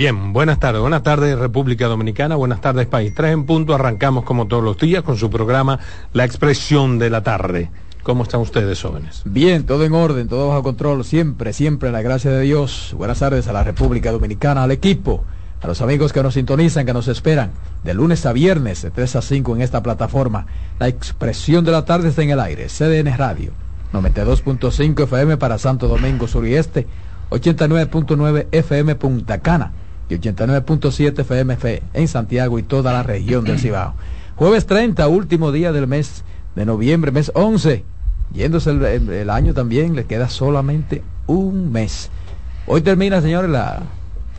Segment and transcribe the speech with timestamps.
[0.00, 0.80] Bien, buenas tardes.
[0.80, 3.14] Buenas tardes República Dominicana, buenas tardes país.
[3.14, 5.78] Tres en punto, arrancamos como todos los días con su programa
[6.14, 7.70] La Expresión de la Tarde.
[8.02, 9.20] ¿Cómo están ustedes, jóvenes?
[9.26, 12.94] Bien, todo en orden, todo bajo control, siempre, siempre, la gracia de Dios.
[12.96, 15.22] Buenas tardes a la República Dominicana, al equipo,
[15.60, 17.50] a los amigos que nos sintonizan, que nos esperan,
[17.84, 20.46] de lunes a viernes, de 3 a 5 en esta plataforma.
[20.78, 23.52] La expresión de la tarde está en el aire, CDN Radio,
[23.92, 26.86] 92.5 FM para Santo Domingo Sur y Este,
[27.28, 29.72] 89.9 FM Punta Cana
[30.10, 31.56] y 89.7 FM
[31.94, 33.94] en Santiago y toda la región del Cibao.
[34.36, 36.24] Jueves 30, último día del mes
[36.56, 37.84] de noviembre, mes 11.
[38.32, 42.10] Yéndose el, año también, le queda solamente un mes.
[42.66, 43.82] Hoy termina, señores, la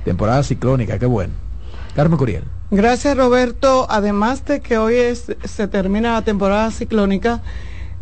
[0.03, 1.33] temporada ciclónica, qué bueno.
[1.95, 2.43] Carmen Curiel.
[2.69, 3.85] Gracias, Roberto.
[3.89, 7.41] Además de que hoy se termina la temporada ciclónica,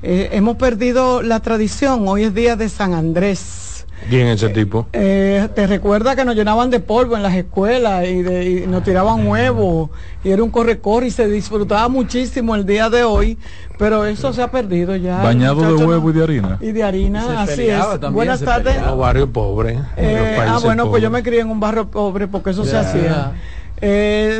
[0.03, 2.08] eh, hemos perdido la tradición.
[2.08, 3.78] Hoy es día de San Andrés.
[4.09, 4.88] ¿Quién ese eh, tipo?
[4.94, 9.28] Eh, te recuerda que nos llenaban de polvo en las escuelas y, de, nos tiraban
[9.28, 9.89] huevos
[10.23, 13.38] y era un corre-corre y se disfrutaba muchísimo el día de hoy,
[13.78, 15.22] pero eso se ha perdido ya.
[15.22, 16.58] Bañado de huevo y de harina.
[16.61, 17.83] Y de harina, así es.
[18.11, 18.78] Buenas tardes.
[18.91, 19.80] Un barrio pobre.
[19.97, 23.34] Eh, ah, bueno, pues yo me crié en un barrio pobre porque eso se hacía.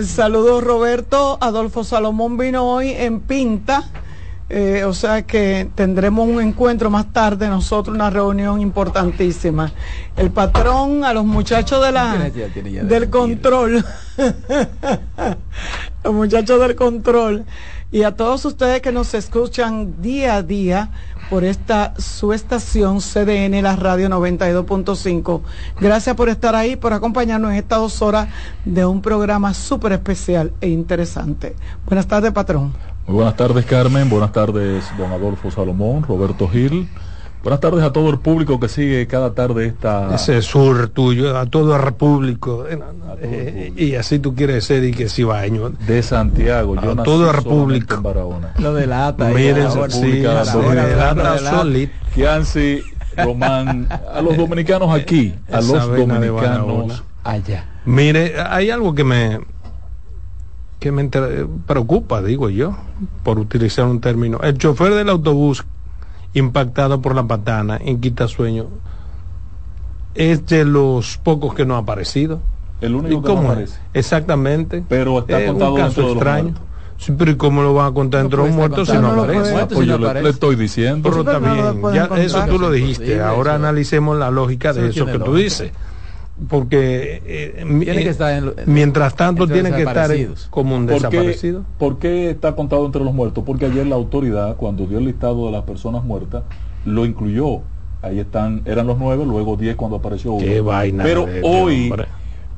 [0.04, 3.84] saludos Roberto, Adolfo Salomón vino hoy en Pinta
[4.50, 9.72] eh, o sea que tendremos un encuentro más tarde, nosotros una reunión importantísima.
[10.18, 12.32] El patrón, a los muchachos de la,
[12.84, 13.86] del control,
[16.04, 17.46] los muchachos del control,
[17.92, 20.90] y a todos ustedes que nos escuchan día a día
[21.30, 25.42] por esta su estación CDN, la radio 92.5.
[25.80, 28.30] Gracias por estar ahí, por acompañarnos en estas dos horas
[28.66, 31.56] de un programa súper especial e interesante.
[31.86, 32.74] Buenas tardes, patrón.
[33.10, 34.08] Muy buenas tardes, Carmen.
[34.08, 36.88] Buenas tardes, don Adolfo Salomón, Roberto Gil.
[37.42, 40.14] Buenas tardes a todo el público que sigue cada tarde esta...
[40.14, 42.68] Ese sur tuyo, a todo el público.
[43.20, 45.72] Eh, y así tú quieres ser y que si baño.
[45.88, 46.78] De Santiago.
[46.78, 48.00] A yo todo el público.
[48.60, 49.30] Lo de la ATA.
[49.30, 50.24] Miren, sí,
[52.14, 52.84] Kianci,
[53.18, 57.66] Román, a los dominicanos aquí, a los dominicanos allá.
[57.86, 59.40] Mire, hay algo que me
[60.80, 61.10] que me
[61.68, 62.76] preocupa, digo yo,
[63.24, 64.40] por utilizar un término.
[64.42, 65.66] El chofer del autobús
[66.34, 68.68] impactado por la patana en Quitasueño
[70.16, 72.40] es de los pocos que no ha aparecido.
[72.82, 73.78] El único que no aparece.
[73.94, 74.84] Exactamente.
[74.88, 76.54] Pero está contado un caso extraño.
[76.98, 79.68] Sí, pero ¿y cómo lo van a contar entre los muertos si no, aparece?
[79.74, 81.10] pues yo le, estoy diciendo.
[81.10, 83.22] Pero está bien, ya, eso tú lo dijiste.
[83.22, 85.72] Ahora analicemos la lógica de eso que tú dices
[86.48, 87.66] porque eh, eh,
[88.66, 90.12] mientras tanto tienen que estar
[90.50, 91.66] como un desaparecido.
[91.78, 93.44] ¿Por qué, está contado entre los muertos?
[93.46, 96.44] Porque ayer la autoridad, cuando dio el listado de las personas muertas,
[96.86, 97.62] lo incluyó.
[98.02, 100.46] Ahí están, eran los nueve, luego diez cuando apareció uno.
[101.04, 101.92] pero hoy,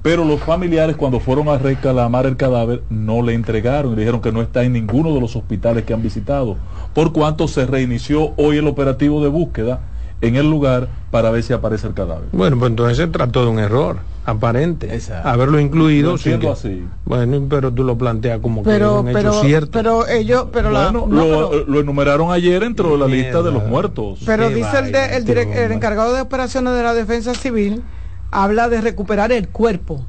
[0.04, 4.22] pero los familiares cuando fueron a reclamar el cadáver no le entregaron y le dijeron
[4.22, 6.58] que no está en ninguno de los hospitales que han visitado.
[6.94, 9.80] Por cuanto se reinició hoy el operativo de búsqueda
[10.22, 12.30] en el lugar para ver si aparece el cadáver.
[12.32, 15.00] Bueno, pues entonces se trató de un error aparente.
[15.24, 16.18] Haberlo incluido.
[16.18, 16.86] siendo así.
[17.06, 19.72] Bueno, pero tú lo planteas como pero, que es un hecho cierto.
[19.72, 24.20] Pero ellos, pero lo, enumeraron ayer dentro de la lista de los muertos.
[24.26, 27.84] Pero dice el, el, encargado de operaciones de la defensa civil,
[28.30, 30.06] habla de recuperar el cuerpo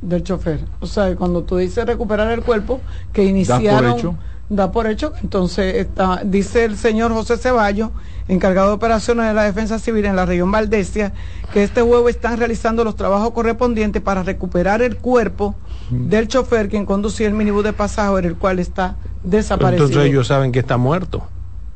[0.00, 0.60] del chofer.
[0.80, 2.80] O sea, cuando tú dices recuperar el cuerpo,
[3.12, 4.18] que iniciaron
[4.48, 5.12] da por hecho.
[5.22, 7.90] Entonces, está, dice el señor José Ceballos,
[8.28, 11.12] encargado de operaciones de la Defensa Civil en la región Valdesia,
[11.52, 15.54] que este huevo están realizando los trabajos correspondientes para recuperar el cuerpo
[15.90, 19.86] del chofer quien conducía el minibús de pasajeros, el cual está desaparecido.
[19.86, 21.26] Entonces ellos saben que está muerto.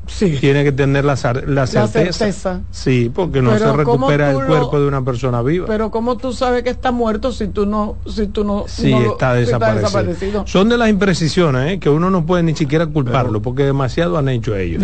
[0.07, 0.37] Sí.
[0.39, 1.17] Tiene que tener la,
[1.47, 2.61] la, certeza.
[2.71, 5.65] Sí, porque no se recupera el cuerpo de una persona viva.
[5.67, 9.33] Pero ¿cómo tú sabes que está muerto si tú no si tú no Sí, está,
[9.33, 10.45] desaparecido.
[10.45, 11.79] Son de las imprecisiones, ¿eh?
[11.79, 14.83] que uno no puede ni siquiera culparlo, porque demasiado han hecho ellos.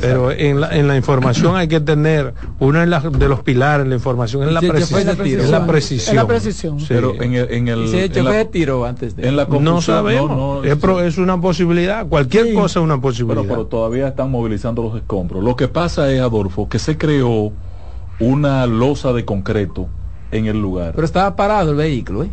[0.00, 3.96] pero en la, en la información hay que tener, uno de los pilares de la
[3.96, 6.16] información es la, precisión, es la precisión.
[6.16, 6.78] la precisión.
[6.86, 7.50] Pero en el...
[7.50, 9.28] En el se tiro antes de...
[9.28, 10.64] En la no sabemos.
[10.64, 12.06] es, es, una posibilidad.
[12.06, 13.42] Cualquier cosa es una posibilidad.
[13.42, 15.42] Pero, pero todavía están movilizando los escombros.
[15.42, 17.52] Lo que pasa es, Adolfo, que se creó
[18.20, 19.88] una losa de concreto
[20.30, 20.92] en el lugar.
[20.94, 22.30] Pero estaba parado el vehículo, ¿eh?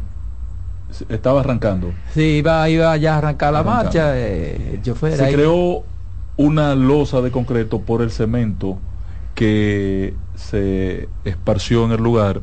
[1.07, 1.93] Estaba arrancando.
[2.13, 4.11] Sí, iba, iba ya a arrancar la marcha.
[4.17, 5.83] Eh, se creó
[6.35, 8.77] una losa de concreto por el cemento
[9.33, 12.41] que se esparció en el lugar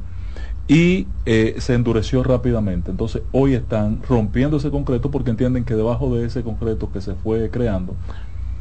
[0.67, 2.91] y eh, se endureció rápidamente.
[2.91, 7.15] Entonces hoy están rompiendo ese concreto porque entienden que debajo de ese concreto que se
[7.15, 7.95] fue creando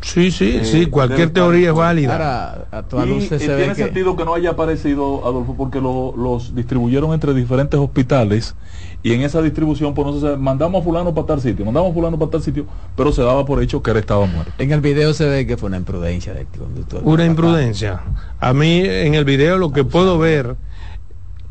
[0.01, 2.67] Sí, sí, eh, sí, cualquier teoría es válida.
[3.05, 8.55] y, tiene sentido que no haya aparecido, Adolfo, porque los distribuyeron entre diferentes hospitales
[9.03, 11.94] y en esa distribución, pues no se mandamos a fulano para tal sitio, mandamos a
[11.94, 12.65] fulano para tal sitio,
[12.95, 14.51] pero se daba por hecho que él estaba muerto.
[14.57, 17.01] En el video se ve que fue una imprudencia del conductor.
[17.03, 18.01] Una imprudencia.
[18.39, 20.55] A mí en el video lo que puedo ver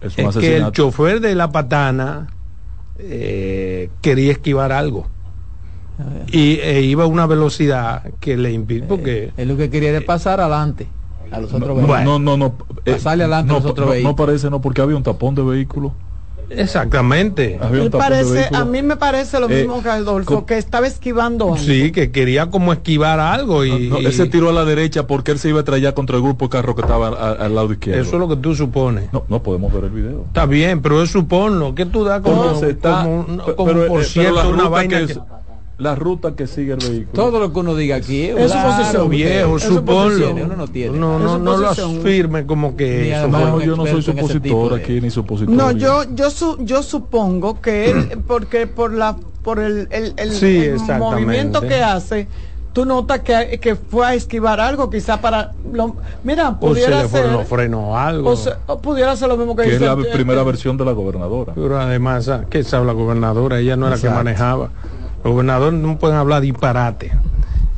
[0.00, 2.28] es, que el chofer de la patana
[2.98, 5.06] eh, quería esquivar algo
[6.30, 9.92] y e iba a una velocidad que le impide eh, porque es lo que quería
[9.92, 10.86] de pasar adelante
[11.30, 12.54] a los otros vehículos no no no
[12.84, 15.34] eh, pasarle adelante no, a los otros vehículos no parece no porque había un tapón
[15.34, 15.92] de vehículos
[16.50, 17.58] Exactamente.
[17.90, 21.58] Parece, a mí me parece lo mismo eh, que Adolfo, que estaba esquivando algo.
[21.58, 25.38] Sí, que quería como esquivar algo y, él se tiró a la derecha porque él
[25.38, 28.00] se iba a traer contra el grupo de carro que estaba al, lado izquierdo.
[28.00, 29.12] Eso es lo que tú supones.
[29.12, 30.24] No, no podemos ver el video.
[30.26, 31.74] Está bien, pero es suponlo.
[31.74, 32.60] que tú das como,
[33.56, 35.18] como, por cierto una vaina que
[35.78, 37.12] la ruta que sigue el vehículo.
[37.12, 40.32] Todo lo que uno diga aquí es claro, viejo, suponlo.
[40.32, 40.98] Uno no tiene.
[40.98, 45.54] No, no, no lo afirme como que no, yo no soy supositor aquí ni supositor.
[45.54, 50.32] No, yo yo su, yo supongo que él porque por la por el el, el,
[50.32, 52.28] sí, el movimiento que hace
[52.72, 57.08] tú notas que, que, fue a esquivar algo, quizá para lo, mira, pudiera o se
[57.08, 58.34] ser frenos algo.
[58.66, 61.54] O, pudiera ser lo mismo que, que es la primera versión de la gobernadora.
[61.54, 63.60] Pero además, ah, ¿qué sabe la gobernadora?
[63.60, 64.68] Ella no era la que manejaba.
[65.26, 67.10] Los gobernadores no pueden hablar disparate.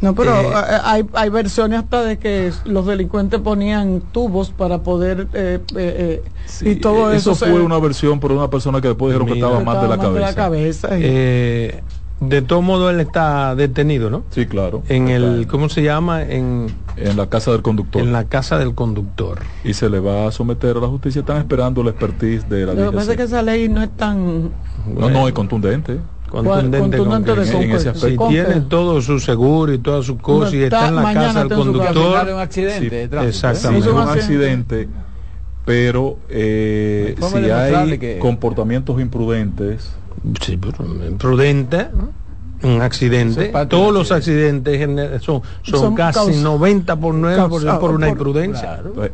[0.02, 4.82] No, pero eh, eh, hay, hay versiones hasta de que los delincuentes ponían tubos para
[4.82, 6.22] poder eh,
[6.60, 7.32] y todo eso.
[7.32, 9.96] Eso fue una versión por una persona que después dijeron que estaba mal de la
[9.96, 10.12] cabeza.
[10.12, 10.88] De, la cabeza
[12.20, 14.24] de todo modo él está detenido, ¿no?
[14.30, 14.82] Sí, claro.
[14.88, 16.22] En el, ¿cómo se llama?
[16.22, 16.66] En,
[16.96, 18.02] en la casa del conductor.
[18.02, 19.38] En la casa del conductor.
[19.64, 21.20] Y se le va a someter a la justicia.
[21.20, 23.90] Están esperando la expertise de la Lo que pasa es que esa ley no es
[23.96, 24.50] tan...
[24.94, 25.98] No, no, es contundente
[26.28, 27.44] contundente,
[27.94, 31.56] si tiene todo su seguro y todas sus cosas y está en la casa del
[31.56, 32.28] conductor.
[32.32, 33.90] un accidente exactamente.
[33.90, 34.88] Un accidente
[35.64, 39.90] pero eh, si hay comportamientos imprudentes
[40.40, 41.88] sí, imprudente
[42.62, 43.52] un accidente.
[43.69, 45.22] Todos los accidentes.
[45.22, 47.48] son, son, casi 90 por 9
[47.78, 48.82] por, una imprudencia.
[48.94, 49.12] pues,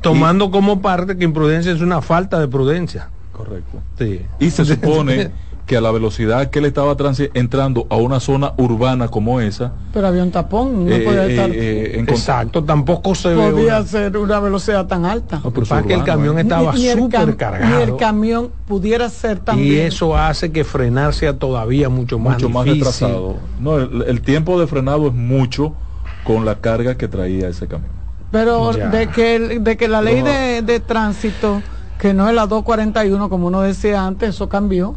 [0.00, 3.08] tomando como parte que imprudencia es una falta de prudencia.
[3.32, 3.78] Correcto.
[3.98, 4.20] Sí.
[4.40, 5.30] y se supone
[5.68, 6.96] que a la velocidad que él estaba
[7.34, 9.72] entrando a una zona urbana como esa.
[9.92, 11.50] Pero había un tapón, no eh, podía eh, estar.
[11.52, 15.42] Eh, exacto, tampoco se podía ser una velocidad tan alta.
[15.44, 17.80] No, para que el camión estaba súper cargado.
[17.80, 19.74] Y el camión pudiera ser también.
[19.74, 23.36] Y eso hace que frenar sea todavía mucho más mucho más retrasado.
[23.60, 25.74] No, el, tiempo de frenado es mucho
[26.24, 27.92] con la carga que traía ese camión.
[28.32, 31.60] Pero de que, de que la ley de, de tránsito,
[31.98, 34.96] que no es la 241 como uno decía antes, eso cambió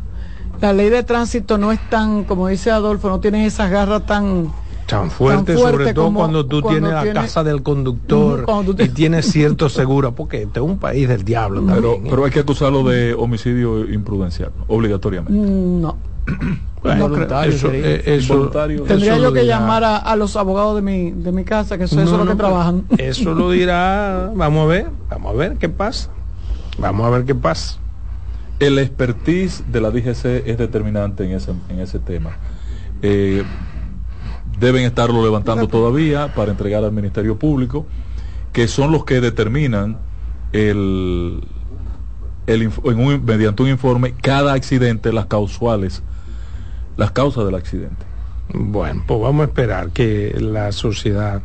[0.62, 4.52] la ley de tránsito no es tan, como dice Adolfo, no tiene esas garras tan
[4.88, 8.46] tan fuerte, sobre todo cuando tú tienes la casa del conductor
[8.78, 12.04] y tienes cierto seguro, porque este es un país del diablo pero, ¿eh?
[12.10, 15.40] pero hay que acusarlo de homicidio imprudencial, obligatoriamente.
[15.40, 15.98] Mm, no.
[17.46, 18.22] eso, eh,
[18.88, 22.10] tendría yo que llamar a, los abogados de mi, de mi casa, que eso, es
[22.10, 22.86] lo que trabajan.
[22.98, 26.10] Eso lo dirá, vamos a ver, vamos a ver qué pasa.
[26.78, 27.78] Vamos a ver qué pasa.
[28.62, 32.38] El expertise de la DGC es determinante en ese, en ese tema.
[33.02, 33.44] Eh,
[34.60, 37.88] deben estarlo levantando todavía para entregar al Ministerio Público,
[38.54, 39.98] que son los que determinan
[40.54, 41.44] el,
[42.46, 42.70] el
[43.24, 46.04] mediante un informe cada accidente, las causales,
[46.98, 48.06] las causas del accidente.
[48.54, 51.42] Bueno, pues vamos a esperar que la sociedad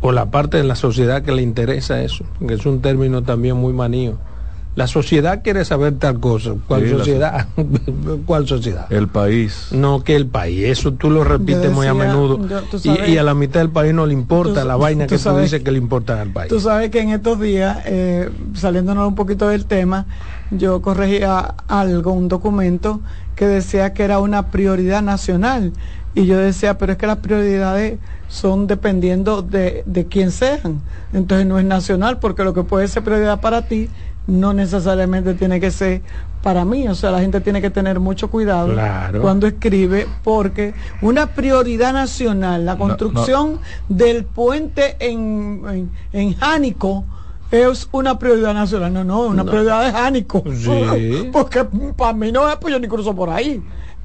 [0.00, 3.56] o la parte de la sociedad que le interesa eso, que es un término también
[3.56, 4.29] muy manío
[4.76, 6.54] La sociedad quiere saber tal cosa.
[6.68, 7.48] ¿Cuál sociedad?
[8.26, 8.90] ¿Cuál sociedad?
[8.92, 9.68] El país.
[9.72, 10.64] No que el país.
[10.68, 12.38] Eso tú lo repites muy a menudo.
[12.84, 15.72] y, a la mitad del país no le importa la vaina que tú dices que
[15.72, 16.48] le importa al país.
[16.48, 20.06] Tú sabes que en estos días, eh, saliéndonos un poquito del tema,
[20.52, 23.00] yo corregía algo, un documento
[23.34, 25.72] que decía que era una prioridad nacional.
[26.14, 27.98] Y yo decía, pero es que las prioridades
[28.28, 30.80] son dependiendo de, de quién sean.
[31.12, 33.88] Entonces no es nacional, porque lo que puede ser prioridad para ti
[34.26, 36.02] no necesariamente tiene que ser
[36.42, 36.88] para mí.
[36.88, 38.74] O sea, la gente tiene que tener mucho cuidado
[39.20, 47.04] cuando escribe, porque una prioridad nacional, la construcción del puente en, en, Jánico,
[47.50, 48.92] es una prioridad nacional.
[48.92, 50.44] No, no, una prioridad de Jánico.
[51.32, 53.60] Porque para mí no es, pues yo ni cruzo por ahí.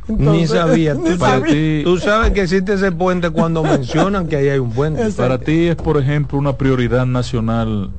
[0.08, 0.96] ni sabía.
[1.84, 5.12] Tú, sabes que existe ese puente cuando mencionan que ahí hay un puente.
[5.18, 7.92] Para ti es, por ejemplo, una prioridad nacional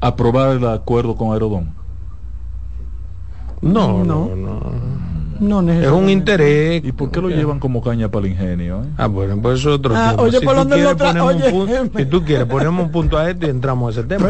[0.00, 1.74] aprobar el acuerdo con Aerodón?
[3.60, 4.36] No, no, no.
[4.36, 4.60] No,
[5.40, 6.84] es un interés.
[6.84, 8.82] ¿Y por qué lo llevan como caña para el ingenio?
[8.82, 8.88] Eh?
[8.98, 10.90] Ah, bueno, pues es otro ah, Oye, si por dónde lo
[11.96, 14.26] Si tú quieres, ponemos un punto a esto y entramos a ese tema.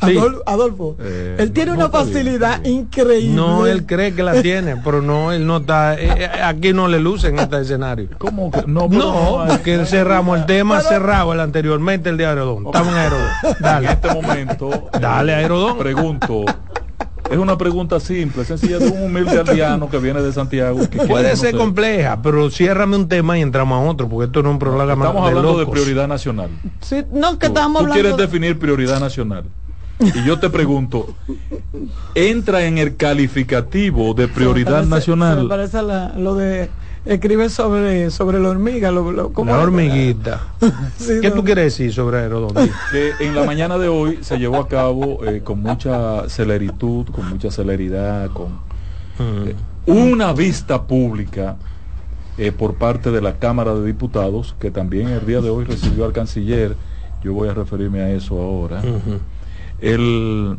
[0.00, 3.34] Pero, Adolfo, eh, él tiene una facilidad increíble.
[3.34, 5.94] No, él cree que la tiene, pero no, él no está.
[5.98, 8.08] Eh, aquí no le luce en este escenario.
[8.18, 8.64] ¿Cómo que?
[8.66, 12.66] No, no, porque cerramos el tema cerrado el anteriormente, el de Aerodón.
[12.66, 13.28] Estamos en Aerodón.
[13.60, 13.86] Dale.
[13.86, 14.90] En este momento.
[15.00, 15.78] Dale, Aerodón.
[15.78, 16.44] Pregunto.
[17.30, 20.80] Es una pregunta simple, sencilla de un humilde aldeano que viene de Santiago.
[21.06, 24.52] Puede ser compleja, pero ciérrame un tema y entramos a otro, porque esto no es
[24.54, 26.50] un programa Estamos hablando de prioridad nacional.
[26.80, 29.44] Sí, no, que tú, estamos tú quieres definir prioridad nacional.
[30.00, 31.14] Y yo te pregunto,
[32.14, 35.42] ¿entra en el calificativo de prioridad nacional?
[35.42, 36.70] me parece lo de
[37.08, 38.90] escribe sobre, sobre la hormiga.
[38.90, 40.40] Lo, la hormiguita.
[41.22, 42.54] ¿Qué tú quieres decir sobre Herodón?
[42.92, 47.28] Que en la mañana de hoy se llevó a cabo eh, con mucha celeritud, con
[47.28, 48.52] mucha celeridad, con
[49.18, 49.48] mm.
[49.48, 49.54] eh,
[49.86, 51.56] una vista pública
[52.36, 56.04] eh, por parte de la Cámara de Diputados, que también el día de hoy recibió
[56.04, 56.76] al canciller.
[57.22, 58.80] Yo voy a referirme a eso ahora.
[59.80, 60.56] El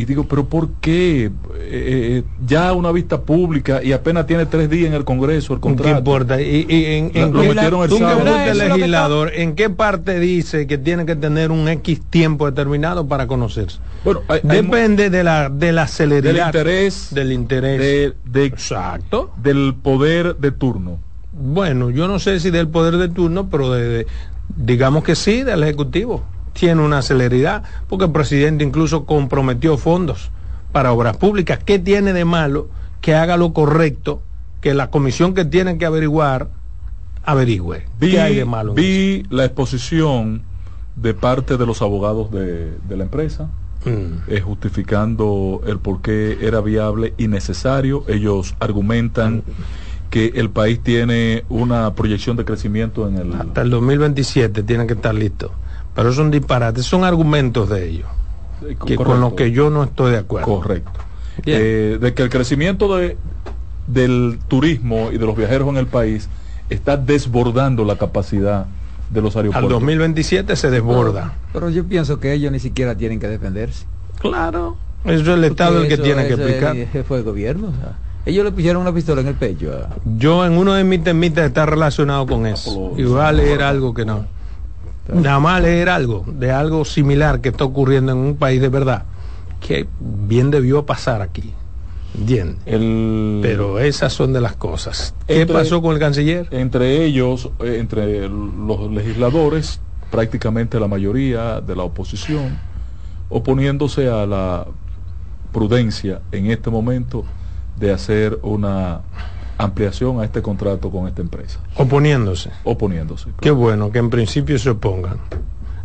[0.00, 1.26] y digo, pero ¿por qué?
[1.26, 5.60] Eh, eh, ya una vista pública y apenas tiene tres días en el Congreso el
[5.60, 5.92] contrato.
[5.92, 6.40] ¿Qué importa?
[6.40, 11.50] ¿Y, en, en lo metieron el legislador, ¿en qué parte dice que tiene que tener
[11.50, 13.78] un X tiempo determinado para conocerse?
[14.04, 16.32] Bueno, Depende de la, de la celeridad.
[16.32, 17.08] Del interés.
[17.12, 18.14] Del interés.
[18.24, 19.32] De, Exacto.
[19.36, 20.98] Del poder de turno.
[21.32, 24.06] Bueno, yo no sé si del poder de turno, pero de
[24.56, 30.30] digamos que sí, del Ejecutivo tiene una celeridad, porque el presidente incluso comprometió fondos
[30.72, 31.58] para obras públicas.
[31.64, 32.68] ¿Qué tiene de malo
[33.00, 34.22] que haga lo correcto,
[34.60, 36.48] que la comisión que tiene que averiguar
[37.24, 37.86] averigüe?
[37.98, 38.74] Vi, ¿Qué hay de malo?
[38.74, 40.42] Vi la exposición
[40.96, 43.48] de parte de los abogados de, la empresa.
[43.84, 44.28] Mm.
[44.28, 48.04] Eh, justificando el por qué era viable y necesario.
[48.08, 50.10] Ellos argumentan mm.
[50.10, 53.32] que el país tiene una proyección de crecimiento en el...
[53.32, 55.52] Hasta el 2027 tiene que estar listo.
[56.00, 58.08] Pero son disparates, son argumentos de ellos,
[58.86, 60.46] que con los que yo no estoy de acuerdo.
[60.46, 60.98] Correcto.
[61.44, 63.18] Eh, de que el crecimiento de,
[63.86, 66.30] del turismo y de los viajeros en el país
[66.70, 68.64] está desbordando la capacidad
[69.10, 69.70] de los aeropuertos.
[69.70, 71.34] Al 2027 se desborda.
[71.52, 73.84] Pero, yo pienso que ellos ni siquiera tienen que defenderse.
[74.20, 74.78] Claro.
[75.04, 76.76] Eso es el Estado el que tiene que explicar.
[76.76, 77.74] El jefe de gobierno.
[78.24, 79.70] ellos le pusieron una pistola en el pecho.
[80.16, 82.94] Yo en uno de mis temitas está relacionado con eso.
[82.96, 84.39] Igual era algo que no.
[85.14, 89.04] Nada más leer algo, de algo similar que está ocurriendo en un país de verdad,
[89.60, 91.52] que bien debió pasar aquí.
[92.14, 92.56] Bien.
[93.42, 95.14] Pero esas son de las cosas.
[95.26, 96.48] ¿Qué pasó con el canciller?
[96.50, 102.58] Entre ellos, eh, entre los legisladores, prácticamente la mayoría de la oposición,
[103.28, 104.66] oponiéndose a la
[105.52, 107.24] prudencia en este momento
[107.78, 109.00] de hacer una
[109.64, 111.60] ampliación a este contrato con esta empresa.
[111.76, 112.50] Oponiéndose.
[112.64, 113.30] Oponiéndose.
[113.40, 115.18] Qué bueno que en principio se opongan.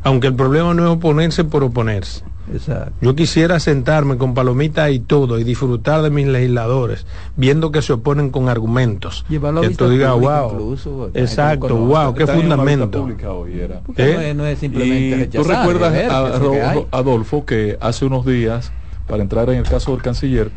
[0.03, 2.24] Aunque el problema no es oponerse por oponerse.
[2.53, 2.94] Exacto.
[3.01, 7.05] Yo quisiera sentarme con palomitas y todo y disfrutar de mis legisladores,
[7.36, 9.25] viendo que se oponen con argumentos.
[9.29, 11.10] Llevarlo que tú digas, wow.
[11.15, 13.08] exacto, wow, qué fundamento.
[13.98, 14.34] ¿Eh?
[14.36, 16.12] No, es, simplemente y tú recuerdas,
[16.91, 18.72] Adolfo, que hace unos días,
[19.08, 20.51] para entrar en el caso del canciller,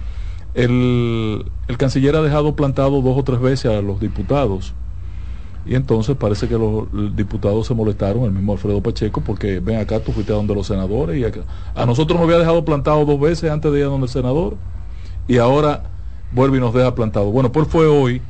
[0.55, 4.75] el, canciller ha dejado plantado dos o tres veces a los diputados.
[5.67, 10.01] Y entonces parece que los diputados se molestaron, el mismo Alfredo Pacheco, porque ven acá,
[10.01, 11.41] tú fuiste a donde los senadores y acá.
[11.75, 14.57] A nosotros nos había dejado plantado dos veces antes de ir a donde el senador
[15.27, 15.85] y ahora
[16.33, 17.31] vuelve y nos deja plantado.
[17.31, 18.23] Bueno, pues fue hoy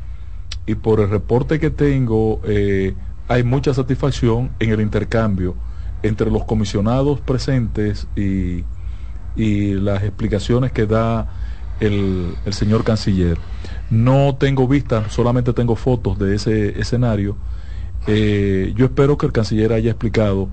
[0.66, 2.94] y por el reporte que tengo eh,
[3.28, 5.54] hay mucha satisfacción en el intercambio
[6.02, 8.64] entre los comisionados presentes y
[9.38, 11.28] y las explicaciones que da
[11.80, 13.38] el, el señor canciller.
[13.90, 17.37] No tengo vista, solamente tengo fotos de ese escenario.
[18.06, 20.49] Eh, yo espero que el canciller haya explicado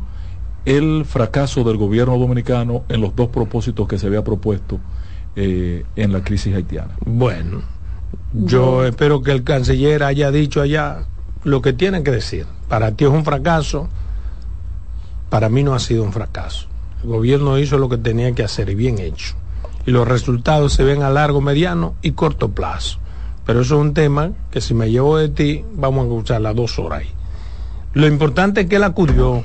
[0.66, 4.80] el fracaso del gobierno dominicano en los dos propósitos que se había propuesto
[5.36, 6.96] eh, en la crisis haitiana.
[7.06, 7.62] Bueno,
[8.34, 11.06] yo espero que el canciller haya dicho allá
[11.44, 12.46] lo que tiene que decir.
[12.68, 13.90] Para ti es un fracaso,
[15.30, 16.68] para mí no ha sido un fracaso.
[17.04, 19.36] El gobierno hizo lo que tenía que hacer y bien hecho.
[19.86, 23.00] Y los resultados se ven a largo, mediano y corto plazo.
[23.46, 26.56] Pero eso es un tema que si me llevo de ti, vamos a escuchar las
[26.56, 27.10] dos horas ahí.
[27.94, 29.44] Lo importante es que él acudió.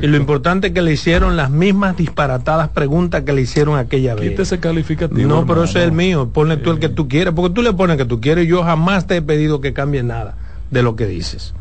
[0.00, 4.14] Y lo importante es que le hicieron las mismas disparatadas preguntas que le hicieron aquella
[4.14, 4.30] vez.
[4.30, 5.28] Quítese calificativo.
[5.28, 6.30] No, pero ese es el mío.
[6.32, 7.34] Ponle tú el que tú quieres.
[7.34, 8.48] Porque tú le pones que tú quieres.
[8.48, 10.34] Yo jamás te he pedido que cambie nada
[10.70, 11.54] de lo que dices.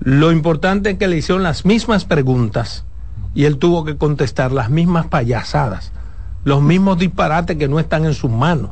[0.00, 2.84] Lo importante es que le hicieron las mismas preguntas
[3.34, 5.92] y él tuvo que contestar las mismas payasadas,
[6.44, 8.70] los mismos disparates que no están en sus manos.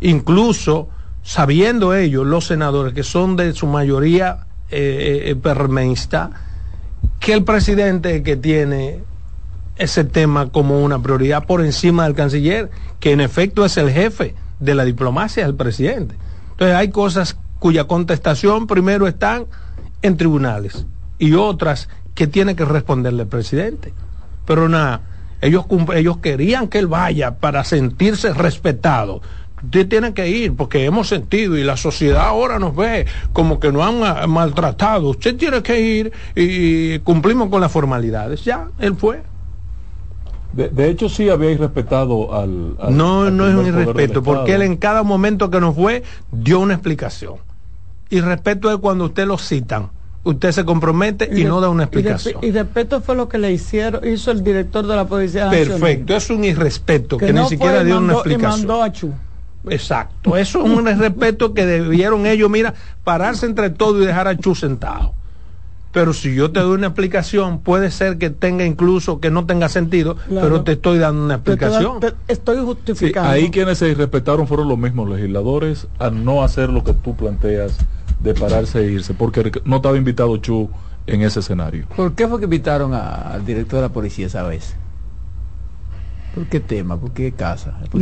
[0.00, 0.88] Incluso
[1.22, 6.28] sabiendo ellos, los senadores, que son de su mayoría eh, eh
[7.20, 9.00] que el presidente que tiene
[9.76, 12.70] ese tema como una prioridad por encima del canciller,
[13.00, 16.16] que en efecto es el jefe de la diplomacia, el presidente.
[16.52, 19.46] Entonces hay cosas cuya contestación primero están
[20.02, 20.86] en tribunales
[21.18, 23.92] y otras que tiene que responderle el presidente.
[24.46, 25.02] Pero nada,
[25.40, 29.20] ellos, ellos querían que él vaya para sentirse respetado.
[29.62, 33.72] Usted tiene que ir porque hemos sentido y la sociedad ahora nos ve como que
[33.72, 35.08] nos han maltratado.
[35.10, 38.44] Usted tiene que ir y cumplimos con las formalidades.
[38.44, 39.22] Ya, él fue.
[40.52, 45.02] De, hecho, sí había respetado al, no, no es un irrespeto, porque él en cada
[45.02, 46.02] momento que nos fue
[46.32, 47.34] dio una explicación.
[48.10, 49.90] Y respeto es cuando usted lo citan
[50.24, 52.42] usted se compromete y, no da una explicación.
[52.42, 56.30] Y, respeto fue lo que le hicieron, hizo el director de la Policía Perfecto, es
[56.30, 58.68] un irrespeto que, ni siquiera dio una explicación.
[59.70, 64.36] Exacto, eso es un irrespeto que debieron ellos, mira, pararse entre todos y dejar a
[64.36, 65.14] Chu sentado.
[65.90, 69.68] Pero si yo te doy una explicación, puede ser que tenga incluso que no tenga
[69.68, 71.98] sentido, pero te estoy dando una explicación.
[72.28, 73.30] estoy justificando.
[73.30, 77.78] ahí quienes se irrespetaron fueron los mismos legisladores a no hacer lo que tú planteas
[78.20, 80.68] de pararse e irse, porque no estaba invitado Chu
[81.06, 81.86] en ese escenario.
[81.96, 84.74] ¿Por qué fue que invitaron al director de la policía esa vez?
[86.34, 86.98] ¿Por qué tema?
[86.98, 87.78] ¿Por qué casa?
[87.90, 88.00] ¿Por,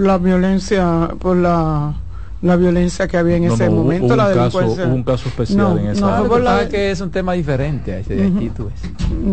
[0.00, 1.94] la violencia, por la
[2.40, 4.86] la violencia que había en ese momento, la delincuencia.
[4.86, 6.68] hubo un caso especial en esa no, la...
[6.68, 8.70] que es un tema diferente a ese de aquí, tú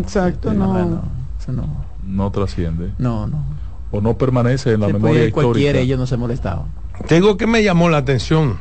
[0.00, 1.02] Exacto, no.
[2.04, 2.30] no.
[2.32, 2.90] trasciende.
[2.98, 3.44] No, no.
[3.92, 5.34] O no permanece en la memoria histórica.
[5.34, 6.64] Cualquiera, ellos no se molestaban.
[7.06, 8.58] Tengo que me llamó la atención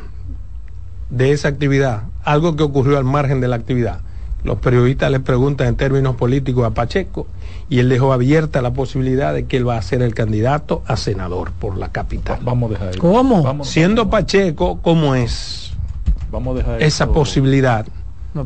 [1.10, 4.00] de esa actividad, algo que ocurrió al margen de la actividad.
[4.44, 7.26] Los periodistas le preguntan en términos políticos a Pacheco
[7.68, 10.98] y él dejó abierta la posibilidad de que él va a ser el candidato a
[10.98, 12.39] senador por la capital.
[12.44, 13.63] Vamos a dejar ¿Cómo?
[13.63, 15.74] Siendo Pacheco, ¿cómo es?
[16.32, 17.88] Vamos a dejar esa posibilidad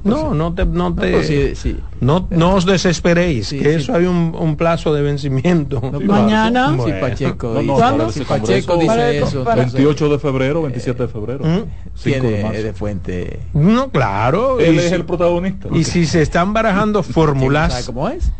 [0.04, 1.56] no, no, te, no, te,
[2.00, 5.82] no, no, os desesperéis, que eso hay un, un, plazo de vencimiento.
[5.82, 9.44] Mañana, si Pacheco, dice, Pacheco dice eso.
[9.44, 11.44] 28 de febrero, 27 de febrero.
[11.44, 11.64] ¿Mm?
[12.04, 13.40] Tiene de, fuente.
[13.54, 14.60] No, claro.
[14.60, 15.70] Él es el protagonista.
[15.74, 17.88] Y si se están barajando fórmulas.
[17.88, 18.32] cómo es?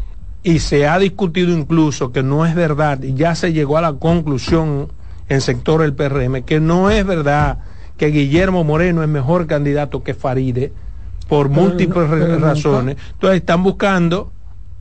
[0.44, 3.94] Y se ha discutido incluso que no es verdad, y ya se llegó a la
[3.94, 4.90] conclusión
[5.30, 7.58] en sector del PRM, que no es verdad
[7.98, 10.72] que Guillermo Moreno es mejor candidato que Faride
[11.30, 12.10] por múltiples
[12.42, 12.98] razones.
[13.14, 14.34] Entonces están buscando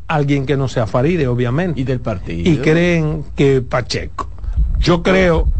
[0.08, 1.80] alguien que no sea Faride, obviamente.
[1.80, 2.50] Y del partido.
[2.50, 4.28] Y creen que Pacheco.
[4.80, 5.52] Yo creo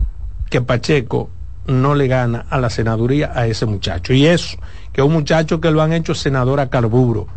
[0.51, 1.31] que Pacheco
[1.67, 4.15] no le gana a la senaduría a ese muchacho.
[4.15, 4.57] Y eso,
[4.93, 7.29] que un muchacho que lo han hecho senador a carburo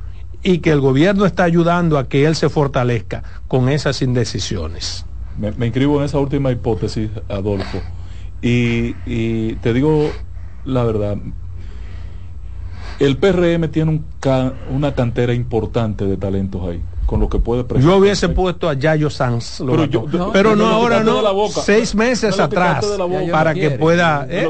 [0.41, 5.05] y que el gobierno está ayudando a que él se fortalezca con esas indecisiones.
[5.37, 7.81] Me, me inscribo en esa última hipótesis, Adolfo.
[8.41, 10.09] Y, y te digo
[10.65, 11.17] la verdad,
[13.01, 14.05] el PRM tiene un
[14.69, 19.09] una cantera importante de talentos ahí con lo que puede Yo hubiese puesto a Yayo
[19.09, 19.61] Sanz,
[20.31, 22.85] pero, no, ahora no, seis meses atrás
[23.31, 24.25] para que pueda.
[24.29, 24.49] ¿eh?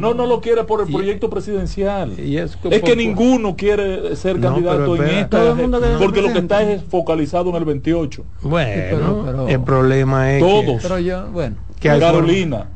[0.00, 2.12] No, no lo quiere por el proyecto presidencial.
[2.16, 5.56] es, que ninguno quiere ser candidato en esta,
[5.98, 8.24] porque lo que está es focalizado en el 28.
[8.42, 11.32] Bueno, el problema es todos.
[11.32, 12.68] bueno, Carolina,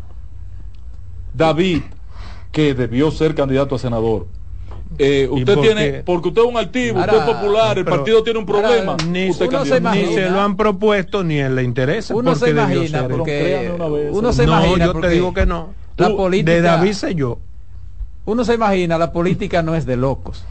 [1.35, 1.83] David,
[2.51, 4.27] que debió ser candidato a senador
[4.99, 8.47] eh, usted tiene, porque usted es un activo, usted es popular, el partido tiene un
[8.47, 8.97] problema.
[9.09, 12.15] ni, se, ni se lo han propuesto ni él le interesa.
[12.15, 13.73] Uno se imagina, porque
[14.11, 14.87] uno se imagina.
[14.87, 15.75] yo te digo que no.
[15.97, 17.39] La política, de David sé yo.
[18.25, 20.45] Uno se imagina, la política no es de locos.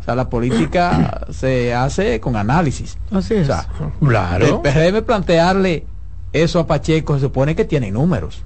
[0.00, 2.96] O sea, la política se hace con análisis.
[3.10, 3.50] Así es.
[4.00, 4.46] claro.
[4.46, 5.84] El PRM plantearle
[6.32, 8.42] eso a Pacheco se supone que tiene números.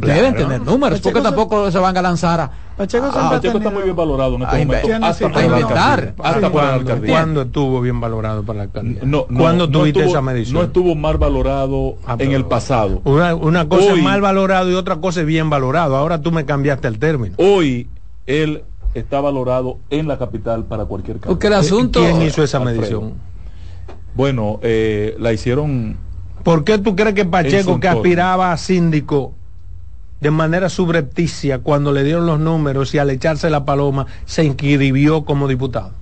[0.00, 2.50] Deben tener números, porque tampoco se van a lanzar a.
[2.76, 5.06] Pacheco, está muy bien valorado en este momento.
[5.06, 6.14] Hasta para inventar.
[6.18, 9.00] Hasta para la ¿Cuándo estuvo bien valorado para la alcaldía?
[9.04, 10.54] No, ¿Cuándo tuviste esa medición?
[10.54, 13.02] No estuvo mal valorado ah, en el pasado.
[13.04, 15.96] Una, cosa es mal valorado y otra cosa es bien valorado.
[15.96, 17.34] Ahora tú me cambiaste el término.
[17.38, 17.88] Hoy
[18.26, 21.18] él está valorado en la capital para cualquier.
[21.18, 22.00] Porque el asunto.
[22.00, 23.14] ¿Quién hizo esa medición?
[24.14, 25.96] Bueno, eh, la hicieron.
[26.42, 29.34] ¿Por qué tú crees que Pacheco, que aspiraba a síndico,
[30.20, 35.24] de manera subrepticia cuando le dieron los números y al echarse la paloma se inscribió
[35.24, 35.92] como diputado.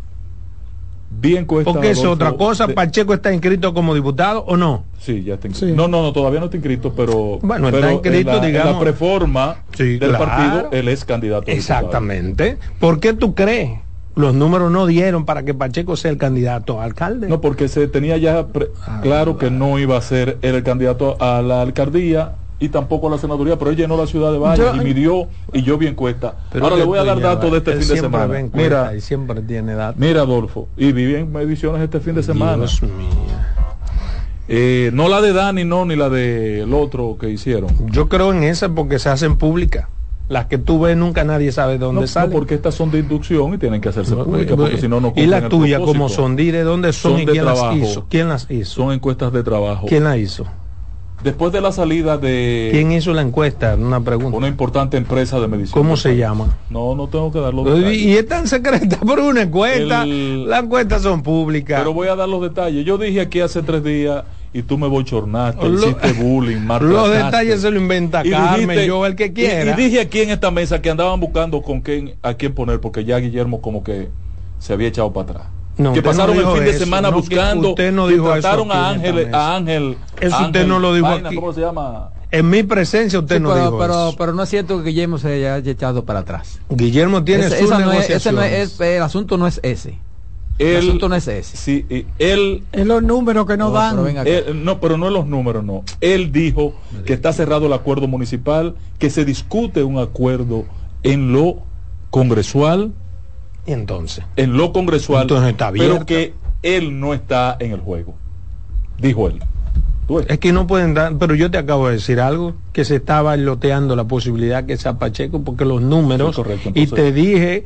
[1.11, 1.73] Bien cuesta.
[1.73, 4.85] Porque es otra cosa, Pacheco está inscrito como diputado o no?
[4.99, 5.75] Sí, ya está inscrito.
[5.75, 8.75] No, no, no, todavía no está inscrito, pero bueno, está inscrito, digamos.
[8.75, 11.51] la preforma del partido él es candidato.
[11.51, 12.59] Exactamente.
[12.79, 13.81] ¿Por qué tú crees?
[14.15, 17.29] Los números no dieron para que Pacheco sea el candidato a alcalde.
[17.29, 18.47] No, porque se tenía ya
[18.85, 23.19] ah, claro que no iba a ser el candidato a la alcaldía y tampoco la
[23.19, 26.35] senaduría, pero él llenó la ciudad de Valle y midió y yo bien cuesta.
[26.61, 28.49] Ahora le voy a dar datos de este fin de semana.
[28.53, 30.01] Mira, y siempre tiene datos.
[30.01, 32.67] Mira, Adolfo, y viví en ediciones este fin de semana.
[34.51, 37.69] Eh, no la de Dani, no, ni la del otro que hicieron.
[37.91, 39.89] Yo creo en esa porque se hacen públicas.
[40.29, 42.31] Las que tú ves nunca nadie sabe de dónde salen.
[42.31, 45.13] No, porque estas son de inducción y tienen que hacerse públicas, porque si no, no
[45.17, 48.07] Y la tuya, como son, de dónde son, y quién las hizo.
[48.09, 48.83] ¿Quién las hizo?
[48.83, 49.87] Son encuestas de trabajo.
[49.87, 50.47] ¿Quién las hizo?
[51.23, 52.69] Después de la salida de...
[52.73, 53.75] ¿Quién hizo la encuesta?
[53.75, 54.37] Una pregunta.
[54.37, 55.75] Una importante empresa de medicina.
[55.75, 56.57] ¿Cómo se llama?
[56.71, 58.01] No, no tengo que dar los detalles.
[58.01, 60.07] Y es tan secreta por una encuesta.
[60.07, 61.81] Las encuestas son públicas.
[61.81, 62.85] Pero voy a dar los detalles.
[62.85, 67.71] Yo dije aquí hace tres días y tú me bochornaste, hiciste bullying, Los detalles se
[67.71, 69.73] lo inventa Carmen, yo el que quiera.
[69.73, 73.05] Y, dije aquí en esta mesa que andaban buscando con quién, a quién poner, porque
[73.05, 74.09] ya Guillermo como que
[74.59, 75.58] se había echado para atrás
[75.95, 77.71] que pasaron el fin de semana buscando.
[77.71, 79.97] Usted no dijo trataron a Ángel, a Ángel.
[80.21, 81.35] Eso usted no lo dijo aquí.
[81.35, 82.11] ¿Cómo se llama?
[82.31, 84.17] En mi presencia usted no dijo pero, eso.
[84.19, 86.61] Pero no es cierto que Guillermo se haya echado para atrás.
[86.69, 89.99] Guillermo tiene ese, su no es, ese no es, El asunto no es ese.
[90.59, 91.57] El, el, asunto no es ese.
[91.57, 91.87] Sí,
[92.19, 93.97] él, es los números que no, dan.
[94.25, 95.85] Pero no, pero no es los números, no.
[96.01, 96.75] Él dijo
[97.07, 100.65] que está cerrado el acuerdo municipal, que se discute un acuerdo
[101.05, 101.63] en lo
[102.11, 102.93] congresual
[103.73, 104.25] entonces?
[104.37, 105.27] En lo congresual.
[105.73, 108.15] Pero que él no está en el juego.
[108.99, 109.41] Dijo él.
[110.27, 113.37] Es que no pueden dar, pero yo te acabo de decir algo, que se estaba
[113.37, 116.41] loteando la posibilidad que sea Pacheco, porque los números,
[116.73, 117.65] y te dije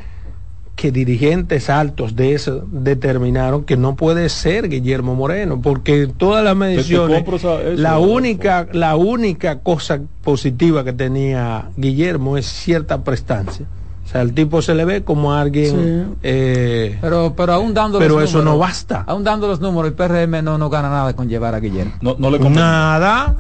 [0.75, 6.57] que dirigentes altos de eso determinaron que no puede ser Guillermo Moreno, porque todas las
[6.57, 7.25] mediciones,
[7.77, 13.67] la única, la única cosa positiva que tenía Guillermo es cierta prestancia
[14.13, 16.17] sea, el tipo se le ve como alguien...
[16.23, 19.05] Eh, pero, pero aún dando Pero eso no basta.
[19.07, 21.95] Aún dando los números, el PRM no, no gana nada con llevar a Guillermo.
[22.01, 23.37] No, no le Nada.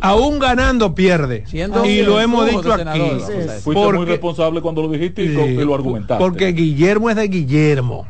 [0.00, 1.44] Aún ganando pierde.
[1.84, 3.00] y lo hemos dicho aquí.
[3.62, 6.22] Fuiste muy responsable cuando lo dijiste y, lo argumentaste.
[6.22, 8.06] Porque Guillermo es de Guillermo.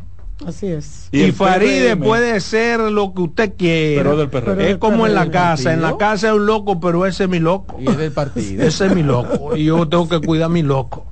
[0.46, 1.08] Así es.
[1.12, 4.14] Y, Faride puede ser lo que usted quiera.
[4.58, 5.72] es como en la casa.
[5.72, 7.76] En la casa es un loco, pero ese es mi loco.
[7.78, 8.64] Y es del partido.
[8.64, 9.56] ese es mi loco.
[9.56, 11.06] Y yo tengo que cuidar a mi loco.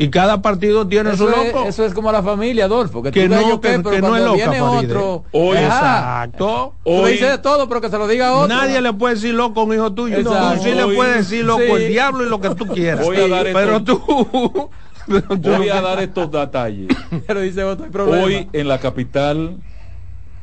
[0.00, 1.66] Y cada partido tiene su loco.
[1.66, 3.02] eso es como la familia, Adolfo.
[3.02, 5.24] Que, no, que, no es loca, viene otro.
[5.30, 6.72] Hoy, exacto.
[6.84, 8.48] Hoy, dice todo, pero que se lo diga otro.
[8.48, 10.24] Nadie le puede decir loco a un hijo tuyo.
[10.24, 10.32] Tú
[10.62, 13.04] sí le puedes decir loco el diablo y lo que tú quieras.
[13.04, 14.70] Voy a dar pero tú...
[15.06, 16.88] Voy a dar estos detalles.
[17.26, 18.24] pero dice otro problema.
[18.24, 19.58] Hoy en la capital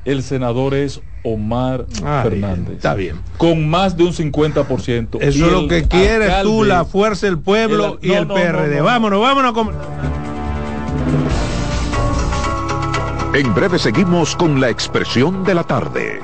[0.08, 1.86] el senador es Omar
[2.24, 2.78] Fernández.
[2.78, 3.20] Está bien.
[3.38, 5.18] Con más de un 50%.
[5.20, 8.82] Eso es lo que quieres tú, la fuerza del pueblo y el PRD.
[8.82, 9.76] vámonos, vámonos.
[13.34, 16.22] En breve seguimos con la expresión de la tarde.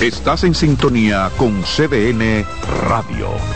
[0.00, 2.44] Estás en sintonía con CDN
[2.88, 3.55] Radio.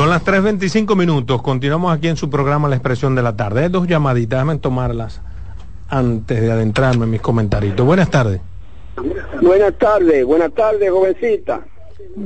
[0.00, 1.42] Son las 3.25 minutos.
[1.42, 3.64] Continuamos aquí en su programa La Expresión de la Tarde.
[3.64, 5.20] Hay dos llamaditas, déjame tomarlas
[5.90, 7.76] antes de adentrarme en mis comentarios.
[7.76, 8.40] Buenas tardes.
[9.42, 11.66] Buenas tardes, buenas tardes, jovencita.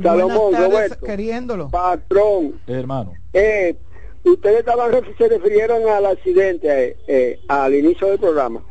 [0.01, 1.05] Salomón, Roberto.
[1.05, 1.69] Queriéndolo.
[1.69, 2.61] Patrón.
[2.65, 3.11] hermano.
[3.33, 3.75] Eh,
[4.23, 8.61] ustedes estaban, se refirieron al accidente eh, eh, al inicio del programa.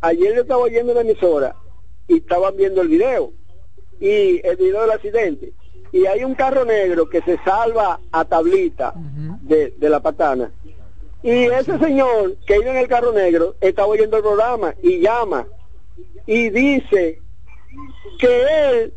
[0.00, 1.54] ayer yo estaba oyendo la emisora
[2.08, 3.30] y estaban viendo el video
[4.00, 5.52] y el video del accidente
[5.92, 8.94] y hay un carro negro que se salva a tablita
[9.42, 10.50] de, la patana.
[11.22, 15.46] Y ese señor que iba en el carro negro está oyendo el programa y llama
[16.26, 17.20] y dice
[18.18, 18.94] que él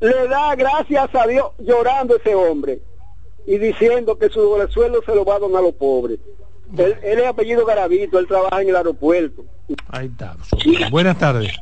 [0.00, 2.80] le da gracias a Dios llorando ese hombre
[3.46, 6.18] y diciendo que su sueldo se lo va a donar a los pobres.
[6.76, 9.44] Él, él es apellido Garavito, él trabaja en el aeropuerto.
[9.88, 10.36] Ahí está.
[10.90, 11.52] Buenas tardes.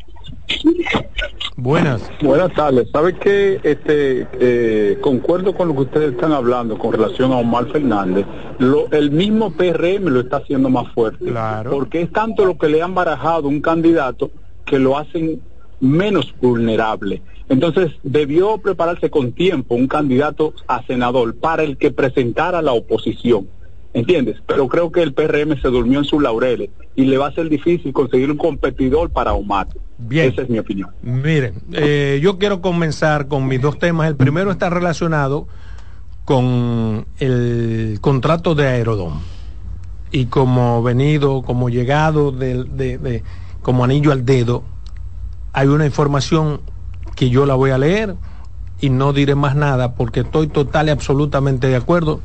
[1.57, 2.11] Buenas.
[2.21, 2.89] Buenas tardes.
[2.91, 3.61] ¿Sabe qué?
[3.63, 8.27] Este, eh, concuerdo con lo que ustedes están hablando con relación a Omar Fernández.
[8.59, 11.27] Lo, el mismo PRM lo está haciendo más fuerte.
[11.27, 11.71] Claro.
[11.71, 14.31] Porque es tanto lo que le han barajado un candidato
[14.65, 15.41] que lo hacen
[15.81, 17.23] menos vulnerable.
[17.49, 23.49] Entonces debió prepararse con tiempo un candidato a senador para el que presentara la oposición
[23.95, 24.37] ¿Entiendes?
[24.47, 27.49] Pero creo que el PRM se durmió en sus laureles y le va a ser
[27.49, 29.69] difícil conseguir un competidor para Omar.
[29.99, 30.31] Bien.
[30.33, 30.91] Esa es mi opinión.
[31.03, 34.09] Miren, eh, yo quiero comenzar con mis dos temas.
[34.09, 35.47] El primero está relacionado
[36.25, 39.21] con el contrato de Aerodón.
[40.11, 43.23] Y como venido, como llegado de, de,
[43.63, 44.63] como anillo al dedo,
[45.53, 46.61] hay una información
[47.15, 48.17] que yo la voy a leer
[48.81, 52.21] y no diré más nada porque estoy total y absolutamente de acuerdo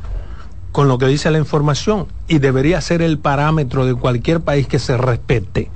[0.72, 4.80] con lo que dice la información y debería ser el parámetro de cualquier país que
[4.80, 5.70] se respete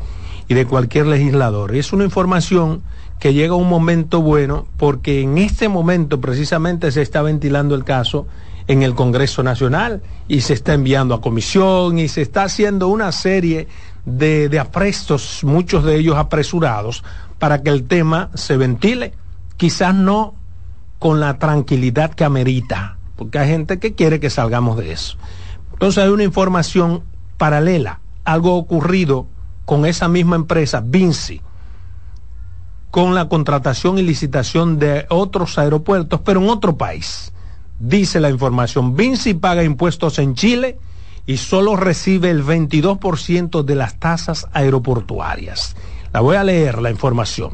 [0.48, 1.76] y de cualquier legislador.
[1.76, 2.84] Es una información
[3.20, 7.84] que llega a un momento bueno porque en este momento precisamente se está ventilando el
[7.84, 8.28] caso
[8.68, 13.12] en el Congreso Nacional y se está enviando a comisión y se está haciendo una
[13.12, 13.68] serie
[14.06, 17.04] de, de aprestos, muchos de ellos apresurados,
[17.40, 19.14] para que el tema se ventile.
[19.58, 20.36] Quizás no
[21.00, 25.16] con la tranquilidad que amerita porque hay gente que quiere que salgamos de eso.
[25.74, 27.04] Entonces hay una información
[27.38, 29.28] paralela, algo ocurrido
[29.66, 31.40] con esa misma empresa, Vinci,
[32.90, 37.32] con la contratación y licitación de otros aeropuertos, pero en otro país.
[37.78, 40.80] Dice la información, Vinci paga impuestos en Chile
[41.28, 45.76] y solo recibe el 22% de las tasas aeroportuarias.
[46.12, 47.52] La voy a leer la información.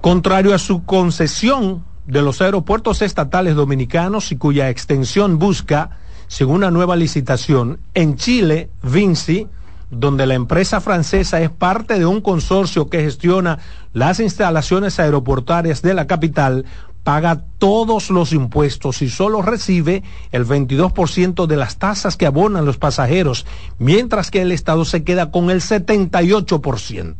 [0.00, 6.70] Contrario a su concesión de los aeropuertos estatales dominicanos y cuya extensión busca, según una
[6.70, 9.46] nueva licitación, en Chile, Vinci,
[9.90, 13.58] donde la empresa francesa es parte de un consorcio que gestiona
[13.92, 16.64] las instalaciones aeroportuarias de la capital,
[17.04, 22.76] paga todos los impuestos y solo recibe el 22% de las tasas que abonan los
[22.76, 23.46] pasajeros,
[23.78, 27.14] mientras que el Estado se queda con el 78%.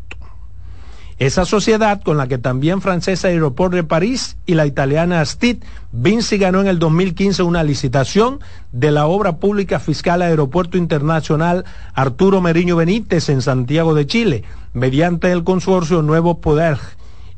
[1.21, 6.39] Esa sociedad, con la que también francesa Aeroport de París y la italiana Astit, Vinci
[6.39, 8.41] ganó en el 2015 una licitación
[8.73, 15.31] de la obra pública fiscal Aeropuerto Internacional Arturo Meriño Benítez en Santiago de Chile, mediante
[15.31, 16.79] el consorcio Nuevo Poder,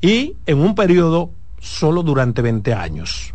[0.01, 3.35] y en un periodo solo durante 20 años.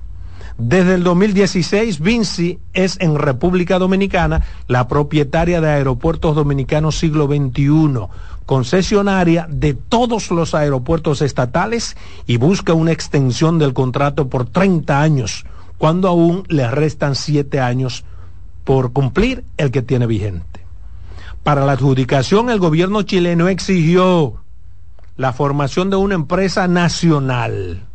[0.58, 8.08] Desde el 2016, Vinci es en República Dominicana la propietaria de Aeropuertos Dominicanos Siglo XXI,
[8.48, 15.46] concesionaria de todos los aeropuertos estatales y busca una extensión del contrato por 30 años,
[15.78, 18.04] cuando aún le restan 7 años
[18.64, 20.62] por cumplir el que tiene vigente.
[21.44, 24.42] Para la adjudicación, el gobierno chileno exigió
[25.18, 27.86] la formación de una empresa nacional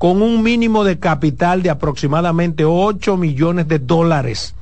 [0.00, 4.54] con un mínimo de capital de aproximadamente 8 millones de dólares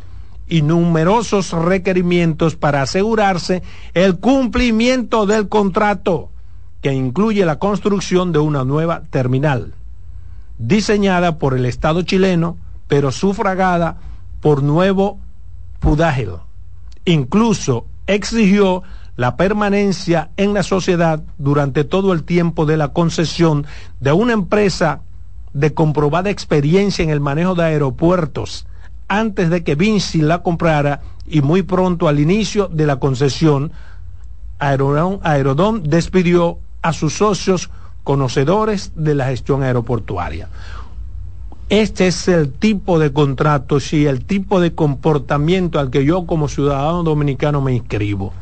[0.48, 3.62] y numerosos requerimientos para asegurarse
[3.94, 6.30] el cumplimiento del contrato,
[6.82, 9.74] que incluye la construcción de una nueva terminal,
[10.58, 12.56] diseñada por el Estado chileno,
[12.88, 13.98] pero sufragada
[14.40, 15.20] por Nuevo
[15.78, 16.30] Pudágil.
[17.04, 18.82] Incluso exigió
[19.14, 23.66] la permanencia en la sociedad durante todo el tiempo de la concesión
[24.00, 25.02] de una empresa
[25.58, 28.66] de comprobada experiencia en el manejo de aeropuertos
[29.08, 33.72] antes de que Vinci la comprara y muy pronto al inicio de la concesión,
[34.58, 37.70] Aerodón, Aerodón despidió a sus socios
[38.04, 40.48] conocedores de la gestión aeroportuaria.
[41.70, 46.48] Este es el tipo de contratos y el tipo de comportamiento al que yo como
[46.48, 48.32] ciudadano dominicano me inscribo.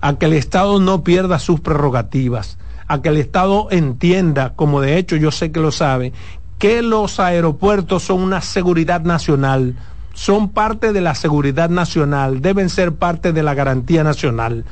[0.00, 4.96] A que el Estado no pierda sus prerrogativas, a que el Estado entienda, como de
[4.96, 6.12] hecho yo sé que lo sabe,
[6.58, 9.76] que los aeropuertos son una seguridad nacional,
[10.12, 14.64] son parte de la seguridad nacional, deben ser parte de la garantía nacional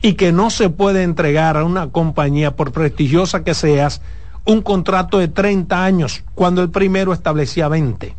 [0.00, 4.00] y que no se puede entregar a una compañía, por prestigiosa que seas,
[4.46, 8.14] un contrato de 30 años cuando el primero establecía 20.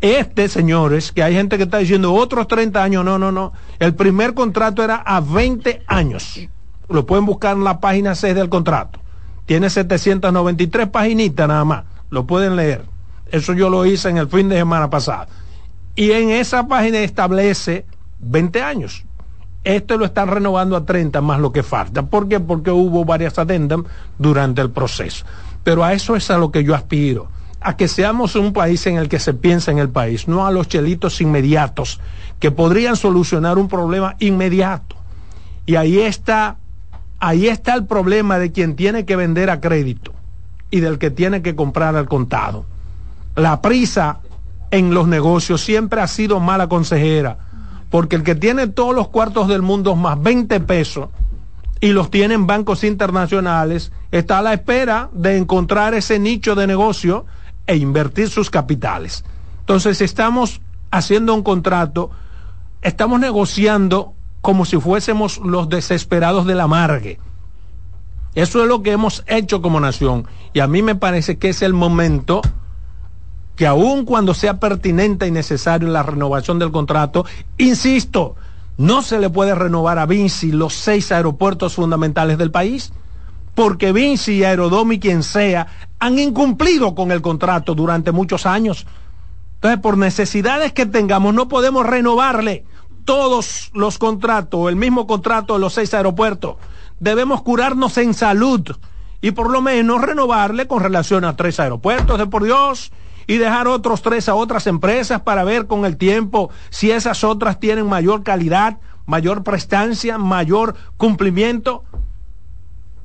[0.00, 3.52] Este, señores, que hay gente que está diciendo otros 30 años, no, no, no.
[3.78, 6.40] El primer contrato era a 20 años.
[6.88, 8.98] Lo pueden buscar en la página 6 del contrato.
[9.44, 11.84] Tiene 793 paginitas nada más.
[12.10, 12.84] Lo pueden leer.
[13.30, 15.26] Eso yo lo hice en el fin de semana pasado.
[15.94, 17.86] Y en esa página establece
[18.18, 19.04] 20 años.
[19.62, 22.02] Esto lo están renovando a 30 más lo que falta.
[22.02, 22.40] ¿Por qué?
[22.40, 23.80] Porque hubo varias adendas
[24.18, 25.24] durante el proceso.
[25.62, 27.28] Pero a eso es a lo que yo aspiro.
[27.60, 30.50] A que seamos un país en el que se piensa en el país, no a
[30.50, 32.00] los chelitos inmediatos
[32.38, 34.96] que podrían solucionar un problema inmediato.
[35.66, 36.56] Y ahí está,
[37.18, 40.14] ahí está el problema de quien tiene que vender a crédito
[40.70, 42.64] y del que tiene que comprar al contado.
[43.36, 44.20] La prisa
[44.70, 47.38] en los negocios siempre ha sido mala consejera
[47.90, 51.08] porque el que tiene todos los cuartos del mundo más 20 pesos
[51.80, 56.66] y los tiene en bancos internacionales, está a la espera de encontrar ese nicho de
[56.66, 57.26] negocio
[57.66, 59.24] e invertir sus capitales.
[59.60, 62.10] Entonces estamos haciendo un contrato,
[62.82, 67.18] estamos negociando como si fuésemos los desesperados de la margue.
[68.34, 70.26] Eso es lo que hemos hecho como nación.
[70.52, 72.42] Y a mí me parece que es el momento
[73.56, 77.26] que aun cuando sea pertinente y necesario la renovación del contrato,
[77.58, 78.36] insisto,
[78.78, 82.92] no se le puede renovar a Vinci los seis aeropuertos fundamentales del país,
[83.54, 85.66] porque Vinci y y quien sea
[85.98, 88.86] han incumplido con el contrato durante muchos años.
[89.56, 92.64] Entonces, por necesidades que tengamos, no podemos renovarle
[93.04, 96.56] todos los contratos, el mismo contrato de los seis aeropuertos.
[97.00, 98.76] Debemos curarnos en salud
[99.22, 102.92] y por lo menos renovarle con relación a tres aeropuertos de por Dios
[103.26, 107.58] y dejar otros tres a otras empresas para ver con el tiempo si esas otras
[107.58, 111.84] tienen mayor calidad, mayor prestancia, mayor cumplimiento.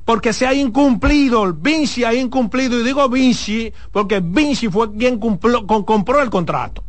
[0.04, 6.20] Porque se ha incumplido, Vinci ha incumplido, y digo Vinci porque Vinci fue quien compró
[6.20, 6.84] el contrato.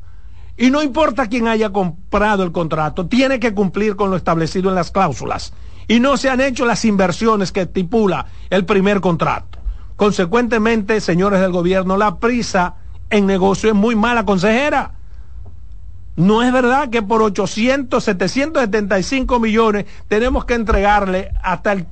[0.57, 4.75] Y no importa quién haya comprado el contrato, tiene que cumplir con lo establecido en
[4.75, 5.53] las cláusulas.
[5.87, 9.59] Y no se han hecho las inversiones que estipula el primer contrato.
[9.95, 12.75] Consecuentemente, señores del gobierno, la prisa
[13.09, 14.93] en negocio es muy mala consejera.
[16.15, 21.85] No es verdad que por 800, 775 millones tenemos que entregarle hasta el...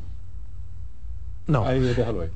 [1.47, 1.65] No.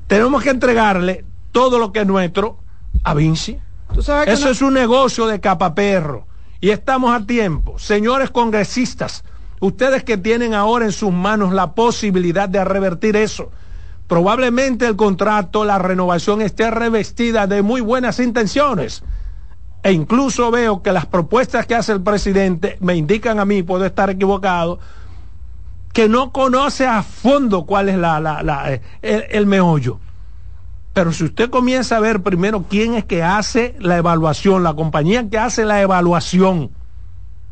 [0.06, 2.58] Tenemos que entregarle todo lo que es nuestro
[3.02, 3.58] a Vinci.
[4.26, 6.26] Eso es un negocio de capaperro.
[6.60, 7.78] Y estamos a tiempo.
[7.78, 9.24] Señores congresistas,
[9.60, 13.50] ustedes que tienen ahora en sus manos la posibilidad de revertir eso,
[14.08, 19.04] probablemente el contrato, la renovación esté revestida de muy buenas intenciones.
[19.82, 23.86] E incluso veo que las propuestas que hace el presidente me indican a mí, puedo
[23.86, 24.78] estar equivocado,
[25.92, 27.98] que no conoce a fondo cuál es
[29.02, 29.98] eh, el meollo.
[30.92, 35.28] Pero si usted comienza a ver primero quién es que hace la evaluación, la compañía
[35.28, 36.70] que hace la evaluación,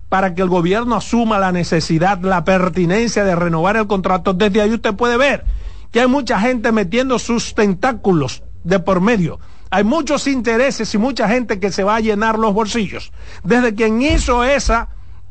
[0.09, 4.73] para que el gobierno asuma la necesidad, la pertinencia de renovar el contrato, desde ahí
[4.73, 5.45] usted puede ver
[5.91, 9.39] que hay mucha gente metiendo sus tentáculos de por medio.
[9.71, 13.13] hay muchos intereses y mucha gente que se va a llenar los bolsillos.
[13.45, 14.89] Desde quien hizo esa,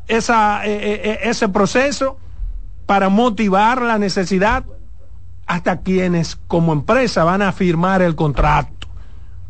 [0.07, 2.19] esa, eh, eh, eh, ese proceso
[2.85, 4.63] para motivar la necesidad,
[5.47, 8.87] hasta quienes como empresa van a firmar el contrato.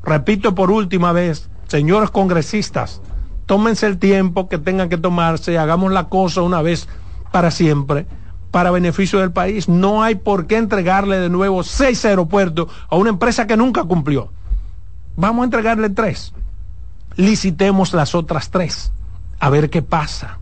[0.03, 3.01] Repito por última vez, señores congresistas,
[3.47, 6.87] tómense el tiempo que tengan que tomarse, hagamos la cosa una vez
[7.31, 8.05] para siempre
[8.51, 9.69] para beneficio del país.
[9.69, 14.31] No hay por qué entregarle de nuevo seis aeropuertos a una empresa que nunca cumplió.
[15.15, 16.33] Vamos a entregarle tres.
[17.15, 18.91] Licitemos las otras tres.
[19.39, 20.39] A ver qué pasa.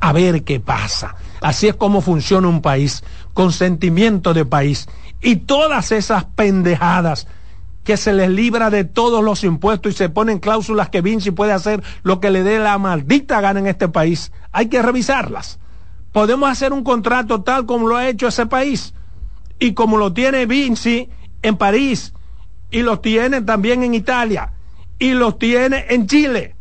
[0.00, 1.14] A ver qué pasa.
[1.40, 4.88] Así es como funciona un país, con sentimiento de país.
[5.22, 7.26] Y todas esas pendejadas
[7.86, 11.52] que se les libra de todos los impuestos y se ponen cláusulas que Vinci puede
[11.52, 15.58] hacer lo que le dé la maldita gana en este país, hay que revisarlas
[16.16, 18.94] podemos hacer un contrato tal como lo ha hecho ese país
[19.58, 21.10] y como lo tiene Vinci
[21.42, 22.14] en París
[22.70, 24.54] y lo tiene también en Italia
[24.98, 26.56] y los tiene en Chile.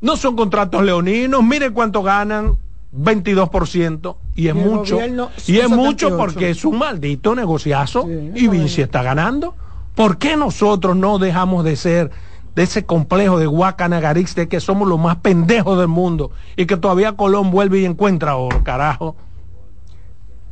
[0.00, 2.56] No son contratos leoninos, miren cuánto ganan,
[2.96, 5.00] 22%, y es mucho.
[5.48, 9.56] Y es mucho porque es un maldito negociazo y Vinci está ganando.
[9.96, 12.10] ¿Por qué nosotros no dejamos de ser
[12.54, 16.76] de ese complejo de Guacanagarix de que somos los más pendejos del mundo y que
[16.76, 19.14] todavía Colón vuelve y encuentra oro, carajo.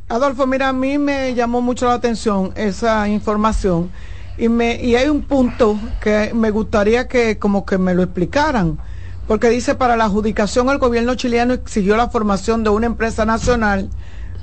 [0.09, 3.91] Adolfo, mira, a mí me llamó mucho la atención esa información
[4.37, 8.79] y, me, y hay un punto que me gustaría que como que me lo explicaran,
[9.27, 13.89] porque dice para la adjudicación el gobierno chileno exigió la formación de una empresa nacional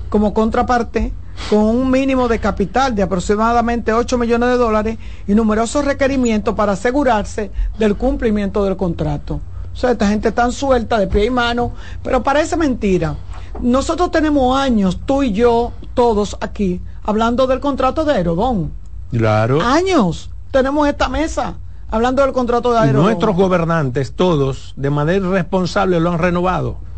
[0.10, 1.14] como contraparte
[1.50, 6.74] con un mínimo de capital de aproximadamente 8 millones de dólares y numerosos requerimientos para
[6.74, 9.40] asegurarse del cumplimiento del contrato.
[9.74, 11.72] O sea, esta gente está suelta de pie y mano,
[12.04, 13.16] pero parece mentira.
[13.62, 18.72] Nosotros tenemos años, tú y yo, todos aquí, hablando del contrato de Aerodón.
[19.12, 19.62] Claro.
[19.62, 21.56] Años tenemos esta mesa
[21.90, 23.06] hablando del contrato de Aerodón.
[23.06, 26.91] nuestros gobernantes, todos, de manera irresponsable, lo han renovado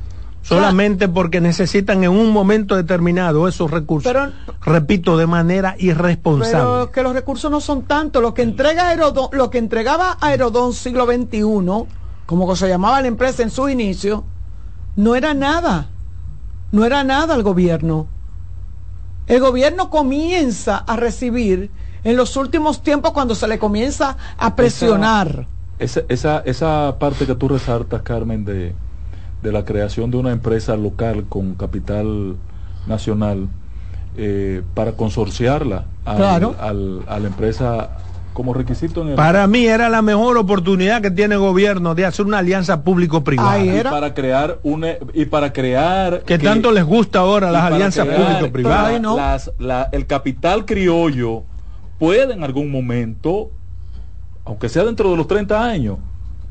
[0.44, 4.14] solamente porque necesitan en un momento determinado esos recursos.
[4.62, 6.58] Repito, de manera irresponsable.
[6.58, 8.22] Pero que los recursos no son tantos.
[8.22, 11.42] Lo que entrega Aerodón, lo que entregaba Aerodón siglo XXI,
[12.26, 14.26] como se llamaba la empresa en su inicio,
[14.96, 15.90] no era nada.
[16.72, 18.08] No era nada al gobierno.
[19.28, 21.72] El gobierno comienza a recibir
[22.04, 25.48] en los últimos tiempos cuando se le comienza a presionar.
[25.80, 28.76] esa, esa, esa parte que tú resaltas, Carmen, de,
[29.44, 32.38] de la creación de una empresa local con capital
[32.88, 33.50] nacional
[34.18, 37.90] eh, para consorciarla al, a la empresa
[38.34, 42.06] como requisito en el para mí era la mejor oportunidad que tiene el gobierno de
[42.06, 46.86] hacer una alianza público privada y para crear una y para crear que, tanto les
[46.86, 49.52] gusta ahora las alianzas público privadas
[49.92, 51.44] el capital criollo
[52.00, 53.52] puede en algún momento
[54.46, 55.98] aunque sea dentro de los 30 años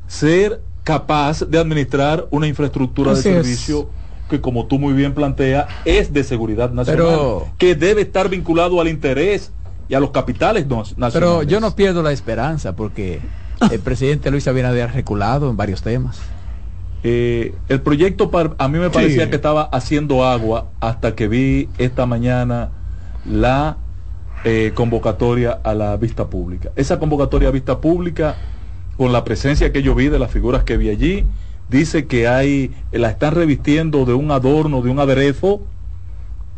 [0.07, 3.90] ser capaz de administrar una infraestructura de servicio
[4.28, 8.88] que como tú muy bien planteas es de seguridad nacional, que debe estar vinculado al
[8.88, 9.52] interés
[9.88, 11.12] y a los capitales nacionales.
[11.12, 13.20] Pero yo no pierdo la esperanza porque
[13.70, 16.20] el presidente Luis Abinader ha reculado en varios temas.
[17.04, 22.06] Eh, el proyecto a mí me parecía que estaba haciendo agua hasta que vi esta
[22.06, 22.70] mañana
[23.26, 23.76] la
[24.44, 26.70] eh, convocatoria a la vista pública.
[26.74, 28.36] Esa convocatoria a vista pública
[29.03, 31.24] con la presencia que yo vi de las figuras que vi allí,
[31.68, 35.61] dice que hay, la están revistiendo de un adorno, de un aderezo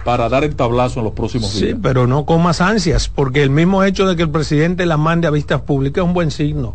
[0.05, 1.71] para dar el tablazo en los próximos días.
[1.71, 4.99] Sí, pero no con más ansias, porque el mismo hecho de que el presidente la
[4.99, 6.75] mande a vistas públicas es un buen signo.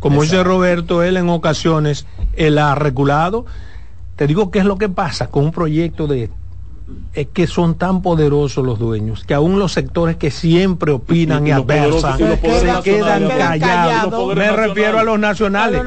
[0.00, 3.46] Como dice Roberto, él en ocasiones él ha reculado.
[4.16, 6.28] Te digo qué es lo que pasa con un proyecto de
[7.14, 11.50] es que son tan poderosos los dueños que aún los sectores que siempre opinan y,
[11.50, 14.36] adversan se quedan callados.
[14.36, 15.82] Me refiero a los nacionales.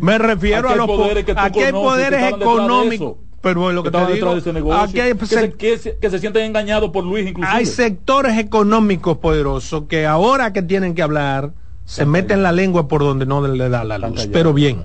[0.00, 3.16] Me refiero a los poderes, aquí hay poderes económicos.
[3.42, 7.28] Pero lo que, te digo, aquí hay que, se, que, se, sienten engañados por Luis
[7.28, 7.56] inclusive.
[7.56, 11.52] Hay sectores económicos poderosos que ahora que tienen que hablar
[11.84, 14.28] se meten la lengua por donde no le da la luz.
[14.32, 14.84] Pero bien.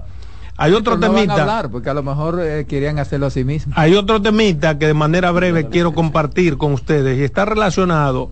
[0.62, 1.68] Hay otro temita.
[1.72, 3.76] porque a lo mejor eh, querían hacerlo a sí mismos.
[3.78, 8.30] Hay otro temita que de manera breve quiero compartir con ustedes y está relacionado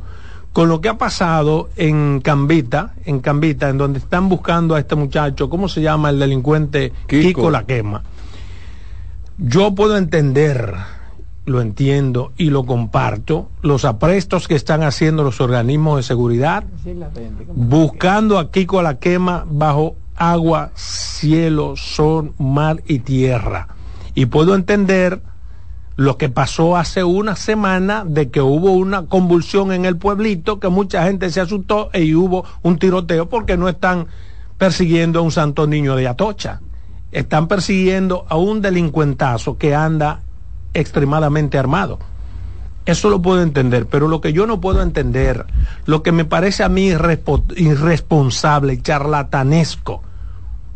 [0.53, 4.95] con lo que ha pasado en Cambita, en Cambita, en donde están buscando a este
[4.95, 6.93] muchacho, ¿cómo se llama el delincuente?
[7.07, 8.03] Kiko, La Quema.
[9.37, 10.75] Yo puedo entender,
[11.45, 16.63] lo entiendo y lo comparto, los aprestos que están haciendo los organismos de seguridad,
[17.55, 23.69] buscando a Kiko La Quema bajo agua, cielo, sol, mar y tierra.
[24.13, 25.21] Y puedo entender
[25.95, 30.69] lo que pasó hace una semana de que hubo una convulsión en el pueblito, que
[30.69, 34.07] mucha gente se asustó y hubo un tiroteo porque no están
[34.57, 36.61] persiguiendo a un santo niño de Atocha.
[37.11, 40.21] Están persiguiendo a un delincuentazo que anda
[40.73, 41.99] extremadamente armado.
[42.85, 45.45] Eso lo puedo entender, pero lo que yo no puedo entender,
[45.85, 50.01] lo que me parece a mí irresponsable, charlatanesco,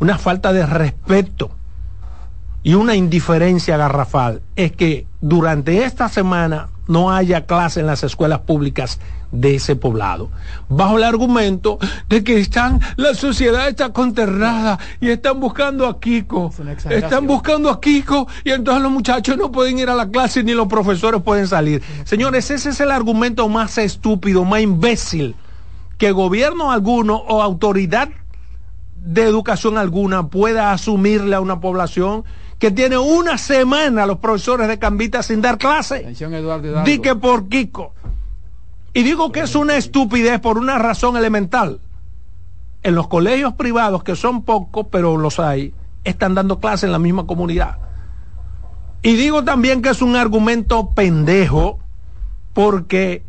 [0.04, 1.50] una falta de respeto
[2.62, 4.42] y una indiferencia garrafal.
[4.54, 9.00] Es que durante esta semana no haya clase en las escuelas públicas
[9.32, 10.28] de ese poblado,
[10.68, 11.78] bajo el argumento
[12.10, 16.52] de que están, la sociedad está conterrada y están buscando a Kiko,
[16.90, 20.52] están buscando a Kiko y entonces los muchachos no pueden ir a la clase ni
[20.52, 21.82] los profesores pueden salir.
[22.04, 25.34] Señores, ese es el argumento más estúpido, más imbécil
[25.96, 28.10] que gobierno alguno o autoridad
[29.04, 32.24] de educación alguna pueda asumirle a una población
[32.58, 36.14] que tiene una semana los profesores de Cambita sin dar clase.
[36.84, 37.92] Di que por Kiko.
[38.94, 41.80] Y digo que es una estupidez por una razón elemental.
[42.82, 45.74] En los colegios privados, que son pocos, pero los hay,
[46.04, 47.78] están dando clase en la misma comunidad.
[49.02, 51.78] Y digo también que es un argumento pendejo,
[52.54, 53.22] porque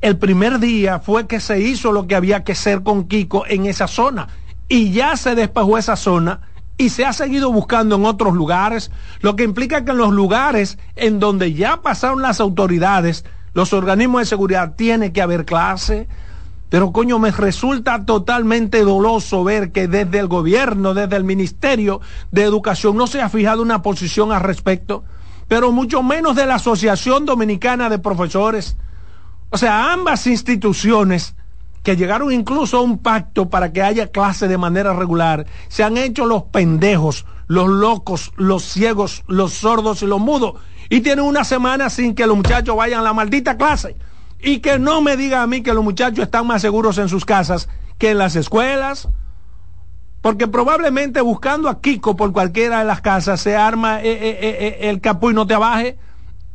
[0.00, 3.66] el primer día fue que se hizo lo que había que hacer con Kiko en
[3.66, 4.28] esa zona.
[4.68, 6.40] Y ya se despejó esa zona
[6.78, 8.90] y se ha seguido buscando en otros lugares,
[9.20, 14.22] lo que implica que en los lugares en donde ya pasaron las autoridades, los organismos
[14.22, 16.08] de seguridad, tiene que haber clase.
[16.70, 22.44] Pero coño, me resulta totalmente doloso ver que desde el gobierno, desde el Ministerio de
[22.44, 25.04] Educación, no se ha fijado una posición al respecto,
[25.48, 28.76] pero mucho menos de la Asociación Dominicana de Profesores.
[29.50, 31.34] O sea, ambas instituciones
[31.82, 35.96] que llegaron incluso a un pacto para que haya clase de manera regular, se han
[35.96, 40.54] hecho los pendejos, los locos, los ciegos, los sordos y los mudos,
[40.88, 43.96] y tienen una semana sin que los muchachos vayan a la maldita clase.
[44.42, 47.24] Y que no me diga a mí que los muchachos están más seguros en sus
[47.24, 49.08] casas que en las escuelas,
[50.22, 54.88] porque probablemente buscando a Kiko por cualquiera de las casas se arma eh, eh, eh,
[54.88, 55.98] el capo y no te abaje,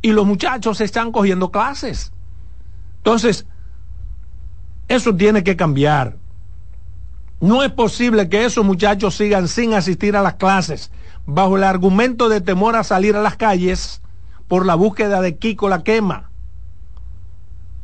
[0.02, 2.12] y los muchachos están cogiendo clases.
[3.06, 3.46] Entonces,
[4.88, 6.16] eso tiene que cambiar.
[7.40, 10.90] No es posible que esos muchachos sigan sin asistir a las clases
[11.24, 14.02] bajo el argumento de temor a salir a las calles
[14.48, 16.30] por la búsqueda de Kiko la quema.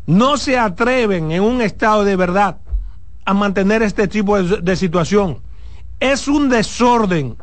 [0.07, 2.59] No se atreven en un estado de verdad
[3.25, 5.39] a mantener este tipo de, de situación.
[6.01, 7.37] Es un desorden,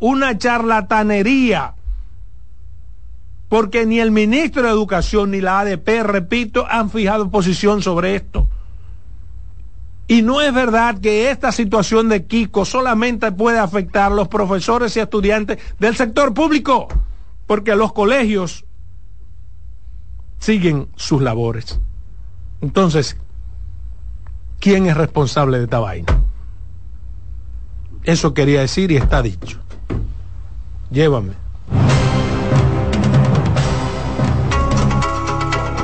[0.00, 1.76] una charlatanería,
[3.52, 8.48] porque ni el ministro de Educación ni la ADP, repito, han fijado posición sobre esto.
[10.08, 14.96] Y no es verdad que esta situación de Kiko solamente puede afectar a los profesores
[14.96, 16.88] y estudiantes del sector público,
[17.46, 18.64] porque los colegios
[20.38, 21.78] siguen sus labores.
[22.62, 23.18] Entonces,
[24.60, 26.22] ¿quién es responsable de esta vaina?
[28.04, 29.58] Eso quería decir y está dicho.
[30.90, 31.41] Llévame.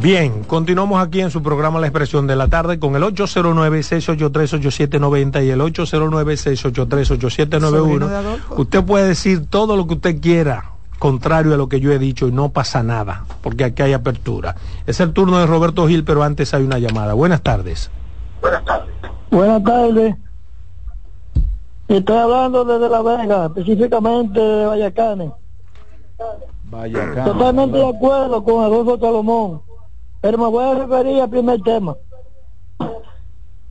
[0.00, 5.50] Bien, continuamos aquí en su programa La Expresión de la Tarde con el 809-683-8790 y
[5.50, 8.38] el 809-683-8791.
[8.56, 10.70] Usted puede decir todo lo que usted quiera,
[11.00, 14.54] contrario a lo que yo he dicho, y no pasa nada, porque aquí hay apertura.
[14.86, 17.14] Es el turno de Roberto Gil, pero antes hay una llamada.
[17.14, 17.90] Buenas tardes.
[18.40, 18.94] Buenas tardes.
[19.32, 20.14] Buenas tardes.
[21.88, 25.32] Estoy hablando desde La Vega, específicamente de Vallacanes.
[26.70, 27.24] Vallacanes.
[27.24, 29.66] Totalmente de acuerdo con Adolfo Salomón
[30.20, 31.96] pero me voy a referir al primer tema.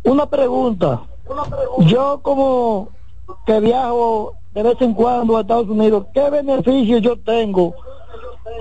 [0.03, 1.01] Una pregunta.
[1.79, 2.89] Yo como
[3.45, 7.75] que viajo de vez en cuando a Estados Unidos, ¿qué beneficio yo tengo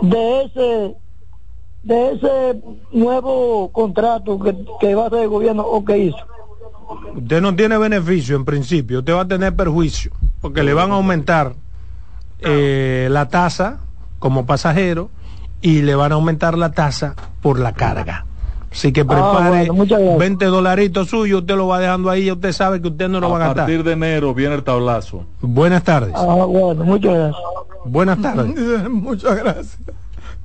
[0.02, 0.96] de ese
[1.84, 2.60] de ese
[2.90, 4.40] nuevo contrato
[4.80, 6.18] que, va a hacer el gobierno o que hizo?
[7.14, 10.10] Usted no tiene beneficio en principio, usted va a tener perjuicio,
[10.40, 11.54] porque le van a aumentar
[12.40, 13.80] eh, la tasa
[14.18, 15.10] como pasajero
[15.60, 18.24] y le van a aumentar la tasa por la carga.
[18.70, 19.70] Así que ah, prepare
[20.18, 23.36] 20 dolaritos suyos, usted lo va dejando ahí, usted sabe que usted no lo va
[23.36, 23.64] a gastar.
[23.64, 25.24] A partir de enero viene el tablazo.
[25.40, 26.12] Buenas tardes.
[26.14, 27.42] Ah, bueno, muchas gracias.
[27.86, 28.90] Buenas tardes.
[28.90, 29.78] muchas gracias.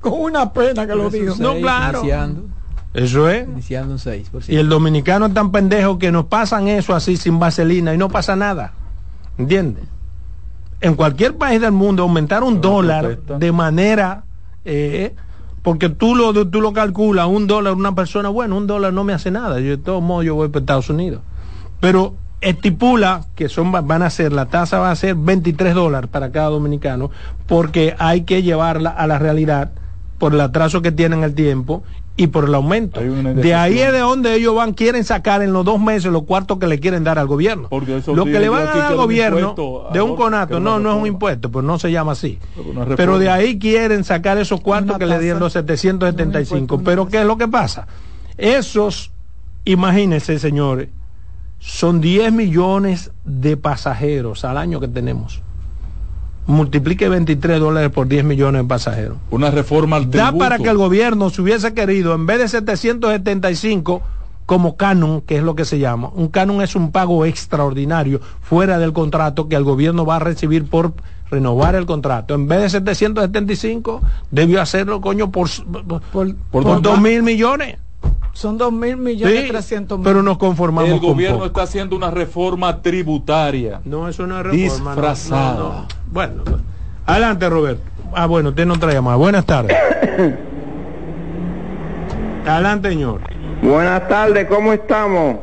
[0.00, 1.34] Con una pena que lo digo.
[1.38, 2.02] No, claro.
[2.94, 3.46] eso es.
[3.46, 4.48] Iniciando un 6%.
[4.48, 8.08] Y el dominicano es tan pendejo que nos pasan eso así sin vaselina y no
[8.08, 8.72] pasa nada.
[9.36, 9.84] ¿Entiendes?
[10.80, 14.24] En cualquier país del mundo aumentar un dólar de manera
[14.64, 15.14] eh,
[15.62, 19.12] porque tú lo, tú lo calculas, un dólar una persona, bueno, un dólar no me
[19.12, 21.22] hace nada, yo de todos modos yo voy para Estados Unidos.
[21.80, 26.32] Pero estipula que son, van a ser, la tasa va a ser 23 dólares para
[26.32, 27.10] cada dominicano,
[27.46, 29.70] porque hay que llevarla a la realidad
[30.18, 31.82] por el atraso que tienen el tiempo
[32.16, 33.00] y por el aumento.
[33.00, 36.58] De ahí es de donde ellos van, quieren sacar en los dos meses los cuartos
[36.58, 37.68] que le quieren dar al gobierno.
[37.70, 39.54] lo que le van a dar al gobierno
[39.92, 42.38] de un conato, no, no es un impuesto, pues no se llama así.
[42.96, 46.82] Pero de ahí quieren sacar esos cuartos que le dieron los 775.
[46.84, 47.86] Pero ¿qué es lo que pasa?
[48.36, 49.12] Esos,
[49.64, 50.88] imagínense señores,
[51.58, 55.42] son 10 millones de pasajeros al año que tenemos
[56.46, 59.16] multiplique 23 dólares por 10 millones de pasajeros.
[59.30, 64.02] Una reforma al Da para que el gobierno se hubiese querido, en vez de 775
[64.46, 68.78] como canon, que es lo que se llama, un canon es un pago extraordinario fuera
[68.78, 70.92] del contrato que el gobierno va a recibir por
[71.30, 72.34] renovar el contrato.
[72.34, 75.48] En vez de 775, debió hacerlo, coño, por,
[76.12, 77.78] por, por, 2 mil millones.
[78.32, 80.04] Son dos mil millones trescientos mil.
[80.04, 80.90] Pero nos conformamos.
[80.90, 83.80] El gobierno está haciendo una reforma tributaria.
[83.84, 84.92] No, es una reforma.
[84.94, 85.86] Disfrazada.
[86.06, 86.42] Bueno,
[87.06, 87.82] adelante, Roberto.
[88.14, 89.16] Ah, bueno, usted no trae más.
[89.18, 89.76] Buenas tardes.
[92.46, 93.20] adelante, señor.
[93.62, 95.36] Buenas tardes, ¿cómo estamos?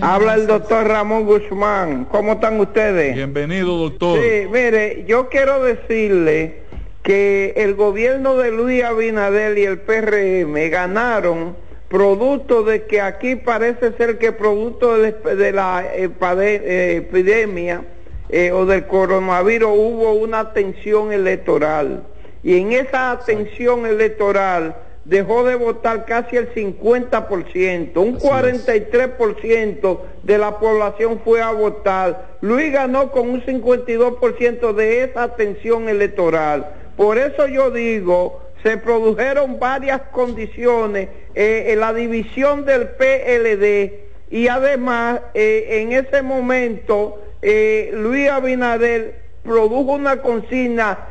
[0.00, 2.04] Habla el doctor Ramón Guzmán.
[2.10, 3.14] ¿Cómo están ustedes?
[3.14, 4.18] Bienvenido, doctor.
[4.18, 6.62] Sí, mire, yo quiero decirle
[7.02, 11.56] que el gobierno de Luis Abinadel y el PRM ganaron
[11.90, 17.82] producto de que aquí parece ser que producto de, la eh, eh, epidemia
[18.28, 22.04] eh, o del coronavirus hubo una tensión electoral.
[22.44, 30.60] Y en esa tensión electoral dejó de votar casi el 50%, un 43% de la
[30.60, 32.36] población fue a votar.
[32.40, 36.72] Luis ganó con un 52% de esa tensión electoral.
[36.96, 43.92] Por eso yo digo, se produjeron varias condiciones eh, en la división del PLD
[44.30, 51.06] y además eh, en ese momento eh, Luis Abinader produjo una consigna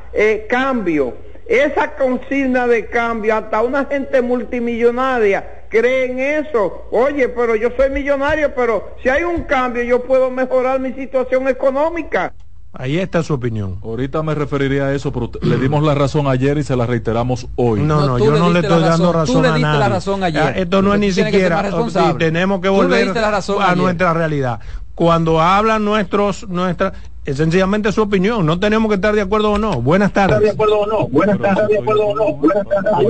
[0.47, 1.13] cambio.
[1.47, 6.87] Esa consigna de cambio, hasta una gente multimillonaria cree en eso.
[6.91, 11.47] Oye, pero yo soy millonario, pero si hay un cambio yo puedo mejorar mi situación
[11.47, 12.33] económica.
[12.71, 13.79] Ahí está su opinión.
[13.83, 17.47] Ahorita me referiría a eso, pero le dimos la razón ayer y se la reiteramos
[17.55, 17.81] hoy.
[17.81, 19.79] No, no, yo no le estoy dando razón, a nadie.
[19.79, 20.41] La razón ayer.
[20.41, 21.67] Ah, esto no es ni siquiera.
[22.11, 24.59] Y tenemos que volver a nuestra realidad.
[24.93, 26.93] Cuando hablan nuestros, nuestra,
[27.25, 28.45] es sencillamente su opinión.
[28.45, 29.81] No tenemos que estar de acuerdo o no.
[29.81, 30.39] Buenas tardes.
[30.39, 31.07] de acuerdo o no?
[31.07, 31.69] Buenas tardes.
[31.69, 32.33] de acuerdo o no?
[32.33, 33.07] Buenas tardes.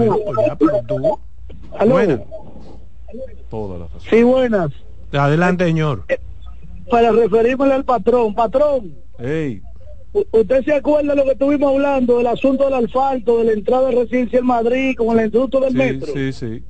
[1.90, 2.20] Buenas.
[4.10, 4.72] Sí, buenas.
[5.12, 6.04] Adelante, señor.
[6.08, 6.20] Eh,
[6.90, 8.94] para referirme al patrón, patrón.
[10.32, 13.90] ¿Usted se acuerda de lo que estuvimos hablando, del asunto del asfalto, de la entrada
[13.90, 16.14] de residencia en Madrid, con el instituto del metro?
[16.14, 16.64] Sí, sí.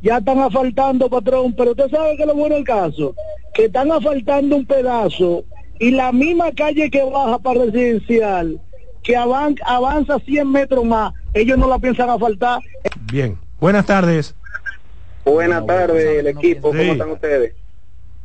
[0.00, 3.14] Ya están asfaltando, patrón, pero usted sabe que es lo bueno el caso,
[3.52, 5.44] que están asfaltando un pedazo
[5.78, 8.60] y la misma calle que baja para residencial,
[9.02, 12.60] que avanza 100 metros más, ellos no la piensan asfaltar.
[13.12, 14.34] Bien, buenas tardes.
[15.24, 17.54] Buenas tardes, el equipo, ¿cómo están ustedes?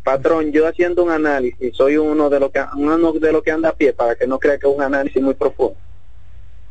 [0.09, 3.69] Patrón, yo haciendo un análisis, soy uno de los que uno de los que anda
[3.69, 5.77] a pie para que no crea que es un análisis muy profundo.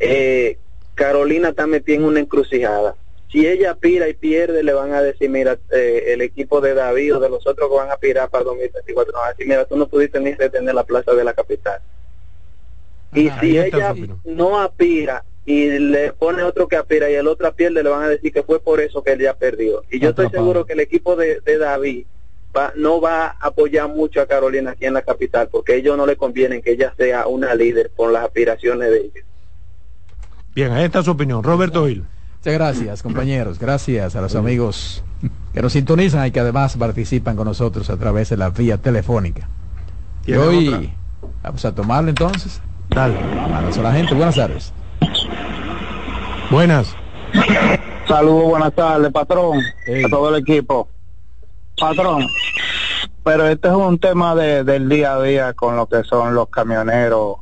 [0.01, 0.59] Eh,
[0.97, 2.97] Carolina está metida en una encrucijada.
[3.31, 7.15] Si ella pira y pierde, le van a decir, mira, eh, el equipo de David
[7.15, 9.87] o de los otros que van a pirar para 2024, no, así, mira, tú no
[9.87, 11.81] pudiste ni retener la plaza de la capital.
[13.15, 17.85] y si ella no aspira y le pone otro que aspira y el otro pierde,
[17.85, 19.85] le van a decir que fue por eso que él ya perdió.
[19.93, 22.05] Y yo estoy seguro que el equipo de, de David
[22.77, 26.07] no va a apoyar mucho a Carolina aquí en la capital, porque a ellos no
[26.07, 29.25] le conviene que ella sea una líder por las aspiraciones de ellos.
[30.55, 31.43] Bien, ahí está su opinión.
[31.43, 32.05] Roberto Hill.
[32.39, 33.59] Muchas gracias, compañeros.
[33.59, 35.03] Gracias a los amigos
[35.53, 39.49] que nos sintonizan y que además participan con nosotros a través de la vía telefónica.
[40.27, 40.93] Y hoy
[41.43, 42.61] vamos a tomarle entonces.
[42.91, 43.19] Dale.
[43.19, 44.15] a la gente.
[44.15, 44.73] Buenas tardes.
[46.51, 46.95] Buenas.
[48.07, 49.59] Saludos, buenas tardes, patrón.
[49.59, 50.89] A todo el equipo.
[51.79, 52.27] Patrón,
[53.25, 56.49] pero este es un tema de, del día a día con lo que son los
[56.49, 57.37] camioneros,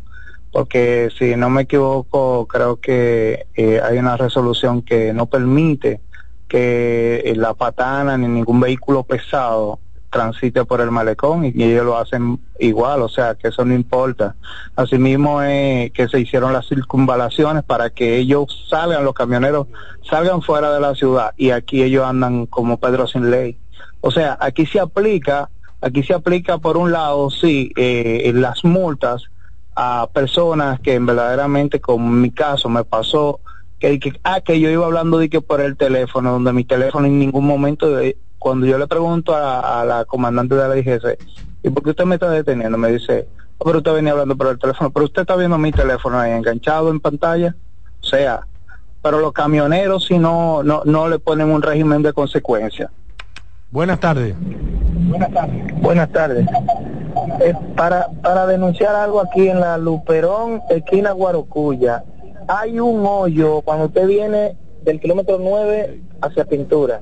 [0.52, 6.00] porque si no me equivoco, creo que eh, hay una resolución que no permite
[6.48, 9.80] que la patana ni ningún vehículo pesado
[10.10, 14.34] transite por el malecón y, ellos lo hacen igual, o sea que eso no importa.
[14.74, 19.66] Asimismo es que se hicieron las circunvalaciones para que ellos salgan, los camioneros
[20.08, 23.58] salgan fuera de la ciudad y aquí ellos andan como Pedro sin ley.
[24.00, 29.24] O sea, aquí se aplica, aquí se aplica por un lado, sí, eh, las multas
[29.74, 33.40] a personas que verdaderamente, como en mi caso me pasó,
[33.78, 37.18] que, ah, que yo iba hablando de que por el teléfono, donde mi teléfono en
[37.18, 41.18] ningún momento, de, cuando yo le pregunto a, la comandante de la DGC,
[41.62, 42.78] ¿y por qué usted me está deteniendo?
[42.78, 43.28] Me dice,
[43.58, 46.32] oh, pero usted venía hablando por el teléfono, pero usted está viendo mi teléfono ahí
[46.32, 47.54] enganchado en pantalla.
[48.00, 48.46] O sea,
[49.02, 52.90] pero los camioneros si no, no, no le ponen un régimen de consecuencia.
[53.70, 54.34] Buenas tardes.
[55.08, 55.80] Buenas tardes.
[55.80, 56.46] Buenas tardes.
[57.40, 62.04] Eh, para, para denunciar algo aquí en la Luperón, esquina Guarocuya,
[62.48, 67.00] hay un hoyo cuando usted viene del kilómetro 9 hacia Pintura.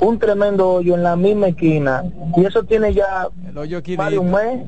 [0.00, 2.04] Un tremendo hoyo en la misma esquina.
[2.36, 3.28] Y eso tiene ya
[3.96, 4.60] más de un mes.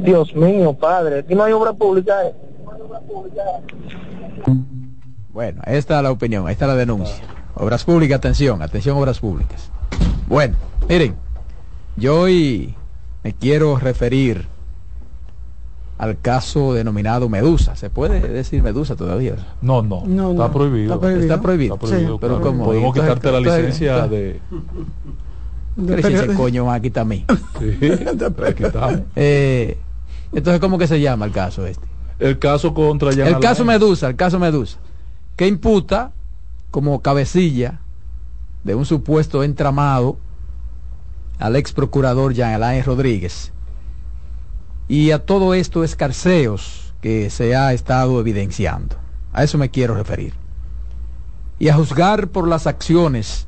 [0.00, 1.20] Dios mío, padre.
[1.20, 2.26] Aquí no hay obra pública.
[2.26, 2.34] ¿eh?
[5.30, 7.24] Bueno, ahí está la opinión, ahí está la denuncia.
[7.54, 9.70] Obras públicas, atención, atención, obras públicas.
[10.26, 10.56] Bueno,
[10.88, 11.14] miren,
[11.96, 12.74] yo hoy
[13.22, 14.46] me quiero referir
[15.98, 17.76] al caso denominado Medusa.
[17.76, 19.36] ¿Se puede decir Medusa todavía?
[19.60, 20.94] No, no, está, Prohibido.
[20.94, 21.78] está, prohibido.
[22.18, 24.40] pero como podemos quitarte la licencia de...
[25.86, 27.24] Pero si ese coño va a quitar a mí.
[27.58, 27.78] Sí,
[29.16, 29.78] eh,
[30.32, 31.86] entonces, ¿cómo que se llama el caso este?
[32.18, 34.78] El caso contra El caso Medusa, el caso Medusa,
[35.36, 36.12] que imputa
[36.72, 37.78] como cabecilla
[38.64, 40.18] de un supuesto entramado
[41.38, 43.52] al ex procurador Jean Alain Rodríguez
[44.88, 48.96] y a todo esto escarceos que se ha estado evidenciando.
[49.32, 50.34] A eso me quiero referir.
[51.58, 53.46] Y a juzgar por las acciones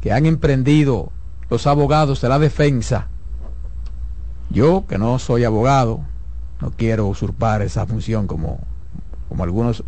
[0.00, 1.12] que han emprendido
[1.50, 3.08] los abogados de la defensa.
[4.50, 6.00] Yo, que no soy abogado,
[6.60, 8.60] no quiero usurpar esa función como,
[9.28, 9.84] como algunos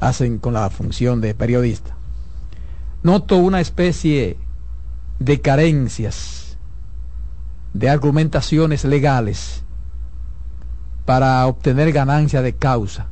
[0.00, 1.96] hacen con la función de periodista.
[3.02, 4.36] Noto una especie
[5.18, 6.58] de carencias,
[7.72, 9.64] de argumentaciones legales
[11.04, 13.08] para obtener ganancia de causa,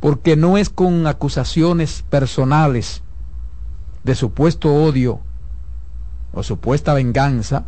[0.00, 3.02] porque no es con acusaciones personales
[4.04, 5.20] de supuesto odio
[6.32, 7.64] o supuesta venganza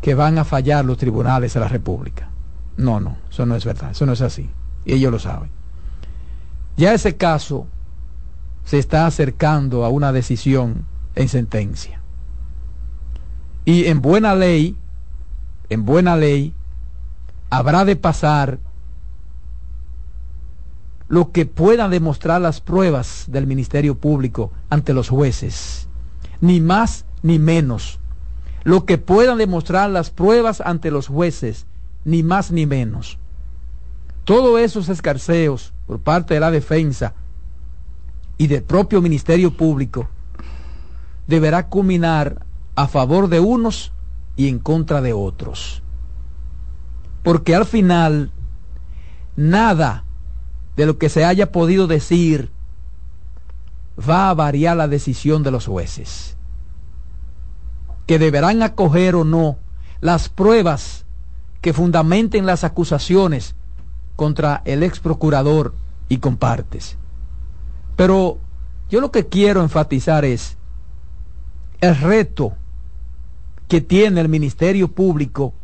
[0.00, 2.30] que van a fallar los tribunales de la República.
[2.76, 4.50] No, no, eso no es verdad, eso no es así.
[4.84, 5.50] Y ellos lo saben.
[6.76, 7.66] Ya ese caso
[8.64, 12.00] se está acercando a una decisión en sentencia.
[13.64, 14.76] Y en buena ley,
[15.68, 16.54] en buena ley,
[17.50, 18.58] habrá de pasar
[21.08, 25.86] lo que puedan demostrar las pruebas del Ministerio Público ante los jueces.
[26.40, 28.00] Ni más ni menos.
[28.64, 31.66] Lo que puedan demostrar las pruebas ante los jueces.
[32.04, 33.18] Ni más ni menos.
[34.24, 37.14] Todos esos escarceos por parte de la defensa
[38.38, 40.08] y del propio Ministerio Público
[41.26, 42.44] deberá culminar
[42.74, 43.92] a favor de unos
[44.36, 45.82] y en contra de otros.
[47.22, 48.32] Porque al final,
[49.36, 50.04] nada
[50.76, 52.50] de lo que se haya podido decir
[53.98, 56.36] va a variar la decisión de los jueces,
[58.06, 59.58] que deberán acoger o no
[60.00, 61.04] las pruebas
[61.60, 63.54] que fundamenten las acusaciones
[64.22, 65.74] contra el ex procurador
[66.08, 66.96] y compartes.
[67.96, 68.38] Pero
[68.88, 70.56] yo lo que quiero enfatizar es
[71.80, 72.52] el reto
[73.66, 75.54] que tiene el Ministerio Público,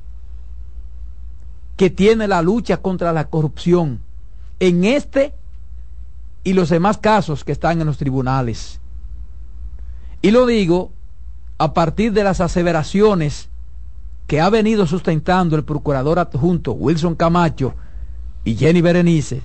[1.76, 4.00] que tiene la lucha contra la corrupción
[4.58, 5.34] en este
[6.42, 8.80] y los demás casos que están en los tribunales.
[10.20, 10.90] Y lo digo
[11.58, 13.50] a partir de las aseveraciones
[14.26, 17.76] que ha venido sustentando el procurador adjunto Wilson Camacho
[18.44, 19.42] y Jenny Berenices,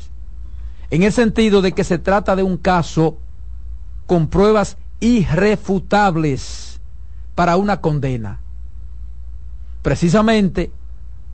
[0.89, 3.18] en el sentido de que se trata de un caso
[4.06, 6.80] con pruebas irrefutables
[7.36, 8.39] para una condena.
[9.82, 10.72] Precisamente,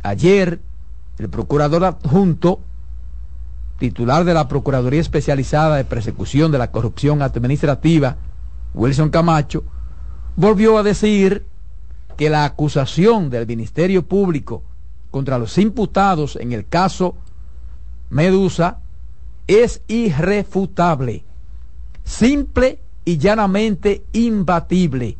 [0.01, 0.59] ayer,
[1.17, 2.61] el procurador adjunto,
[3.77, 8.17] titular de la Procuraduría Especializada de Persecución de la Corrupción Administrativa,
[8.73, 9.63] Wilson Camacho,
[10.35, 11.45] volvió a decir
[12.17, 14.63] que la acusación del Ministerio Público
[15.11, 17.15] contra los imputados en el caso
[18.09, 18.79] Medusa
[19.47, 21.23] es irrefutable,
[22.03, 25.17] simple y llanamente imbatible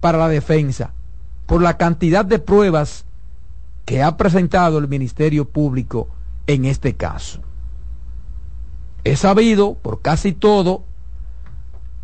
[0.00, 0.92] para la defensa
[1.46, 3.04] por la cantidad de pruebas
[3.84, 6.08] que ha presentado el Ministerio Público
[6.46, 7.40] en este caso.
[9.04, 10.84] Es sabido por casi todo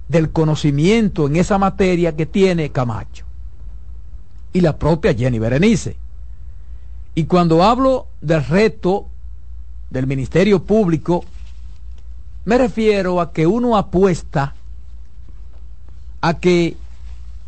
[0.08, 3.24] del conocimiento en esa materia que tiene Camacho
[4.52, 5.96] y la propia Jenny Berenice.
[7.14, 9.09] Y cuando hablo del reto
[9.90, 11.24] del Ministerio Público,
[12.44, 14.54] me refiero a que uno apuesta
[16.20, 16.76] a que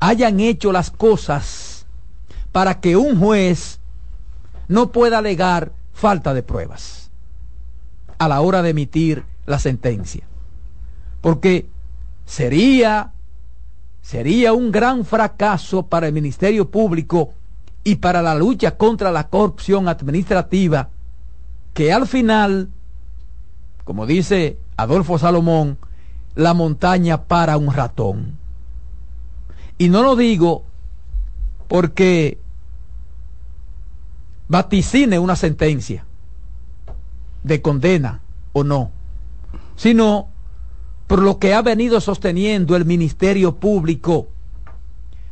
[0.00, 1.86] hayan hecho las cosas
[2.50, 3.78] para que un juez
[4.68, 7.10] no pueda alegar falta de pruebas
[8.18, 10.24] a la hora de emitir la sentencia.
[11.20, 11.66] Porque
[12.26, 13.12] sería
[14.02, 17.34] sería un gran fracaso para el Ministerio Público
[17.84, 20.88] y para la lucha contra la corrupción administrativa
[21.74, 22.68] que al final,
[23.84, 25.78] como dice Adolfo Salomón,
[26.34, 28.36] la montaña para un ratón.
[29.78, 30.64] Y no lo digo
[31.68, 32.38] porque
[34.48, 36.04] vaticine una sentencia
[37.42, 38.20] de condena
[38.52, 38.90] o no,
[39.76, 40.28] sino
[41.06, 44.28] por lo que ha venido sosteniendo el Ministerio Público,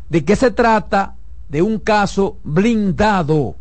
[0.09, 1.16] de que se trata
[1.49, 3.57] de un caso blindado.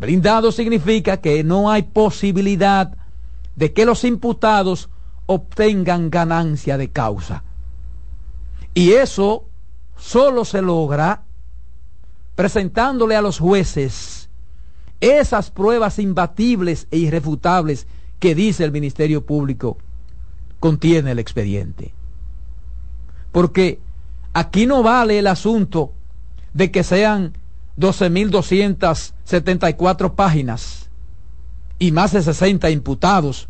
[0.00, 2.96] Blindado significa que no hay posibilidad
[3.54, 4.88] de que los imputados
[5.26, 7.44] obtengan ganancia de causa.
[8.72, 9.44] Y eso
[9.98, 11.24] solo se logra
[12.34, 14.30] presentándole a los jueces
[15.00, 17.86] esas pruebas imbatibles e irrefutables
[18.18, 19.76] que dice el Ministerio Público
[20.60, 21.92] contiene el expediente.
[23.32, 23.80] Porque
[24.32, 25.92] aquí no vale el asunto
[26.54, 27.34] de que sean
[27.78, 30.90] 12.274 páginas
[31.78, 33.48] y más de 60 imputados.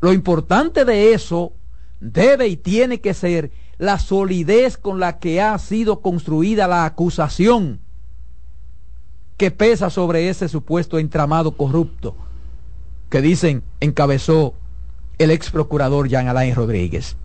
[0.00, 1.54] Lo importante de eso
[2.00, 7.80] debe y tiene que ser la solidez con la que ha sido construida la acusación
[9.36, 12.14] que pesa sobre ese supuesto entramado corrupto
[13.08, 14.54] que dicen encabezó
[15.18, 17.16] el ex procurador Jean Alain Rodríguez.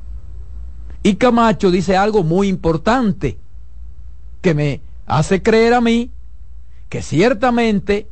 [1.03, 3.37] Y Camacho dice algo muy importante
[4.41, 6.11] que me hace creer a mí
[6.89, 8.07] que ciertamente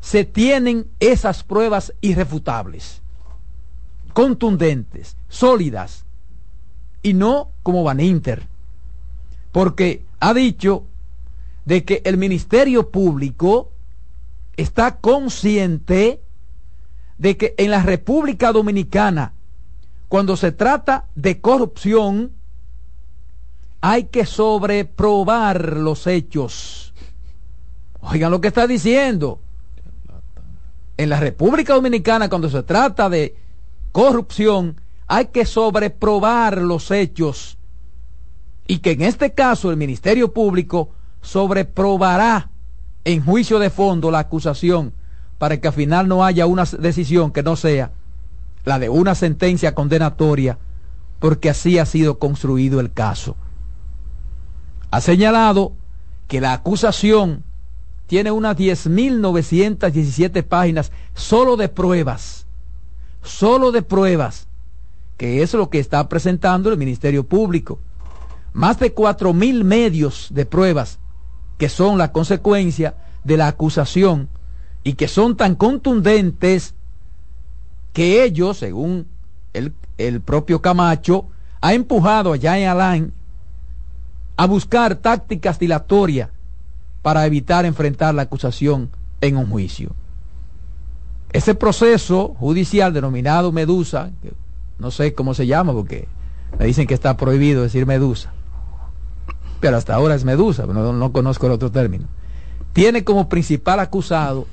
[0.00, 3.02] se tienen esas pruebas irrefutables,
[4.12, 6.04] contundentes, sólidas,
[7.02, 8.46] y no como Van Inter,
[9.52, 10.84] porque ha dicho
[11.64, 13.70] de que el Ministerio Público
[14.56, 16.20] está consciente
[17.18, 19.32] de que en la República Dominicana,
[20.08, 22.32] cuando se trata de corrupción,
[23.80, 26.92] hay que sobreprobar los hechos.
[28.00, 29.40] Oigan lo que está diciendo.
[30.96, 33.36] En la República Dominicana, cuando se trata de
[33.92, 37.56] corrupción, hay que sobreprobar los hechos.
[38.66, 40.90] Y que en este caso el Ministerio Público
[41.22, 42.50] sobreprobará
[43.04, 44.92] en juicio de fondo la acusación
[45.38, 47.92] para que al final no haya una decisión que no sea
[48.64, 50.58] la de una sentencia condenatoria,
[51.20, 53.36] porque así ha sido construido el caso.
[54.90, 55.72] Ha señalado
[56.28, 57.44] que la acusación
[58.06, 62.46] tiene unas 10.917 páginas solo de pruebas,
[63.22, 64.46] solo de pruebas,
[65.18, 67.78] que es lo que está presentando el Ministerio Público.
[68.54, 70.98] más de cuatro mil medios de pruebas
[71.58, 74.28] que son la consecuencia de la acusación
[74.84, 76.74] y que son tan contundentes
[77.92, 79.06] que ellos, según
[79.52, 81.26] el, el propio Camacho,
[81.60, 83.12] ha empujado a Jean Alain
[84.38, 86.30] a buscar tácticas dilatorias
[87.02, 88.88] para evitar enfrentar la acusación
[89.20, 89.90] en un juicio.
[91.32, 94.10] Ese proceso judicial denominado Medusa,
[94.78, 96.06] no sé cómo se llama porque
[96.56, 98.32] me dicen que está prohibido decir Medusa,
[99.58, 102.06] pero hasta ahora es Medusa, no, no conozco el otro término,
[102.72, 104.46] tiene como principal acusado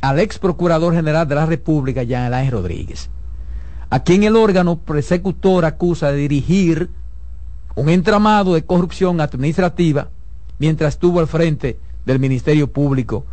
[0.00, 3.10] al ex procurador general de la República, Jean Alain Rodríguez,
[3.90, 6.90] a quien el órgano persecutor acusa de dirigir
[7.74, 10.08] un entramado de corrupción administrativa
[10.58, 13.24] mientras estuvo al frente del Ministerio Público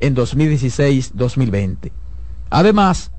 [0.00, 1.90] en 2016-2020.
[2.50, 3.10] Además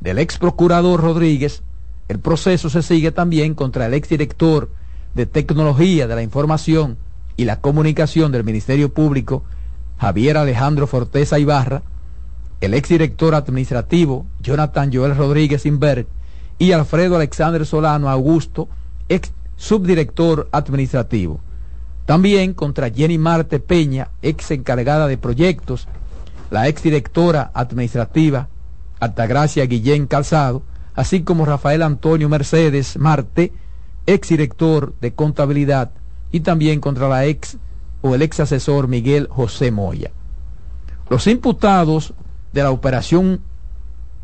[0.00, 1.62] del ex procurador Rodríguez,
[2.08, 4.70] el proceso se sigue también contra el ex director
[5.14, 6.98] de Tecnología de la Información
[7.36, 9.44] y la Comunicación del Ministerio Público,
[9.98, 11.82] Javier Alejandro Forteza Ibarra,
[12.60, 16.06] el ex director administrativo Jonathan Joel Rodríguez Inver
[16.58, 18.68] y Alfredo Alexander Solano Augusto,
[19.08, 21.40] ex subdirector administrativo.
[22.06, 25.88] También contra Jenny Marte Peña, ex encargada de proyectos,
[26.50, 28.48] la ex directora administrativa
[29.00, 30.62] Altagracia Guillén Calzado,
[30.94, 33.52] así como Rafael Antonio Mercedes Marte,
[34.06, 35.90] ex director de contabilidad,
[36.30, 37.56] y también contra la ex
[38.02, 40.10] o el ex asesor Miguel José Moya.
[41.08, 42.14] Los imputados
[42.52, 43.40] de la operación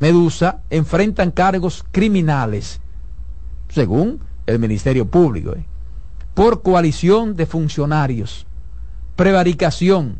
[0.00, 2.80] Medusa enfrentan cargos criminales,
[3.68, 4.20] según
[4.50, 5.64] el Ministerio Público, ¿eh?
[6.34, 8.46] por coalición de funcionarios,
[9.16, 10.18] prevaricación,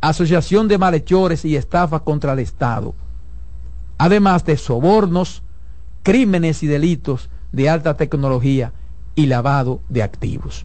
[0.00, 2.94] asociación de malhechores y estafa contra el Estado,
[3.98, 5.42] además de sobornos,
[6.02, 8.72] crímenes y delitos de alta tecnología
[9.14, 10.64] y lavado de activos.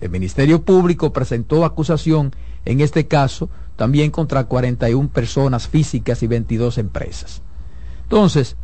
[0.00, 2.32] El Ministerio Público presentó acusación
[2.64, 7.42] en este caso también contra 41 personas físicas y 22 empresas.
[8.04, 8.56] Entonces,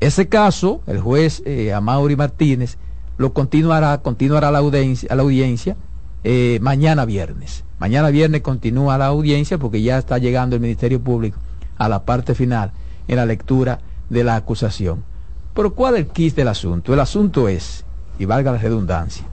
[0.00, 2.76] ese caso, el juez eh, Amaury Martínez
[3.16, 5.76] lo continuará, continuará la audiencia,
[6.24, 7.64] eh, mañana viernes.
[7.78, 11.38] Mañana viernes continúa la audiencia porque ya está llegando el Ministerio Público
[11.78, 12.72] a la parte final
[13.08, 13.80] en la lectura
[14.10, 15.04] de la acusación.
[15.54, 16.92] Pero ¿cuál es el quis del asunto?
[16.92, 17.84] El asunto es,
[18.18, 19.26] y valga la redundancia,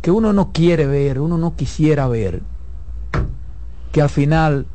[0.00, 2.42] que uno no quiere ver, uno no quisiera ver
[3.90, 4.66] que al final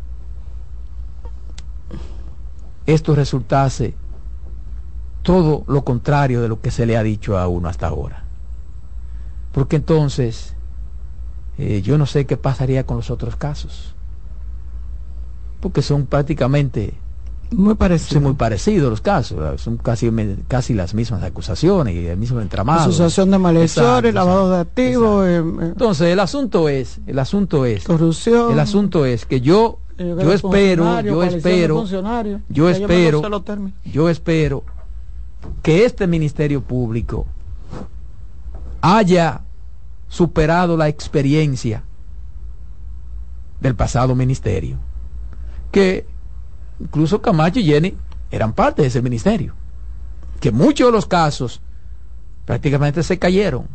[2.85, 3.93] esto resultase
[5.21, 8.23] todo lo contrario de lo que se le ha dicho a uno hasta ahora.
[9.51, 10.55] Porque entonces
[11.57, 13.93] eh, yo no sé qué pasaría con los otros casos.
[15.59, 16.95] Porque son prácticamente
[17.51, 18.23] muy parecidos.
[18.23, 20.09] muy parecidos los casos, son casi,
[20.47, 22.81] casi las mismas acusaciones y el mismo entramado.
[22.81, 25.27] Asociación de malhechores, lavado de activos.
[25.27, 25.43] Eh, eh.
[25.61, 28.53] Entonces el asunto es, el asunto es, corrupción.
[28.53, 31.85] El asunto es que yo, yo espero, yo espero,
[32.49, 33.21] yo espero,
[33.85, 34.63] yo espero
[35.61, 37.25] que este Ministerio Público
[38.81, 39.41] haya
[40.07, 41.83] superado la experiencia
[43.59, 44.77] del pasado ministerio,
[45.71, 46.05] que
[46.79, 47.95] incluso Camacho y Jenny
[48.31, 49.53] eran parte de ese ministerio,
[50.39, 51.61] que muchos de los casos
[52.45, 53.67] prácticamente se cayeron,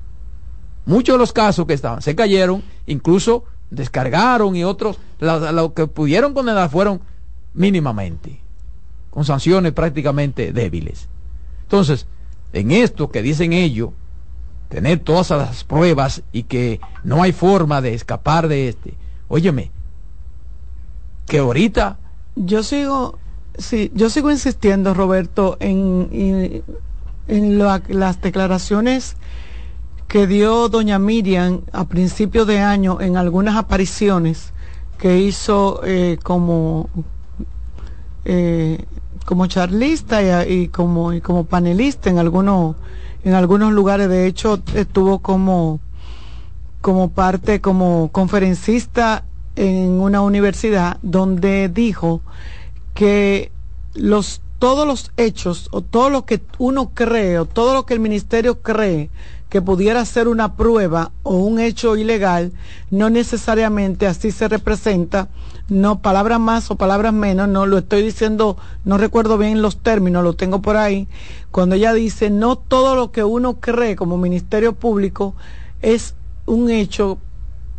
[0.84, 6.34] muchos de los casos que estaban se cayeron, incluso descargaron y otros, lo, que pudieron
[6.34, 7.00] condenar fueron
[7.54, 8.40] mínimamente,
[9.10, 11.08] con sanciones prácticamente débiles.
[11.66, 12.06] Entonces,
[12.52, 13.90] en esto que dicen ellos,
[14.68, 18.94] tener todas las pruebas y que no hay forma de escapar de este,
[19.28, 19.70] óyeme,
[21.26, 21.98] que ahorita...
[22.36, 23.18] Yo sigo,
[23.58, 26.62] sí, yo sigo insistiendo, Roberto, en,
[27.28, 29.16] en las declaraciones
[30.08, 34.52] que dio doña Miriam a principio de año en algunas apariciones
[34.98, 36.88] que hizo eh, como
[38.24, 38.84] eh,
[39.26, 42.76] como charlista y, como, y como panelista en algunos,
[43.24, 44.08] en algunos lugares.
[44.08, 45.80] De hecho, estuvo como,
[46.80, 49.24] como parte, como conferencista
[49.56, 52.22] en una universidad donde dijo
[52.94, 53.50] que
[53.94, 58.00] los todos los hechos o todo lo que uno cree o todo lo que el
[58.00, 59.10] ministerio cree
[59.48, 62.52] que pudiera ser una prueba o un hecho ilegal,
[62.90, 65.28] no necesariamente así se representa,
[65.68, 70.24] no palabras más o palabras menos, no lo estoy diciendo, no recuerdo bien los términos,
[70.24, 71.06] lo tengo por ahí,
[71.50, 75.34] cuando ella dice, no todo lo que uno cree como Ministerio Público
[75.80, 76.14] es
[76.46, 77.18] un hecho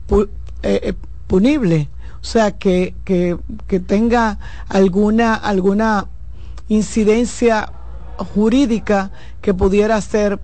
[0.09, 0.25] eh,
[0.63, 0.93] eh,
[1.27, 1.89] punible,
[2.21, 3.37] o sea, que, que,
[3.67, 4.39] que tenga
[4.69, 6.07] alguna, alguna
[6.69, 7.71] incidencia
[8.33, 9.11] jurídica
[9.41, 10.39] que pudiera ser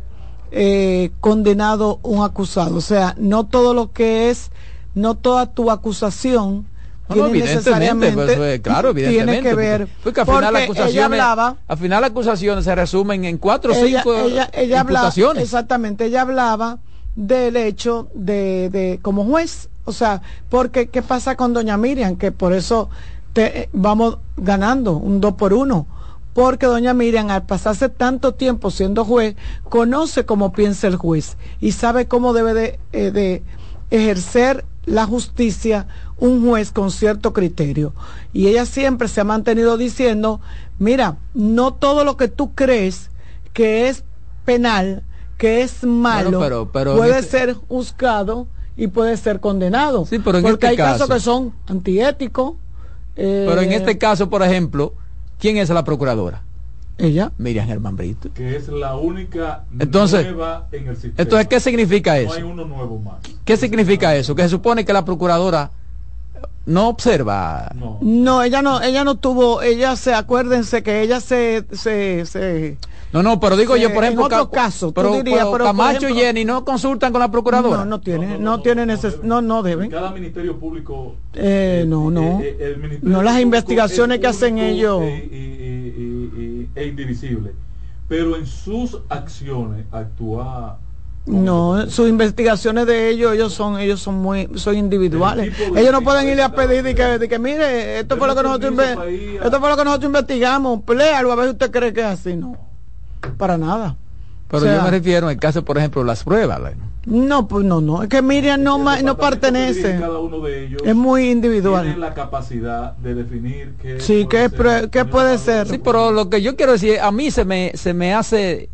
[0.55, 2.75] eh, condenado un acusado.
[2.77, 4.51] O sea, no todo lo que es,
[4.93, 6.67] no toda tu acusación
[7.09, 9.41] no, evidentemente, pues, claro, evidentemente.
[9.41, 9.87] Tiene que ver.
[10.03, 13.75] Porque, al final la acusación hablaba, al final las acusaciones se resumen en cuatro o
[13.75, 16.77] cinco ella, ella hablaba, exactamente, ella hablaba
[17.15, 19.69] del hecho de, de como juez.
[19.85, 22.15] O sea, porque ¿qué pasa con doña Miriam?
[22.15, 22.89] Que por eso
[23.33, 25.87] te, vamos ganando un dos por uno
[26.33, 29.35] porque doña Miriam, al pasarse tanto tiempo siendo juez,
[29.69, 33.43] conoce cómo piensa el juez y sabe cómo debe de, eh, de
[33.91, 37.93] ejercer la justicia un juez con cierto criterio.
[38.33, 40.41] Y ella siempre se ha mantenido diciendo,
[40.79, 43.11] mira, no todo lo que tú crees
[43.53, 44.03] que es
[44.45, 45.03] penal,
[45.37, 50.05] que es malo, puede este ser juzgado y puede ser condenado.
[50.05, 52.55] Sí, pero en porque este hay casos que son antiéticos.
[53.15, 54.93] pero en este caso, por ejemplo,
[55.43, 56.41] ¿quién es la procuradora?
[56.97, 57.33] Ella.
[57.37, 58.31] Miriam Germán Brito.
[58.33, 61.15] Que es la única entonces, nueva en el sistema.
[61.17, 62.29] Entonces, ¿qué significa eso?
[62.29, 63.15] No hay uno nuevo más.
[63.43, 64.35] ¿Qué significa eso?
[64.35, 65.69] Que se supone que la procuradora
[66.65, 67.71] no observa.
[68.01, 68.43] No.
[68.43, 72.77] ella no, ella no tuvo, ella se, acuérdense que ella se, se, se
[73.13, 76.15] no, no, pero digo yo, por ejemplo, en otro caso, pero, dirías, pero, Camacho y
[76.15, 77.77] Jenny no consultan con la procuradora.
[77.77, 79.91] No, no tiene, no, tienen ese, no, no deben.
[79.91, 81.15] Cada ministerio público.
[81.35, 82.39] Eh, no, no.
[82.41, 85.03] Eh, eh, no las investigaciones que hacen ellos.
[85.03, 87.53] E indivisible.
[88.07, 90.79] Pero en sus acciones actúa
[91.25, 95.53] no, sus investigaciones de ellos, ellos son, ellos son muy, son individuales.
[95.75, 98.43] Ellos no pueden irle a pedir de que, de que mire, esto fue lo que
[98.43, 102.07] nosotros esto fue lo que nosotros investigamos, léalo a ver si usted cree que es
[102.07, 102.57] así, no,
[103.37, 103.95] para nada.
[104.49, 106.61] Pero yo me refiero en el caso, por ejemplo, las pruebas.
[107.05, 109.99] No, pues no, no, es que Miriam no, no pertenece.
[110.85, 111.83] es muy individual.
[111.83, 114.51] Tienen la capacidad de definir qué Sí, qué,
[114.91, 115.67] qué puede ser.
[115.67, 118.69] Sí, pero lo que yo quiero decir, a mí se me, se me hace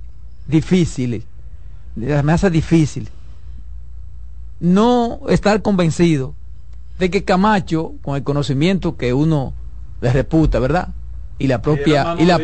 [0.47, 1.24] difícil
[1.96, 3.10] me hace difícil
[4.60, 6.34] no estar convencido
[6.98, 9.54] de que Camacho, con el conocimiento que uno
[10.02, 10.90] le reputa, ¿verdad?
[11.38, 12.40] Y la propia, y la,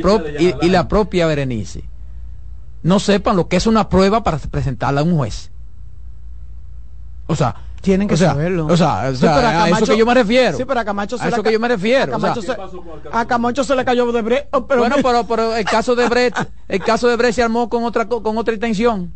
[0.61, 1.83] y, la propia Berenice,
[2.83, 5.51] no sepan lo que es una prueba para presentarla a un juez.
[7.27, 8.67] O sea, tienen que saberlo.
[8.67, 10.57] O sea, a eso que yo me refiero.
[10.57, 12.15] Sí, pero a Camacho se a eso que yo me refiero.
[12.15, 14.47] A Camacho, se, le cayó de Brecht.
[14.51, 16.37] Oh, bueno, pero, pero el caso de Brecht,
[16.69, 19.11] el caso de Brecht se armó con otra con otra intención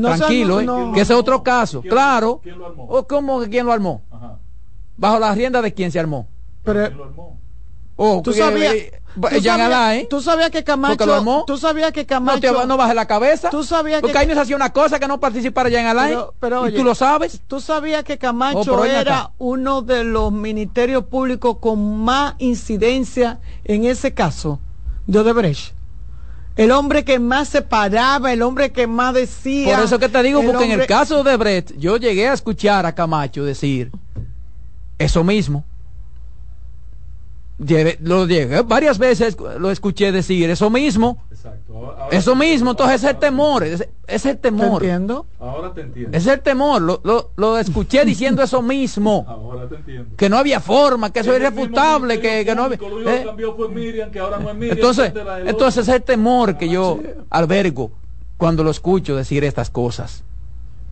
[0.00, 0.66] tranquilo, ¿eh?
[0.94, 1.82] que ese es otro caso.
[1.82, 2.40] claro.
[2.88, 4.02] ¿O ¿Cómo que quién lo armó?
[4.96, 6.28] ¿Bajo la rienda de quién se armó?
[6.62, 7.38] Pero, ¿Quién lo armó?
[7.96, 8.74] Oh, tú sabías,
[10.08, 14.00] tú, sabías, que Camacho tú sabías que Camacho no, no baje la cabeza tú sabías
[14.00, 17.42] porque nos hacía una cosa que no participara Jean Alain pero, y tú lo sabes
[17.46, 23.84] tú sabías que Camacho oh, era uno de los ministerios públicos con más incidencia en
[23.84, 24.58] ese caso
[25.06, 25.74] de Odebrecht
[26.56, 29.76] el hombre que más se paraba, el hombre que más decía.
[29.76, 32.86] Por eso que te digo, porque en el caso de Brett, yo llegué a escuchar
[32.86, 33.90] a Camacho decir
[34.98, 35.64] eso mismo
[38.00, 41.22] lo llegué, varias veces lo escuché decir eso mismo.
[42.10, 44.82] eso mismo, entonces es el temor, es, el temor.
[44.82, 45.26] entiendo?
[45.40, 46.16] Ahora te entiendo.
[46.16, 49.24] Es el temor, lo, lo, escuché diciendo eso mismo.
[49.28, 50.16] Ahora te entiendo.
[50.16, 52.78] Que no había forma, que eso es irrefutable, que, que, no había...
[52.78, 53.26] Eh,
[53.70, 55.12] Miriam, que ahora no es Miriam, entonces,
[55.46, 57.00] entonces es el temor que yo
[57.30, 57.92] albergo
[58.36, 60.24] cuando lo escucho decir estas cosas.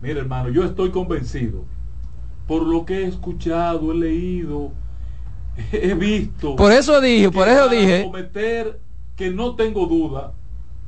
[0.01, 1.63] Mira, hermano, yo estoy convencido
[2.51, 4.71] por lo que he escuchado, he leído,
[5.71, 6.55] he visto.
[6.55, 8.03] Por eso dije, por eso dije.
[8.03, 8.79] Cometer
[9.15, 10.33] que no tengo duda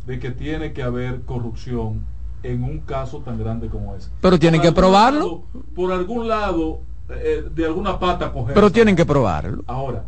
[0.06, 2.06] de que tiene que haber corrupción
[2.44, 4.10] en un caso tan grande como ese.
[4.22, 5.44] Pero tienen que probarlo.
[5.76, 8.54] por algún lado, eh, de alguna pata coger.
[8.54, 9.64] Pero tienen que probarlo.
[9.68, 10.04] Ahora,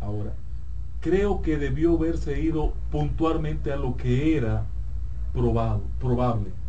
[0.00, 0.32] ahora,
[1.00, 4.64] creo que debió haberse ido puntualmente a lo que era
[5.32, 6.59] probado, probable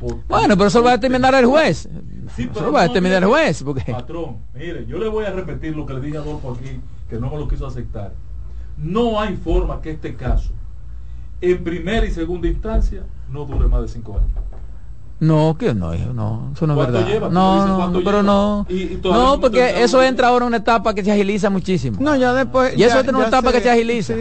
[0.00, 1.88] bueno, pero eso lo va a determinar el juez.
[2.36, 3.62] eso lo va a determinar el juez.
[3.62, 3.92] Porque...
[3.92, 7.18] Patrón, mire, yo le voy a repetir lo que le dije a Adolfo aquí, que
[7.18, 8.12] no me lo quiso aceptar.
[8.76, 10.52] No hay forma que este caso,
[11.40, 14.30] en primera y segunda instancia, no dure más de cinco años.
[15.24, 17.30] No, que no, no, eso no es verdad.
[17.30, 18.66] no, no, pero no.
[19.02, 21.98] no, porque eso entra ahora en una etapa que se agiliza muchísimo.
[22.00, 22.76] No, ya después.
[22.76, 24.14] Y eso entra en una etapa que se agiliza.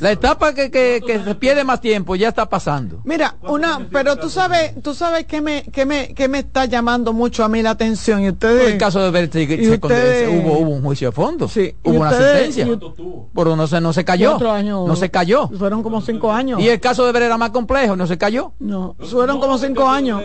[0.00, 3.00] La etapa que, que, que se pierde más tiempo ya está pasando.
[3.04, 7.12] Mira, una, pero tú sabes, tú sabes que me, que me, que me está llamando
[7.12, 8.62] mucho a mí la atención y ustedes.
[8.62, 11.48] Por el caso de Berti, hubo, hubo un juicio de fondo.
[11.48, 11.74] Sí.
[11.84, 12.66] Hubo una sentencia.
[13.34, 14.38] Pero no se, no se cayó.
[14.38, 15.48] no se cayó.
[15.48, 16.60] Fueron como cinco años.
[16.60, 18.52] Y el caso de Ver era más complejo, no se cayó.
[18.58, 20.22] No, fueron como cinco años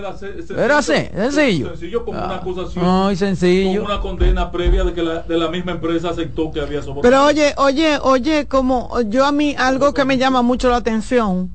[0.58, 1.70] Era así, sencillo.
[1.70, 2.86] Sencillo como una Ah, acusación.
[2.86, 3.82] muy sencillo.
[3.84, 7.02] Con una condena previa de que la, de la misma empresa aceptó que había sobornado.
[7.04, 11.52] Pero oye, oye, oye, como yo a mí algo que me llama mucho la atención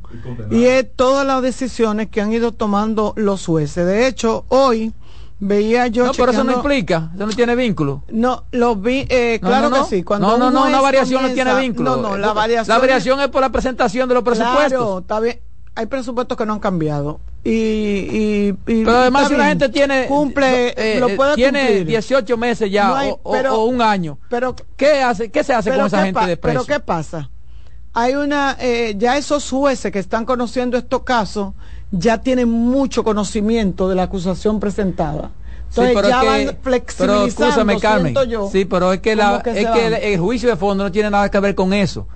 [0.51, 3.87] y es todas las decisiones que han ido tomando los jueces.
[3.87, 4.93] De hecho, hoy
[5.41, 8.03] veía yo No, pero eso no implica, eso no tiene vínculo.
[8.09, 9.85] No, lo vi, eh, No, claro no, no.
[9.89, 10.03] que sí.
[10.03, 11.97] Cuando no, no, no, una variación no comienza- tiene vínculo.
[11.97, 12.75] No, no, la variación.
[12.75, 14.69] La variación es por la presentación de los presupuestos.
[14.69, 15.39] Claro, está bien.
[15.77, 17.21] Hay presupuestos que no han cambiado.
[17.45, 19.41] Y, y, y- Pero además bien.
[19.43, 21.87] gente tiene cumple, eh, lo eh, puede tiene cumplir.
[21.87, 24.19] 18 meses ya No hay- o, pero- o un año.
[24.29, 26.65] Pero ¿Qué hace qué se hace pero con esa gente de preso?
[26.67, 27.31] Pero qué pasa?
[27.95, 31.55] Hay una, eh, ya esos jueces que están conociendo estos casos
[31.91, 35.31] ya tienen mucho conocimiento de la acusación presentada.
[35.71, 38.15] Entonces pero ya es van que- pero flexibilizando, escúchame, Carmen.
[38.29, 39.79] yo, sí, pero es que, la, es que van.
[39.79, 42.07] el, el juicio de fondo no tiene nada que ver con eso.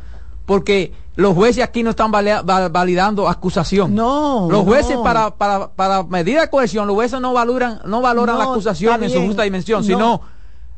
[0.52, 3.94] Porque los jueces aquí no están validando acusación.
[3.94, 4.48] No.
[4.50, 5.02] Los jueces no.
[5.02, 9.08] para, para, para medida de cohesión, los jueces no valoran, no valoran la acusación en
[9.10, 9.86] su justa dimensión, No.
[9.86, 10.20] sino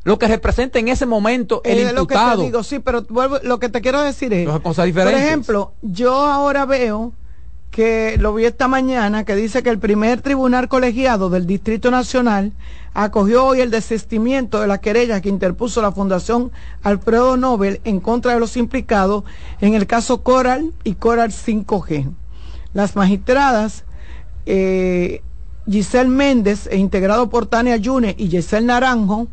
[0.05, 2.41] lo que representa en ese momento el Es lo que te imputado.
[2.43, 4.79] digo, sí, pero vuelvo- lo que te quiero decir es, por
[5.13, 7.11] ejemplo, yo ahora veo
[7.71, 12.53] que lo vi esta mañana, que dice que el primer tribunal colegiado del Distrito Nacional
[12.95, 16.51] acogió hoy el desistimiento de la querella que interpuso la Fundación
[16.81, 19.25] Alfredo Nobel en contra de los implicados
[19.59, 22.11] en el caso Coral y Coral 5G.
[22.73, 23.83] Las magistradas
[24.45, 25.21] eh,
[25.69, 29.27] Giselle Méndez, e integrado por Tania Yune y Giselle Naranjo,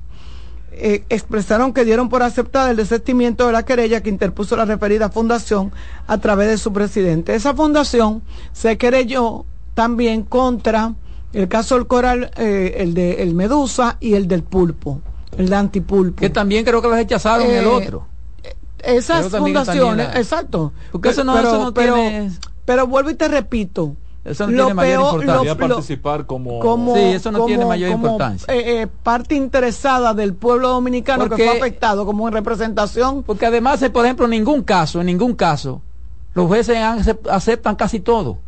[0.73, 5.11] eh, expresaron que dieron por aceptada el desistimiento de la querella que interpuso la referida
[5.11, 5.71] fundación
[6.07, 7.35] a través de su presidente.
[7.35, 8.23] Esa fundación
[8.53, 9.45] se querelló
[9.75, 10.95] también contra
[11.33, 15.01] el caso del coral, eh, el de el Medusa y el del pulpo,
[15.37, 16.21] el de antipulpo.
[16.21, 18.07] Que también creo que lo rechazaron Eh, el otro.
[18.83, 20.73] Esas fundaciones, exacto.
[20.91, 22.31] Porque eso no- pero, eso no pero, tiene-
[22.65, 23.95] pero vuelvo y te repito.
[24.25, 25.35] Eso no lo tiene mayor peor- importancia.
[25.35, 26.61] lo- Podría lo- participar como...
[26.61, 28.55] como, Sí, eso no tiene como- mayor como, importancia.
[28.55, 33.25] eh, eh, parte interesada del pueblo dominicano Porque- que fue afectado como en representación.
[33.25, 35.83] Porque además, eh, por ejemplo, en ningún caso, en ningún caso,
[36.35, 36.79] los jueces
[37.31, 38.39] aceptan casi todo.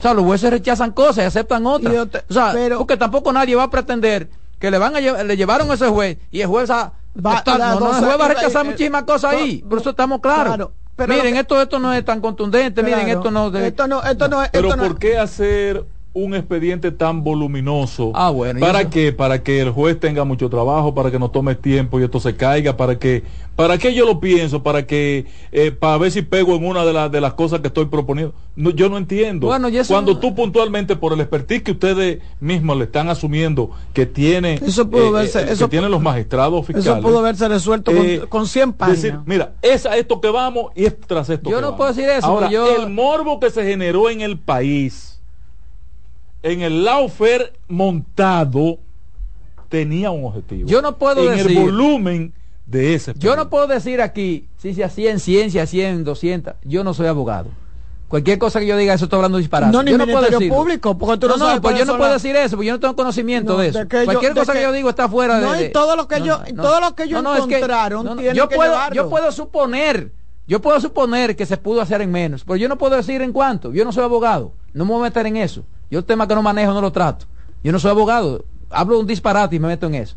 [0.00, 1.92] O sea, los jueces rechazan cosas y aceptan otras.
[1.94, 5.00] Y otra- o sea, pero- porque tampoco nadie va a pretender que le van a
[5.00, 6.92] lle- le llevaron a ese juez y el juez a,
[7.24, 9.32] Va- está- la no, no, el cosa- juez va a eh, rechazar eh, muchísimas cosas
[9.32, 9.58] no, ahí.
[9.68, 10.46] Por eso estamos claros.
[10.46, 13.86] claro, pero miren, que- esto, esto no es tan contundente, miren, esto no de- esto
[13.86, 18.10] no, esto no, Pero esto no- ¿por qué hacer un expediente tan voluminoso?
[18.14, 19.12] Ah, bueno, ¿Para eso- qué?
[19.12, 22.34] Para que el juez tenga mucho trabajo, para que no tome tiempo y esto se
[22.36, 23.22] caiga, para que,
[23.54, 24.62] ¿para qué yo lo pienso?
[24.62, 27.68] Para que, eh, para ver si pego en una de, las de las cosas que
[27.68, 28.34] estoy proponiendo.
[28.56, 29.46] No, yo no entiendo.
[29.46, 34.04] Bueno, Cuando no- tú puntualmente, por el expertise que ustedes mismos le están asumiendo, que
[34.06, 36.86] tiene, Eso pudo verse- que eso tienen los magistrados fiscales.
[36.88, 39.02] eso pudo haberse resuelto eh, con, con 100 páginas.
[39.02, 41.76] Decir, mira, es a esto que vamos y es tras esto Yo que no vamos.
[41.78, 45.09] puedo decir eso, Ahora, yo- el morbo que se generó en el país,
[46.42, 48.78] en el Laufer montado,
[49.68, 50.68] tenía un objetivo.
[50.68, 52.32] Yo no puedo en decir- el volumen
[52.66, 53.14] de ese.
[53.16, 56.54] Yo no puedo decir aquí si se hacía en ciencia, 100, 200.
[56.64, 57.48] Yo no soy abogado.
[58.08, 59.70] Cualquier cosa que yo diga, eso estoy hablando disparate.
[59.72, 60.56] No, ni yo no puedo decirlo.
[60.56, 62.72] Público, porque tú no no, no, sabes pues yo no puedo decir eso, porque yo
[62.72, 63.78] no tengo conocimiento No, de eso.
[63.78, 65.46] de yo- Cualquier de cosa que, que- yo digo está fuera de...
[65.46, 67.46] No, y todo lo que no, yo- no, todo lo que ellos no, no, es
[67.46, 68.96] que- encontraron no, no, tienen yo que puedo, llevarlo.
[68.96, 70.12] Yo puedo suponer,
[70.48, 73.32] yo puedo suponer que se pudo hacer en menos, pero yo no puedo decir en
[73.32, 73.72] cuánto.
[73.72, 75.64] Yo no soy abogado, no me voy a meter en eso.
[75.90, 77.26] Yo el tema que no manejo no lo trato.
[77.62, 80.16] Yo no soy abogado, hablo un disparate y me meto en eso.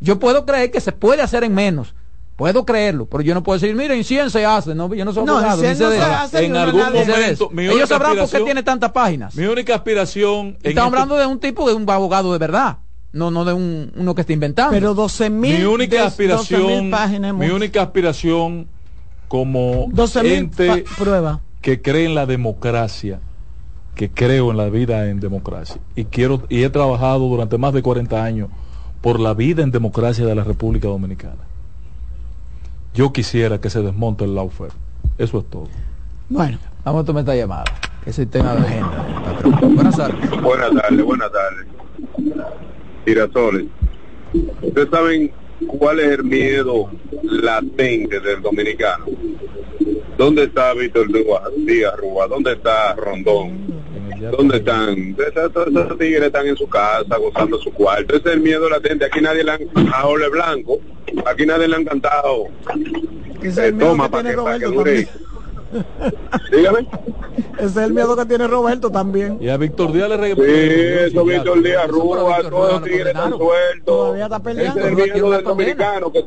[0.00, 1.94] Yo puedo creer que se puede hacer en menos.
[2.36, 5.12] Puedo creerlo, pero yo no puedo decir, miren, en 100 se hace, no, yo no
[5.12, 7.62] soy No, abogado, 100 ni sé no de se hace en algún de momento, mi
[7.62, 9.36] Ellos única sabrán por qué tiene tantas páginas.
[9.36, 10.58] Mi única aspiración.
[10.60, 12.78] Estamos este- hablando de un tipo de un abogado de verdad,
[13.12, 14.72] no no de un uno que está inventando.
[14.72, 15.58] Pero 12 mil.
[15.60, 18.66] mi única aspiración, páginas, mi única aspiración
[19.28, 21.38] como 12 mil ente pruebas.
[21.60, 23.20] que cree en la democracia,
[23.94, 27.82] que creo en la vida en democracia y quiero y he trabajado durante más de
[27.82, 28.48] 40 años
[29.00, 31.42] por la vida en democracia de la República Dominicana.
[32.94, 34.72] Yo quisiera que se desmonte el lawfare.
[35.18, 35.68] Eso es todo.
[36.28, 37.64] Bueno, Vamos a tomar esta llamada.
[38.02, 39.06] Ese es el tema de agenda.
[39.24, 39.74] patrón.
[39.74, 40.42] Buenas tardes.
[40.42, 41.66] Buenas tardes, buenas tardes.
[43.06, 43.64] Girasoles.
[44.62, 45.32] ¿Ustedes saben
[45.66, 46.90] cuál es el miedo
[47.22, 49.06] latente del dominicano?
[50.16, 51.08] ¿Dónde está Víctor
[51.66, 52.28] Díaz Rúa?
[52.28, 53.74] ¿Dónde está Rondón?
[54.30, 55.16] ¿Dónde están?
[55.18, 58.16] Esos, tigres están en su casa gozando su cuarto.
[58.16, 59.04] Ese es el miedo latente.
[59.04, 59.60] Aquí nadie le han,
[59.92, 60.80] a Ole Blanco,
[61.26, 62.46] aquí nadie le han cantado.
[63.42, 65.04] eh, toma para que, para que dure.
[65.04, 65.33] también.
[66.52, 66.86] Dígame.
[67.58, 69.38] Ese es el miedo que tiene Roberto también.
[69.40, 73.84] Y a Víctor Díaz le Sí, eso Víctor Díaz Rúa, todos los tigres están sueltos.
[73.84, 74.80] Todavía está Ese peleando.
[74.80, 76.12] es el miedo del dominicano.
[76.12, 76.24] Que,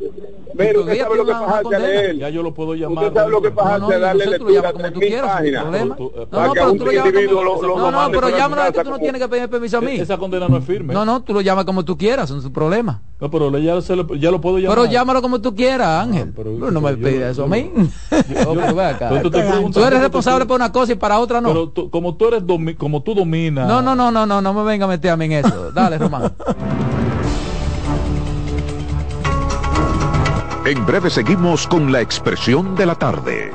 [0.54, 3.06] Mira, usted sabe lo que pasa a Ya yo lo puedo llamar.
[3.06, 6.74] Usted sabe lo que pasa a darle lectura a como tú quieras, no, no, pero
[6.74, 7.14] tú lo llamas
[7.62, 9.96] No, no, pero llámalo que tú no tienes que pedir permiso a mí.
[9.96, 10.94] Esa condena no es firme.
[10.94, 13.02] No, no, tú lo llamas como tú quieras, es su problema.
[13.20, 14.78] No, pero ya, se lo, ya lo puedo llamar.
[14.78, 16.34] Pero llámalo como tú quieras, Ángel.
[16.60, 17.72] No, no me pidas eso a mí.
[19.72, 21.72] Tú eres responsable por una cosa y para otra no.
[21.72, 22.44] Pero como tú eres
[22.78, 23.68] como tú dominas.
[23.68, 25.72] No, no, no, no, no, no me venga a meter a mí en eso.
[25.74, 26.34] Dale, Román.
[30.66, 33.52] En breve seguimos con la expresión de la tarde.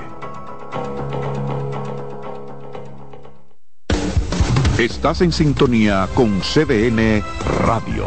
[4.78, 7.22] Estás en sintonía con CDN
[7.66, 8.06] Radio.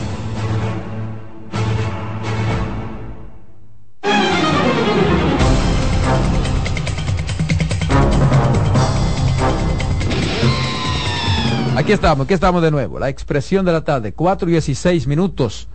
[11.81, 12.99] Aquí estamos, aquí estamos de nuevo.
[12.99, 15.67] La expresión de la tarde, 4 y 16 minutos.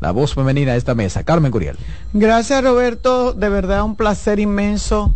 [0.00, 1.24] La voz femenina de esta mesa.
[1.24, 1.76] Carmen Curiel.
[2.14, 5.14] Gracias Roberto, de verdad un placer inmenso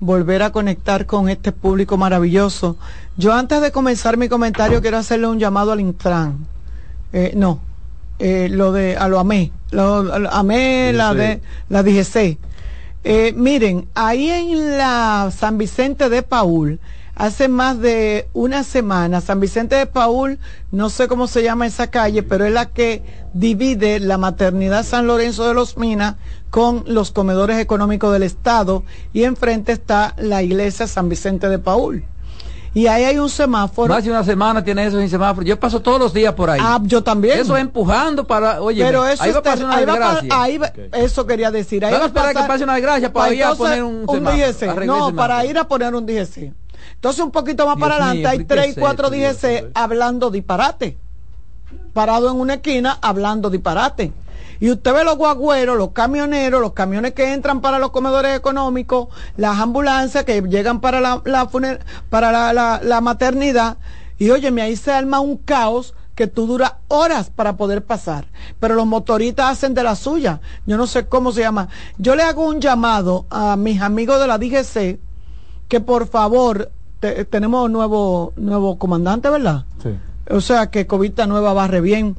[0.00, 2.76] volver a conectar con este público maravilloso.
[3.16, 6.48] Yo antes de comenzar mi comentario quiero hacerle un llamado al Intran.
[7.12, 7.60] Eh, no,
[8.18, 12.38] eh, lo de a lo amé, lo, amé la de la DGC.
[13.04, 16.80] Eh, miren, ahí en la San Vicente de Paul
[17.16, 20.38] hace más de una semana, San Vicente de Paul,
[20.70, 23.02] no sé cómo se llama esa calle, pero es la que
[23.32, 26.16] divide la maternidad San Lorenzo de los Minas
[26.50, 32.04] con los comedores económicos del Estado y enfrente está la iglesia San Vicente de Paul.
[32.74, 33.88] Y ahí hay un semáforo.
[33.94, 35.46] Más de una semana tiene eso sin semáforo.
[35.46, 36.60] Yo paso todos los días por ahí.
[36.62, 37.40] Ah, yo también.
[37.40, 40.28] Eso empujando para, oye, pero eso ahí va a pasar una desgracia.
[40.30, 40.60] ahí
[40.92, 41.82] eso quería decir.
[41.86, 44.84] Ahí va a esperar que pase una desgracia para, ir a poner un, un DGC.
[44.84, 46.52] No, para ir a poner un DGC.
[46.94, 50.96] Entonces, un poquito más para adelante, hay tres y cuatro DGC hablando disparate.
[51.92, 54.12] Parado en una esquina hablando disparate.
[54.58, 59.08] Y usted ve los guagüeros, los camioneros, los camiones que entran para los comedores económicos,
[59.36, 61.22] las ambulancias que llegan para la,
[62.08, 63.76] para la, la maternidad.
[64.18, 68.26] Y óyeme, ahí se arma un caos que tú duras horas para poder pasar.
[68.58, 70.40] Pero los motoristas hacen de la suya.
[70.64, 71.68] Yo no sé cómo se llama.
[71.98, 74.98] Yo le hago un llamado a mis amigos de la DGC
[75.68, 76.70] que por favor,
[77.30, 79.64] tenemos nuevo, nuevo comandante, ¿verdad?
[79.82, 79.90] Sí.
[80.30, 82.16] O sea que Covita Nueva barre bien.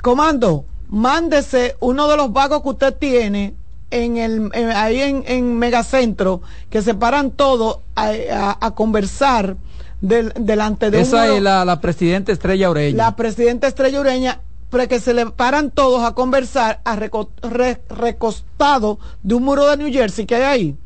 [0.00, 3.54] Comando, mándese uno de los vagos que usted tiene
[3.90, 6.40] en el, ahí en, Megacentro,
[6.70, 9.56] que se paran todos a, conversar
[10.00, 12.96] delante de Esa es la, la presidenta Estrella Ureña.
[12.96, 14.40] La presidenta Estrella Ureña,
[14.70, 19.92] pero que se le paran todos a conversar a recostado de un muro de New
[19.92, 20.76] Jersey que hay ahí.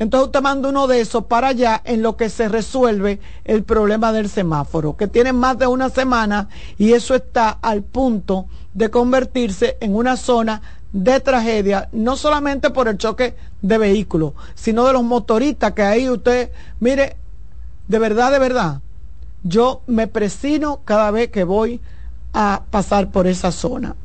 [0.00, 4.12] Entonces usted manda uno de esos para allá en lo que se resuelve el problema
[4.12, 6.48] del semáforo, que tiene más de una semana
[6.78, 10.62] y eso está al punto de convertirse en una zona
[10.94, 16.08] de tragedia, no solamente por el choque de vehículos, sino de los motoristas que ahí
[16.08, 16.50] usted,
[16.80, 17.18] mire,
[17.86, 18.80] de verdad, de verdad,
[19.42, 21.78] yo me presino cada vez que voy
[22.32, 23.96] a pasar por esa zona.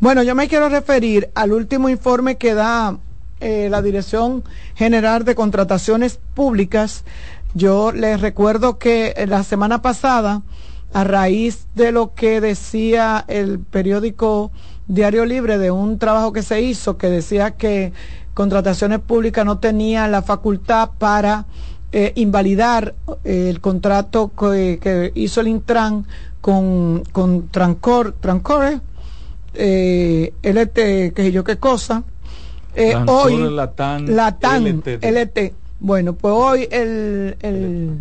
[0.00, 2.96] Bueno, yo me quiero referir al último informe que da
[3.44, 4.42] eh, la Dirección
[4.74, 7.04] General de Contrataciones Públicas.
[7.52, 10.40] Yo les recuerdo que la semana pasada,
[10.94, 14.50] a raíz de lo que decía el periódico
[14.88, 17.92] Diario Libre de un trabajo que se hizo que decía que
[18.32, 21.44] Contrataciones Públicas no tenía la facultad para
[21.92, 22.94] eh, invalidar
[23.24, 26.06] eh, el contrato que, hizo el Intran
[26.40, 28.80] con, con Trancor, Trancore,
[29.54, 32.02] eh, LT, que yo qué cosa.
[32.76, 34.06] Eh, hoy, la TAN,
[35.00, 35.52] LT.
[35.80, 37.98] Bueno, pues hoy el, el,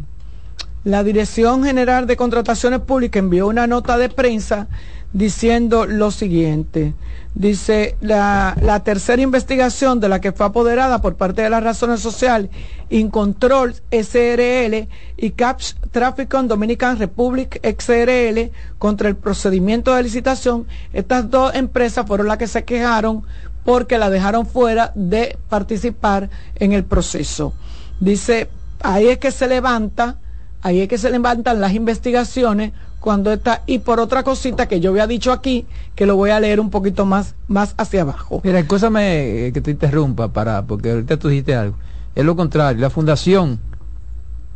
[0.84, 4.68] la Dirección General de Contrataciones Públicas envió una nota de prensa
[5.14, 6.94] diciendo lo siguiente.
[7.36, 12.00] Dice, la, la, tercera investigación de la que fue apoderada por parte de las razones
[12.00, 12.52] sociales,
[12.90, 14.88] Incontrol SRL
[15.18, 22.28] y CAPS Traffic Dominican Republic XRL contra el procedimiento de licitación, estas dos empresas fueron
[22.28, 23.24] las que se quejaron
[23.64, 27.54] porque la dejaron fuera de participar en el proceso.
[28.00, 28.50] Dice,
[28.82, 30.18] ahí es que se levanta,
[30.62, 34.92] ahí es que se levantan las investigaciones cuando está, y por otra cosita que yo
[34.92, 38.40] había dicho aquí, que lo voy a leer un poquito más, más hacia abajo.
[38.46, 41.76] Mira, escúchame que te interrumpa para, porque ahorita tú dijiste algo.
[42.16, 43.60] Es lo contrario, la fundación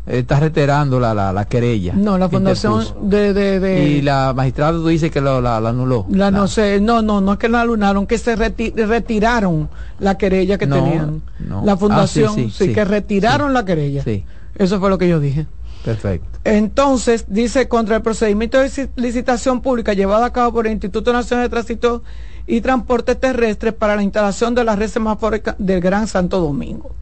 [0.08, 1.94] está reiterando la, la, querella.
[1.94, 6.06] No, la fundación de, de, Y la magistrada tú dices que lo, la, anuló.
[6.10, 9.70] La, no sé, no, no, no es que la alunaron, que se retiraron
[10.00, 11.22] la querella que tenían.
[11.64, 14.04] La ah, fundación, sí, que retiraron la querella.
[14.04, 14.24] Sí.
[14.56, 15.46] Eso fue lo que yo dije.
[15.84, 16.40] Perfecto.
[16.44, 21.46] Entonces, dice, contra el procedimiento de licitación pública llevado a cabo por el Instituto Nacional
[21.46, 22.04] de Tránsito
[22.48, 26.96] y Transporte Terrestre para la instalación de la red semafórica del Gran Santo Domingo.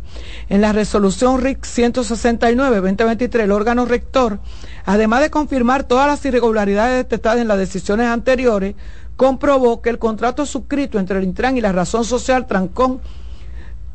[0.50, 4.40] En la resolución RIC 169-2023, el órgano rector,
[4.86, 8.76] además de confirmar todas las irregularidades detectadas en las decisiones anteriores,
[9.16, 13.02] comprobó que el contrato suscrito entre el Intran y la Razón Social Trancón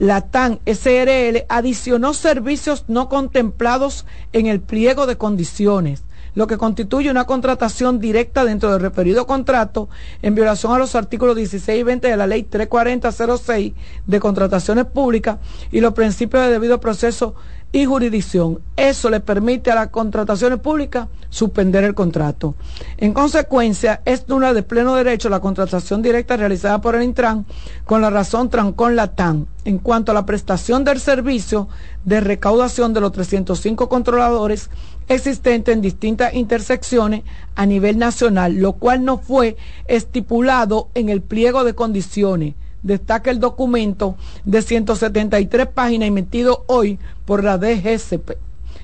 [0.00, 6.04] la TAN SRL adicionó servicios no contemplados en el pliego de condiciones,
[6.34, 9.88] lo que constituye una contratación directa dentro del referido contrato
[10.22, 13.72] en violación a los artículos 16 y 20 de la Ley 34006
[14.06, 15.38] de contrataciones públicas
[15.70, 17.34] y los principios de debido proceso
[17.72, 18.60] y jurisdicción.
[18.76, 22.54] Eso le permite a las contrataciones públicas suspender el contrato.
[22.96, 27.46] En consecuencia, es una de pleno derecho la contratación directa realizada por el Intran
[27.84, 31.68] con la razón Trancón Latán en cuanto a la prestación del servicio
[32.04, 34.70] de recaudación de los 305 controladores
[35.10, 37.22] existentes en distintas intersecciones
[37.56, 39.56] a nivel nacional, lo cual no fue
[39.86, 47.44] estipulado en el pliego de condiciones destaca el documento de 173 páginas emitido hoy por
[47.44, 48.32] la DGCP.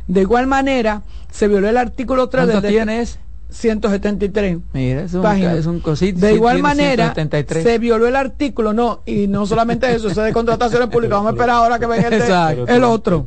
[0.06, 3.18] De igual manera, se violó el artículo 3 del tienes?
[3.48, 4.58] 173.
[4.72, 6.20] Mira, es un, es un cosito.
[6.20, 10.88] De igual manera, se violó el artículo, no, y no solamente eso, eso de contrataciones
[10.88, 11.16] públicas.
[11.16, 13.24] Vamos a esperar ahora que venga el, el otro.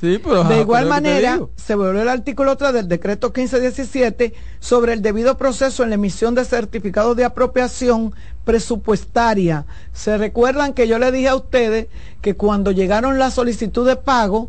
[0.00, 5.82] de igual manera, se violó el artículo 3 del decreto 1517 sobre el debido proceso
[5.82, 8.14] en la emisión de certificados de apropiación
[8.44, 9.66] presupuestaria.
[9.92, 11.88] Se recuerdan que yo le dije a ustedes
[12.22, 14.48] que cuando llegaron las solicitudes de pago,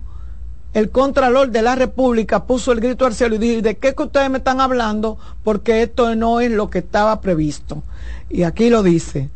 [0.74, 4.04] el Contralor de la República puso el grito al cielo y dijo, ¿de qué que
[4.04, 5.18] ustedes me están hablando?
[5.44, 7.84] Porque esto no es lo que estaba previsto.
[8.30, 9.30] Y aquí lo dice.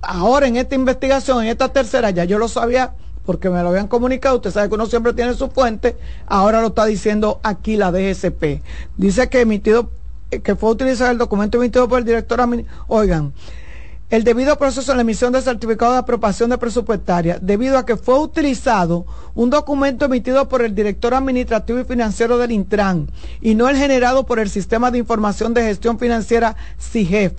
[0.00, 2.94] Ahora en esta investigación, en esta tercera, ya yo lo sabía
[3.26, 6.68] porque me lo habían comunicado, usted sabe que uno siempre tiene su fuente, ahora lo
[6.68, 8.62] está diciendo aquí la DGCP.
[8.96, 9.90] Dice que emitido,
[10.30, 12.40] que fue utilizado el documento emitido por el director,
[12.88, 13.32] oigan,
[14.10, 17.96] el debido proceso en la emisión de certificado de aprobación de presupuestaria, debido a que
[17.96, 23.08] fue utilizado un documento emitido por el director administrativo y financiero del Intran
[23.40, 27.34] y no el generado por el Sistema de Información de Gestión Financiera CIGEF.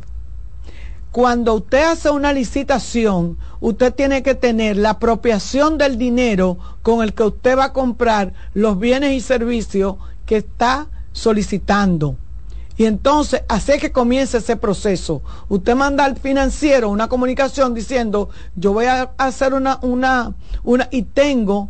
[1.12, 7.14] Cuando usted hace una licitación, usted tiene que tener la apropiación del dinero con el
[7.14, 12.16] que usted va a comprar los bienes y servicios que está solicitando.
[12.82, 15.22] Y entonces, así que comience ese proceso.
[15.50, 20.34] Usted manda al financiero una comunicación diciendo, yo voy a hacer una, una,
[20.64, 21.70] una, y tengo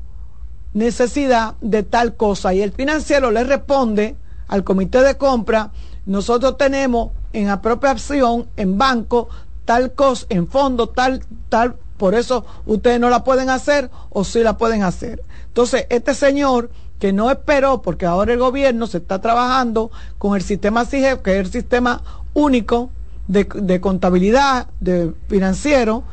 [0.74, 2.54] necesidad de tal cosa.
[2.54, 4.16] Y el financiero le responde
[4.48, 5.74] al comité de compra,
[6.06, 9.28] nosotros tenemos en apropiación, en banco,
[9.66, 14.44] tal cosa, en fondo, tal, tal, por eso ustedes no la pueden hacer o sí
[14.44, 15.22] la pueden hacer.
[15.48, 16.70] Entonces, este señor
[17.02, 21.32] que no esperó, porque ahora el gobierno se está trabajando con el sistema CIGEF, que
[21.32, 22.04] es el sistema
[22.36, 22.92] único
[23.28, 26.04] de, contabilidad de financiero,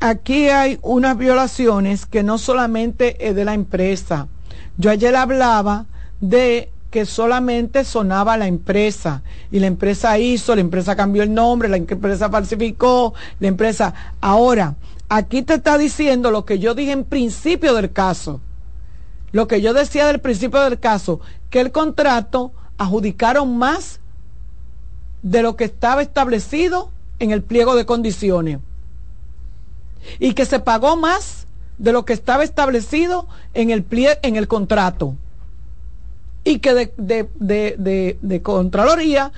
[0.00, 4.28] aquí hay unas violaciones que no solamente es de la empresa.
[4.76, 5.86] Yo ayer hablaba
[6.20, 9.24] de que solamente sonaba la empresa.
[9.50, 13.92] Y la empresa hizo, la empresa cambió el nombre, la empresa falsificó, la empresa...
[14.20, 14.76] Ahora,
[15.08, 18.40] aquí te está diciendo lo que yo dije en principio del caso,
[19.32, 21.18] lo que yo decía del principio del caso,
[21.50, 23.98] que el contrato adjudicaron más
[25.24, 28.60] de lo que estaba establecido en el pliego de condiciones.
[30.20, 34.46] Y que se pagó más de lo que estaba establecido en el, plie en el
[34.46, 35.16] contrato
[36.44, 39.32] y que de, de, de, de, Contraloría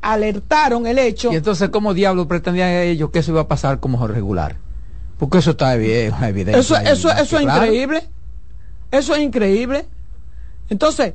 [0.00, 1.32] alertaron el hecho.
[1.32, 4.56] Y entonces, ¿cómo diablos pretendían ellos que eso iba a pasar como regular?
[5.18, 6.60] Porque eso está bien, evidente.
[6.60, 8.08] Eso, eso, eso es increíble.
[8.92, 9.86] Eso es increíble.
[10.70, 11.14] Entonces,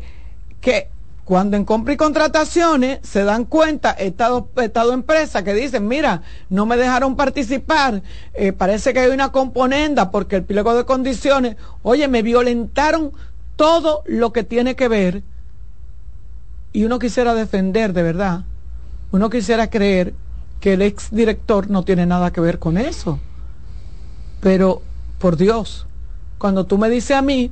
[0.60, 0.90] que
[1.24, 6.66] cuando en compra y contrataciones se dan cuenta, Estado, Estado empresa que dicen, mira, no
[6.66, 8.02] me dejaron participar,
[8.34, 13.14] eh, parece que hay una componenda porque el pliego de condiciones, oye, me violentaron
[13.56, 15.24] todo lo que tiene que ver,
[16.72, 18.44] y uno quisiera defender de verdad,
[19.12, 20.14] uno quisiera creer
[20.60, 23.20] que el ex director no tiene nada que ver con eso.
[24.40, 24.82] Pero,
[25.20, 25.88] por Dios,
[26.38, 27.52] cuando tú me dices a mí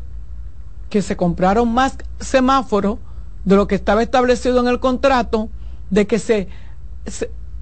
[0.90, 2.98] que se compraron más semáforos
[3.46, 5.50] de lo que estaba establecido en el contrato,
[5.90, 6.48] de que se,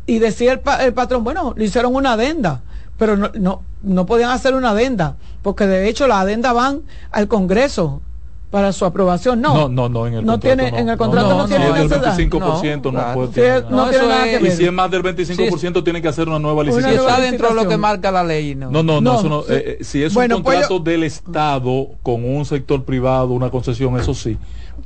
[0.06, 2.62] y decía el, el, patrón, bueno, le hicieron una adenda,
[2.98, 7.28] pero no, no, no podían hacer una adenda, porque de hecho las adendas van al
[7.28, 8.02] Congreso,
[8.50, 9.42] para su aprobación.
[9.42, 12.02] No, no, no, en el no tiene, En el contrato no, tiene si es del
[12.02, 14.46] 25% no, puede no, tiene nada que ver.
[14.46, 17.00] Y si es más del 25% tiene que hacer una nueva licitación.
[17.00, 18.56] Si está dentro de lo que marca la ley.
[18.56, 22.24] No, no, no, eso no eh, eh, si es un pues contrato del Estado con
[22.26, 24.38] un sector privado, una concesión, eso sí.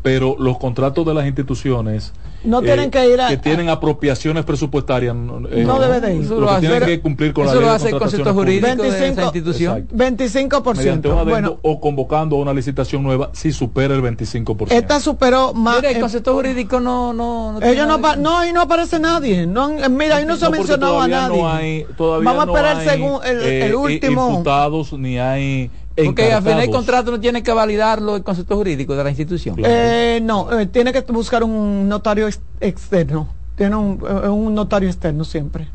[0.03, 2.13] Pero los contratos de las instituciones
[2.43, 6.29] no tienen que ir a, que tienen apropiaciones presupuestarias eh, no debe de ir.
[6.29, 9.11] Lo, que tienen que cumplir con la ley lo hace el concepto jurídico 25, de
[9.11, 9.87] esa institución.
[9.93, 15.77] 25% bueno, o convocando a una licitación nueva si supera el 25% esta superó más
[15.77, 19.47] mira, el concepto jurídico no no, no ellos no no ahí no aparece nadie.
[19.47, 22.81] No mira ahí no se ha mencionado a nadie no hay, todavía vamos a esperar
[22.81, 27.19] el, según, el, el eh, último imputados ni hay porque al final el contrato no
[27.19, 29.55] tiene que validarlo el concepto jurídico de la institución.
[29.59, 32.27] Eh, no, eh, tiene que buscar un notario
[32.59, 33.29] externo.
[33.55, 35.67] Tiene un, eh, un, notario externo siempre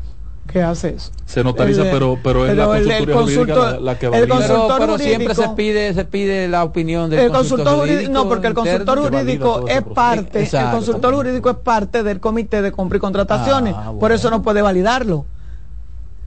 [0.51, 1.11] que hace eso.
[1.25, 4.37] Se notariza, pero, pero es la consultoría jurídica la, que valida.
[4.39, 8.47] Pero, pero siempre se pide, se pide la opinión del el consultor, jurídico, No, porque
[8.47, 12.99] el consultor jurídico es parte, el consultor jurídico es parte del comité de compra y
[12.99, 13.75] contrataciones.
[13.77, 15.25] Ah, por eso no puede validarlo.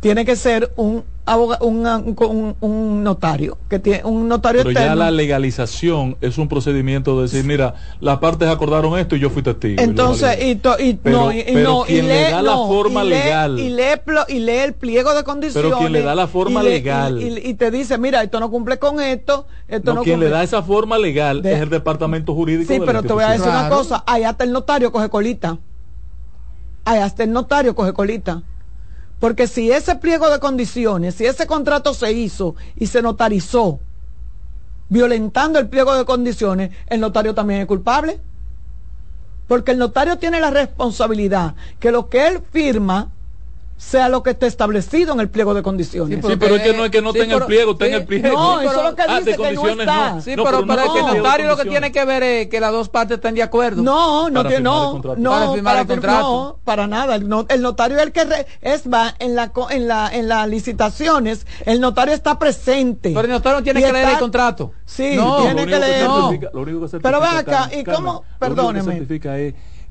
[0.02, 1.04] Tiene que ser un
[1.60, 7.22] un, un, notario que tiene un notario pero ya la legalización es un procedimiento de
[7.22, 11.44] decir mira las partes acordaron esto y yo fui testigo entonces y, y, no y,
[11.54, 13.56] no quien le da la forma legal.
[13.60, 17.22] y lee, y lee el pliego de condiciones pero quien le da la forma legal.
[17.22, 20.64] y, te dice mira esto no cumple con esto esto no, quien le da esa
[20.64, 24.24] forma legal es el departamento jurídico sí pero te voy a decir una cosa ahí
[24.24, 25.58] hasta el notario coge colita.
[26.84, 28.42] Ahí hasta el notario coge colita
[29.22, 33.78] porque si ese pliego de condiciones, si ese contrato se hizo y se notarizó
[34.88, 38.18] violentando el pliego de condiciones, el notario también es culpable.
[39.46, 43.12] Porque el notario tiene la responsabilidad que lo que él firma
[43.76, 46.24] sea lo que esté establecido en el pliego de condiciones.
[46.24, 48.28] Sí, pero, es que no es que no tenga el pliego, tenga el pliego.
[48.28, 50.20] No, eso es lo que ah, dice que no está.
[50.20, 52.88] Sí, pero, para que el notario lo que tiene que ver es que las dos
[52.88, 53.82] partes estén de acuerdo.
[53.82, 56.22] No, no tiene, no, no, para firmar el contrato.
[56.22, 57.16] No, para nada.
[57.16, 57.28] El,
[57.62, 62.14] notario es el que es va en la en la en las licitaciones, el notario
[62.14, 63.10] está presente.
[63.10, 64.72] Pero el notario no tiene que leer el contrato.
[64.84, 66.08] Sí, tiene que leer.
[67.02, 69.06] Pero ve acá, y cómo, perdóneme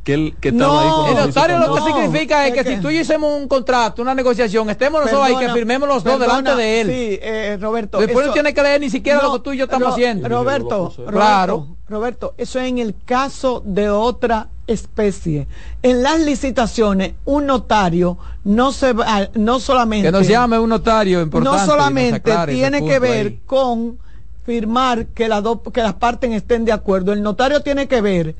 [0.03, 1.11] que él que estaba no, ahí.
[1.11, 4.15] El notario lo que significa es que, si tú y yo hicimos un contrato, una
[4.15, 6.87] negociación, estemos nosotros ahí, que firmemos los dos delante de él.
[6.87, 7.99] Sí, eh, Roberto.
[7.99, 10.27] Después no tiene que leer ni siquiera lo que tú y yo estamos haciendo.
[10.27, 11.67] Roberto, claro.
[11.87, 15.47] Roberto, eso es en el caso de otra especie.
[15.83, 20.07] En las licitaciones, un notario no se va, no solamente.
[20.07, 21.59] Que nos llame un notario importante.
[21.59, 23.99] No solamente tiene que ver con
[24.45, 27.13] firmar que, las dos, que las partes estén de acuerdo.
[27.13, 28.35] El notario tiene que ver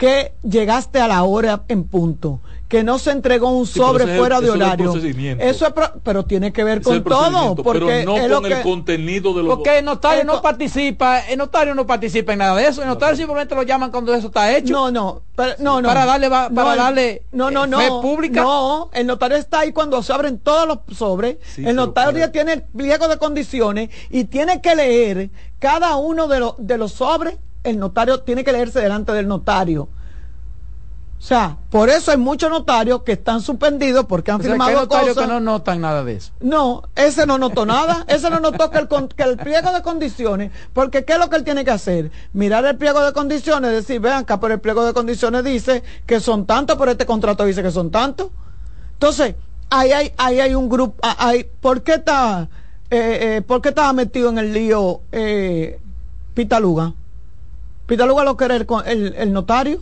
[0.00, 4.48] que llegaste a la hora en punto, que no se entregó un sobre fuera de
[4.48, 4.94] horario.
[4.94, 9.42] eso es, pero tiene que ver con todo, porque pero no con el contenido de
[9.42, 12.88] los Porque el notario no participa, el notario no participa en nada de eso, el
[12.88, 14.72] notario simplemente lo llaman cuando eso está hecho.
[14.72, 15.20] No, no,
[15.58, 15.86] no, no.
[15.86, 18.40] Para darle para darle no, no, no, pública.
[18.40, 21.36] No, el notario está ahí cuando se abren todos los sobres.
[21.58, 25.28] el notario tiene el pliego de condiciones y tiene que leer
[25.58, 29.88] cada uno de los de los sobres el notario tiene que leerse delante del notario.
[31.20, 35.26] O sea, por eso hay muchos notarios que están suspendidos porque han firmado notarios que
[35.26, 36.32] no notan nada de eso.
[36.40, 38.06] No, ese no notó nada.
[38.08, 41.36] ese no notó que el, que el pliego de condiciones, porque ¿qué es lo que
[41.36, 42.10] él tiene que hacer?
[42.32, 46.20] Mirar el pliego de condiciones, decir, vean acá, pero el pliego de condiciones dice que
[46.20, 48.30] son tantos, pero este contrato dice que son tantos.
[48.94, 49.34] Entonces,
[49.68, 52.48] ahí hay, ahí hay un grupo, hay, ¿por qué está,
[52.88, 55.78] eh, eh, ¿por qué estaba metido en el lío eh,
[56.32, 56.94] Pitaluga?
[57.90, 59.80] Pitaluga lo que era el, el, notario.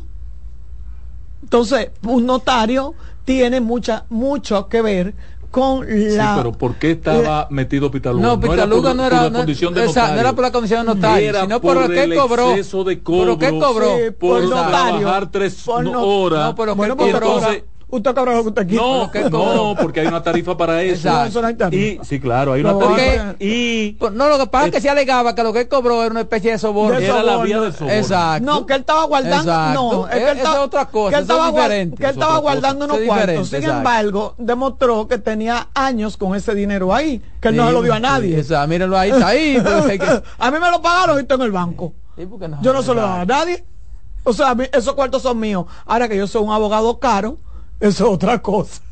[1.43, 2.95] Entonces, un notario
[3.27, 5.15] tiene mucha, mucho que ver
[5.51, 6.33] con la.
[6.33, 8.27] Sí, pero ¿por qué estaba metido Pitaluga?
[8.27, 10.95] No, Pitaluga no era, por, no, condición de notario, no era por la condición de
[10.95, 12.51] notario, era sino por, por el cobró.
[12.53, 13.39] exceso de cobro.
[13.39, 13.97] ¿Por qué cobró?
[13.99, 15.93] Sí, por, por trabajar tres horas.
[15.93, 18.75] No, pero bueno, pero entonces, usted cabrón usted aquí.
[18.75, 21.09] No, no, porque hay una tarifa para eso.
[21.71, 23.35] Y sí, claro, hay una no, tarifa.
[23.39, 26.03] y pues, no, lo que pasa es que se alegaba que lo que él cobró
[26.03, 26.99] era una especie de soborno.
[26.99, 27.95] Era la vía del soborno.
[27.95, 28.45] Exacto.
[28.45, 31.51] No, que él estaba guardando, no, es que él estaba, otra cosa, que él estaba,
[31.51, 31.97] diferente.
[31.97, 33.49] Que él estaba guardando unos cuartos.
[33.49, 37.83] Sin embargo, demostró que tenía años con ese dinero ahí, que él no se lo
[37.83, 38.39] dio a nadie.
[38.39, 39.57] Exacto, mírenlo ahí, está ahí.
[40.39, 41.93] a mí me lo pagaron y está en el banco.
[42.63, 43.65] Yo no se lo daba a nadie.
[44.25, 45.67] O sea, esos cuartos son míos.
[45.87, 47.39] Ahora que yo soy un abogado caro,
[47.81, 48.83] eso es otra cosa.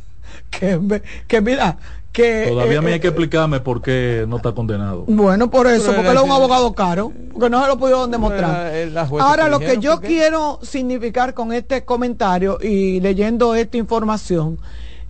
[0.51, 1.79] Que, que mira,
[2.13, 2.47] que...
[2.49, 5.05] Todavía me hay que explicarme por qué no está condenado.
[5.07, 8.73] Bueno, por eso, porque él es un abogado caro, porque no se lo pudieron demostrar.
[9.21, 14.59] Ahora, lo que yo quiero significar con este comentario y leyendo esta información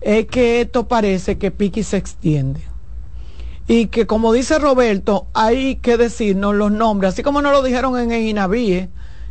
[0.01, 2.61] es que esto parece que Piqui se extiende.
[3.67, 7.99] Y que como dice Roberto, hay que decirnos los nombres, así como nos lo dijeron
[7.99, 8.89] en el INAVIE,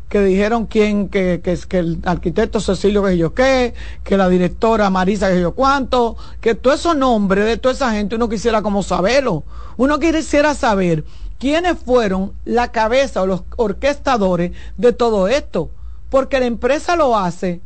[0.08, 3.74] que dijeron quién, que, que, que el arquitecto Cecilio que yo qué,
[4.04, 8.14] que la directora Marisa que yo cuánto, que todos esos nombres de toda esa gente
[8.14, 9.42] uno quisiera como saberlo.
[9.76, 11.04] Uno quisiera saber
[11.38, 15.70] quiénes fueron la cabeza o los orquestadores de todo esto.
[16.08, 17.60] Porque la empresa lo hace,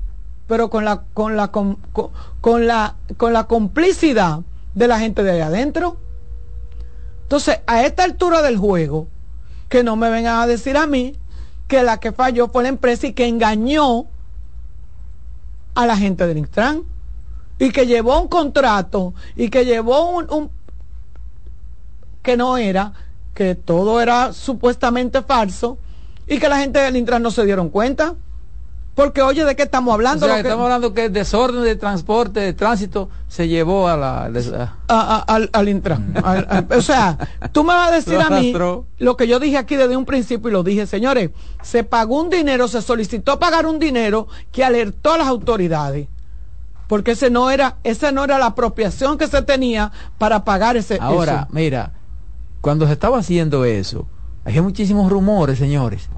[0.46, 1.76] pero con la, con la, con,
[2.40, 4.40] con la, con la complicidad
[4.74, 5.98] de la gente de ahí adentro.
[7.22, 9.06] Entonces, a esta altura del juego,
[9.68, 11.14] que no me vengan a decir a mí
[11.70, 14.06] que la que falló fue la empresa y que engañó
[15.76, 16.82] a la gente del Intran
[17.60, 20.50] y que llevó un contrato y que llevó un,
[22.24, 22.92] que no era,
[23.34, 25.78] que todo era supuestamente falso
[26.26, 28.16] y que la gente del Intran no se dieron cuenta.
[29.00, 30.26] Porque oye, ¿de qué estamos hablando?
[30.26, 34.24] Estamos hablando que el desorden de transporte, de tránsito, se llevó a la...
[35.26, 36.12] al, al Intran.
[36.76, 37.16] o sea,
[37.50, 38.52] tú me vas a decir a mí
[38.98, 41.30] lo que yo dije aquí desde un principio y lo dije, señores,
[41.62, 46.06] se pagó un dinero, se solicitó pagar un dinero que alertó a las autoridades.
[46.86, 50.98] porque ese no era, esa no era la apropiación que se tenía para pagar ese.
[51.00, 51.92] Ahora, mira,
[52.60, 54.06] cuando se estaba haciendo eso,
[54.44, 56.10] hay muchísimos rumores, señores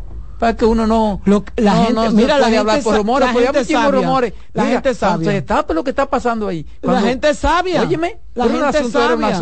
[0.43, 1.20] para que uno no
[1.55, 4.35] la gente mira la gente hablar por rumores la gente sabia, rumores.
[4.52, 7.82] La gente sabe se tapa lo que está pasando ahí la gente sabia.
[7.82, 9.40] Óyeme la gente sabia.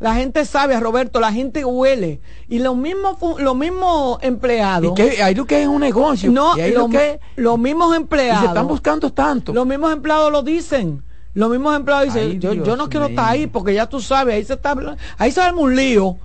[0.00, 2.22] la gente sabe Roberto la gente huele.
[2.48, 6.30] Y los mismos los mismos empleados y que hay lo que es un negocio.
[6.32, 9.52] No lo, que, los mismos empleados y se están buscando tanto.
[9.52, 11.02] Los mismos empleados lo dicen.
[11.34, 14.44] Los mismos empleados dicen yo, yo no quiero estar ahí porque ya tú sabes ahí
[14.46, 14.74] se está
[15.18, 16.16] ahí se arma un lío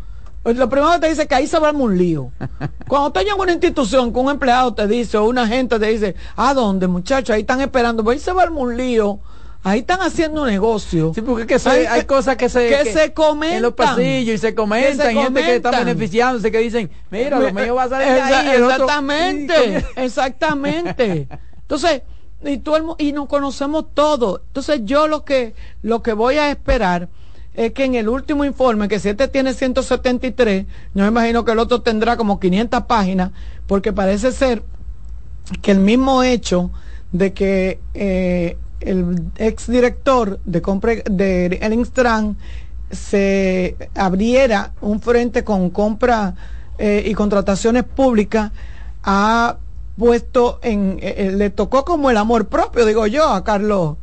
[0.44, 2.32] lo primero que te dice que ahí se va un lío.
[2.88, 6.16] Cuando te llega una institución que un empleado te dice o una gente te dice,
[6.36, 7.34] ¿a dónde muchachos?
[7.34, 9.20] Ahí están esperando, pues ahí se va un lío.
[9.66, 11.14] Ahí están haciendo negocio.
[11.16, 13.58] Sí, porque que hay, cosas que se, que, se comentan.
[13.58, 15.16] En los pasillos y se comentan.
[15.16, 18.62] gente que está beneficiándose que dicen, mira, lo mío va a salir de ahí.
[18.62, 21.28] Exactamente, exactamente.
[21.62, 22.02] Entonces,
[22.44, 24.42] y, todo y nos conocemos todos.
[24.48, 27.08] Entonces, yo lo que, lo que voy a esperar
[27.54, 31.52] es que en el último informe, que si este tiene 173, yo me imagino que
[31.52, 33.32] el otro tendrá como 500 páginas,
[33.68, 34.64] porque parece ser
[35.62, 36.72] que el mismo hecho
[37.12, 41.86] de que eh, el exdirector de compra de Elling
[42.92, 46.36] se abriera un frente con compra
[46.78, 48.52] eh, y contrataciones públicas
[49.04, 49.58] ha
[49.98, 53.98] puesto en eh, le tocó como el amor propio digo yo a Carlos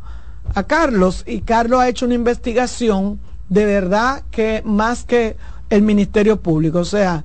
[0.55, 3.21] a Carlos y Carlos ha hecho una investigación
[3.51, 5.37] de verdad que más que
[5.69, 7.25] el Ministerio Público, o sea,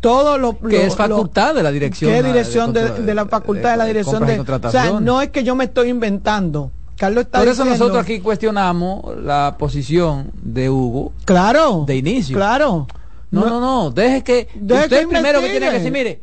[0.00, 3.84] todo lo que es facultad de la dirección que dirección de, la facultad de, la
[3.84, 6.70] dirección de, o sea no es que yo me estoy inventando.
[6.96, 12.36] Carlos está por eso nosotros aquí cuestionamos la posición de Hugo claro de inicio.
[12.36, 12.86] claro.
[13.28, 13.60] No no.
[13.60, 16.22] no, deje que usted primero que tiene que decir mire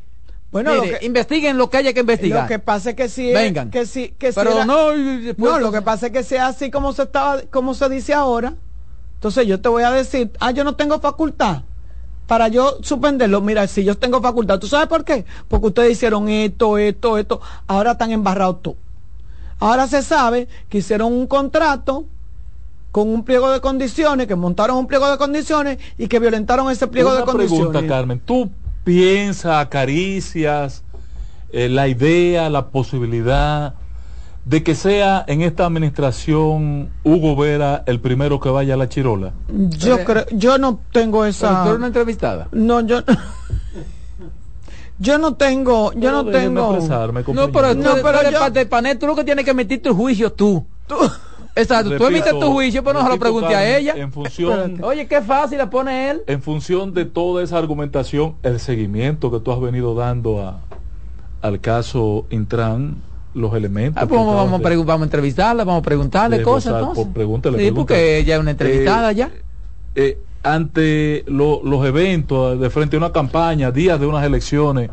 [0.53, 0.71] bueno,
[1.01, 2.43] investiguen lo que haya que investigar.
[2.43, 4.93] Lo que pasa es que si vengan, que si que pero no,
[5.35, 8.53] no, lo que pasa es que sea así como se estaba, como se dice ahora,
[9.23, 11.61] entonces yo te voy a decir, ah, yo no tengo facultad
[12.27, 13.39] para yo suspenderlo.
[13.39, 15.23] Mira, si yo tengo facultad, ¿tú sabes por qué?
[15.47, 17.39] Porque ustedes hicieron esto, esto, esto.
[17.65, 18.75] Ahora están embarrados todo.
[19.59, 22.03] Ahora se sabe que hicieron un contrato
[22.91, 26.87] con un pliego de condiciones, que montaron un pliego de condiciones y que violentaron ese
[26.87, 27.69] pliego de condiciones.
[27.69, 28.19] pregunta, Carmen.
[28.25, 28.51] ¿Tú
[28.83, 30.83] piensas, acaricias
[31.53, 33.75] eh, la idea, la posibilidad
[34.45, 39.33] de que sea en esta administración Hugo Vera el primero que vaya a la Chirola?
[39.47, 41.63] Yo eh, creo, yo no tengo esa.
[41.73, 42.49] una entrevistada?
[42.51, 43.01] No, yo.
[44.99, 46.77] yo no tengo, yo no tengo.
[47.33, 48.49] No, pero, no, pero yo...
[48.49, 50.65] de panel, tú lo que tienes que emitir tu juicio tú.
[50.87, 50.95] tú.
[51.55, 53.93] Exacto, tú emites tu juicio, pero no se lo pregunte a ella.
[53.95, 56.23] En función, Oye, qué fácil la pone él.
[56.25, 60.61] En función de toda esa argumentación, el seguimiento que tú has venido dando a,
[61.43, 63.03] al caso Intran,
[63.33, 64.01] los elementos.
[64.01, 66.93] Ah, pues vamos, vamos, a entrevistarla, vamos a preguntarle cosas.
[66.93, 69.31] Por, pregúntale, sí, porque ella es una entrevistada eh, ya.
[69.95, 74.89] Eh, ante los eventos, de frente a una campaña, días de unas elecciones,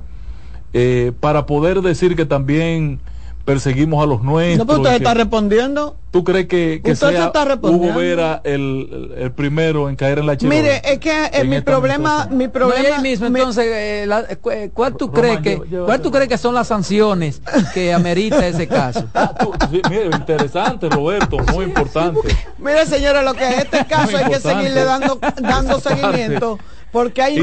[0.73, 3.01] eh, para poder decir que también
[3.45, 4.59] perseguimos a los nuestros.
[4.59, 5.97] No, pero usted está respondiendo.
[6.11, 10.53] ¿Tú crees que, que sea Hugo Vera el, el, primero en caer en la chiva?
[10.53, 15.59] Mire, es que eh, mi problema, mi problema mismo, entonces, eh, ¿cuál tú crees que
[15.59, 17.41] cuál tú crees que son las sanciones
[17.73, 19.05] que amerita ese caso?
[19.15, 22.21] Ah, mire, interesante, Roberto, muy importante.
[22.59, 26.59] Mire, señora, lo que es este caso hay que seguirle dando dando seguimiento
[26.93, 27.39] porque hay,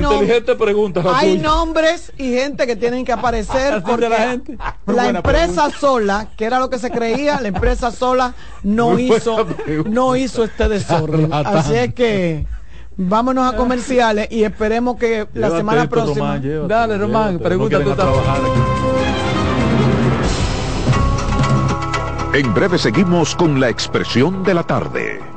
[1.13, 4.57] hay nombres y gente que tienen que aparecer porque la, gente.
[4.85, 8.33] la empresa sola, que era lo que se creía, la empresa sola
[8.63, 9.47] no hizo
[9.85, 11.31] no hizo este desorden.
[11.31, 12.45] Así es que
[12.97, 16.39] vámonos a comerciales y esperemos que la semana próxima.
[16.39, 17.95] Dale, Román, pregunta tú
[22.33, 25.36] En breve seguimos con la expresión de la tarde.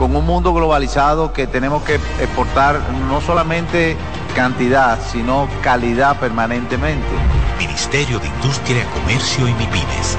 [0.00, 3.98] con un mundo globalizado que tenemos que exportar no solamente
[4.34, 7.06] cantidad, sino calidad permanentemente.
[7.58, 10.16] Ministerio de Industria, Comercio y MIPINES.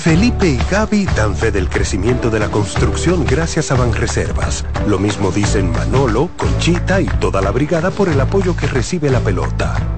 [0.00, 4.64] Felipe y Gaby dan fe del crecimiento de la construcción gracias a Banreservas.
[4.86, 9.18] Lo mismo dicen Manolo, Conchita y toda la brigada por el apoyo que recibe la
[9.18, 9.97] pelota.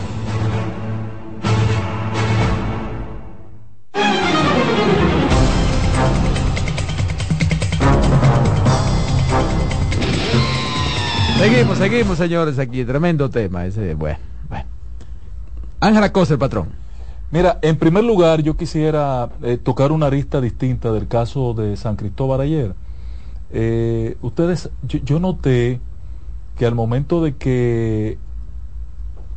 [11.41, 12.85] Seguimos, seguimos, señores, aquí.
[12.85, 13.95] Tremendo tema ese.
[13.95, 14.65] Bueno, bueno.
[15.79, 16.69] Ángela Cosa, el patrón.
[17.31, 21.95] Mira, en primer lugar, yo quisiera eh, tocar una arista distinta del caso de San
[21.95, 22.75] Cristóbal ayer.
[23.49, 25.81] Eh, ustedes, yo, noté
[26.59, 28.19] que al momento de que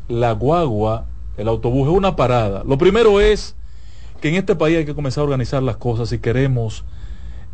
[0.06, 1.06] la guagua,
[1.39, 3.56] el autobús es una parada, lo primero es
[4.20, 6.85] que en este país hay que comenzar a organizar las cosas si queremos,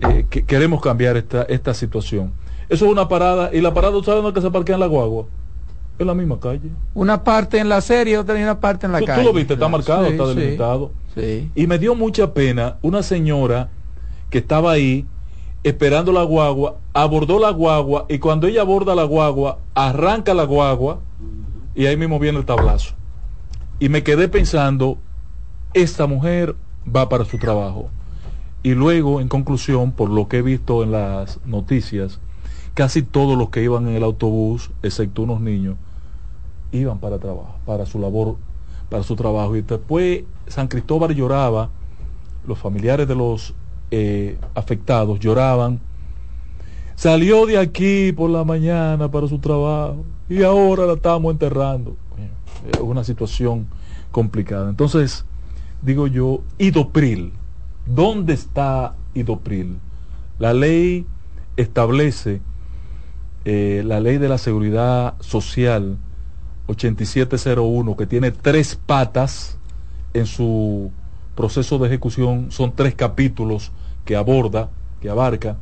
[0.00, 2.32] eh, que, queremos cambiar esta, esta situación.
[2.70, 3.50] Eso es una parada.
[3.52, 5.26] ¿Y la parada, ¿sabes dónde se parquea en la guagua?
[5.98, 6.70] En la misma calle.
[6.94, 9.22] Una parte en la serie, otra y una parte en la calle.
[9.22, 10.92] Tú lo viste, está marcado, está delimitado.
[11.14, 13.68] Sí, Y me dio mucha pena una señora
[14.30, 15.04] que estaba ahí
[15.64, 21.00] esperando la guagua, abordó la guagua y cuando ella aborda la guagua, arranca la guagua
[21.74, 22.94] y ahí mismo viene el tablazo.
[23.80, 24.98] Y me quedé pensando,
[25.74, 26.54] esta mujer
[26.86, 27.90] va para su trabajo.
[28.62, 32.20] Y luego, en conclusión, por lo que he visto en las noticias,
[32.80, 35.76] casi todos los que iban en el autobús, excepto unos niños,
[36.72, 38.36] iban para trabajo, para su labor,
[38.88, 39.54] para su trabajo.
[39.54, 41.68] Y después San Cristóbal lloraba,
[42.46, 43.52] los familiares de los
[43.90, 45.78] eh, afectados lloraban.
[46.94, 51.98] Salió de aquí por la mañana para su trabajo y ahora la estamos enterrando.
[52.72, 53.66] Es una situación
[54.10, 54.70] complicada.
[54.70, 55.26] Entonces,
[55.82, 57.34] digo yo, Idopril,
[57.84, 59.76] ¿dónde está Idopril?
[60.38, 61.04] La ley
[61.58, 62.40] establece
[63.44, 65.96] eh, la ley de la seguridad social
[66.66, 69.58] 8701, que tiene tres patas
[70.12, 70.90] en su
[71.34, 73.72] proceso de ejecución, son tres capítulos
[74.04, 75.56] que aborda, que abarca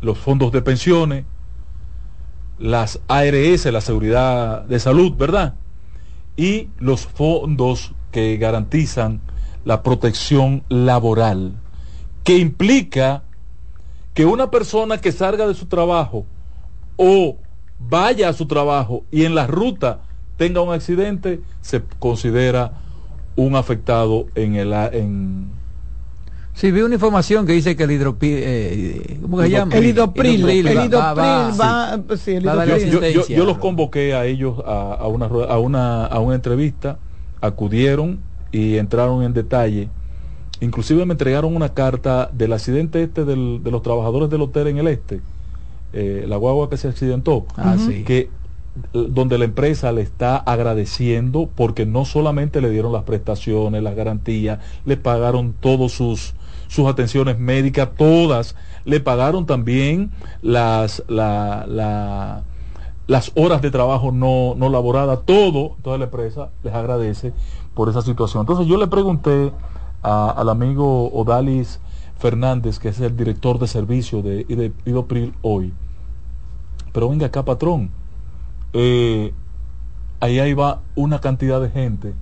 [0.00, 1.24] los fondos de pensiones,
[2.58, 5.54] las ARS, la seguridad de salud, ¿verdad?
[6.36, 9.20] Y los fondos que garantizan
[9.64, 11.54] la protección laboral,
[12.22, 13.24] que implica
[14.14, 16.24] que una persona que salga de su trabajo
[16.96, 17.36] o
[17.78, 20.00] vaya a su trabajo y en la ruta
[20.36, 22.72] tenga un accidente, se considera
[23.36, 24.72] un afectado en el...
[24.72, 25.56] En,
[26.56, 29.76] Sí, vi una información que dice que el hidropril, eh, ¿cómo se llama?
[29.76, 31.98] El hidropril, el hidropril va,
[33.28, 36.98] yo, los convoqué a ellos a, una, a, una, a una entrevista,
[37.42, 38.20] acudieron
[38.52, 39.90] y entraron en detalle.
[40.60, 44.78] Inclusive me entregaron una carta del accidente este del, de los trabajadores del hotel en
[44.78, 45.20] el este,
[45.98, 47.74] eh, la guagua que se accidentó, ah,
[48.04, 48.28] que
[48.92, 54.58] donde la empresa le está agradeciendo porque no solamente le dieron las prestaciones, las garantías,
[54.84, 56.34] le pagaron todos sus
[56.68, 60.10] sus atenciones médicas, todas, le pagaron también
[60.42, 62.44] las la,
[63.06, 67.32] las horas de trabajo no, no laboradas, todo, toda la empresa les agradece
[67.72, 68.42] por esa situación.
[68.42, 69.50] Entonces yo le pregunté
[70.02, 71.80] al amigo Odalis
[72.18, 75.72] Fernández, que es el director de servicio de, de Idopril hoy.
[76.96, 77.90] Pero venga acá, patrón.
[78.72, 79.34] Eh,
[80.20, 82.14] ahí va una cantidad de gente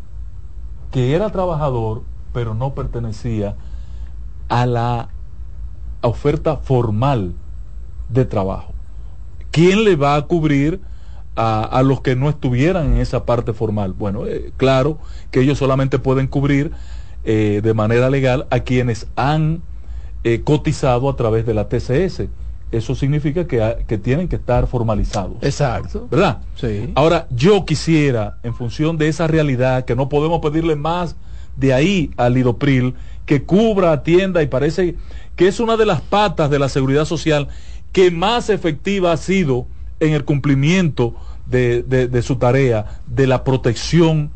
[0.91, 2.03] que era trabajador,
[2.33, 3.55] pero no pertenecía
[4.49, 5.11] a la
[6.01, 7.35] oferta formal
[8.09, 8.73] de trabajo.
[9.53, 10.81] ¿Quién le va a cubrir
[11.37, 13.93] a, los que no estuvieran en esa parte formal?
[13.93, 14.99] Bueno, eh, claro
[15.31, 16.73] que ellos solamente pueden cubrir
[17.23, 19.63] eh, de manera legal a quienes han
[20.43, 22.25] cotizado a través de la TCS.
[22.77, 25.37] Eso significa que, que, tienen que estar formalizados.
[25.43, 26.09] Exacto.
[26.11, 26.39] ¿Verdad?
[26.57, 26.93] Sí.
[26.95, 31.17] Ahora, yo quisiera, en función de esa realidad, que no podemos pedirle más
[31.57, 32.95] de ahí al Lidopril,
[33.27, 34.97] que cubra, atienda y parece
[35.37, 37.49] que es una de las patas de la seguridad social
[37.93, 39.67] que más efectiva ha sido
[40.01, 41.15] en el cumplimiento
[41.47, 44.31] de, su tarea, de la protección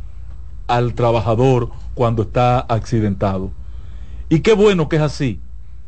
[0.66, 3.51] al trabajador cuando está accidentado.
[4.28, 5.40] Y qué bueno que es así.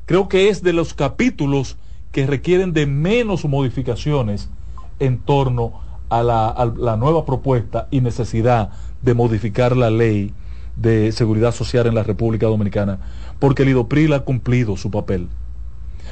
[0.06, 1.76] Creo que es de los capítulos
[2.12, 4.50] que requieren de menos modificaciones
[4.98, 8.70] en torno a la, la, nueva propuesta y necesidad
[9.00, 10.34] de modificar la ley
[10.76, 12.98] de seguridad social en la República Dominicana,
[13.38, 15.28] porque el IDOPRIL ha cumplido su papel.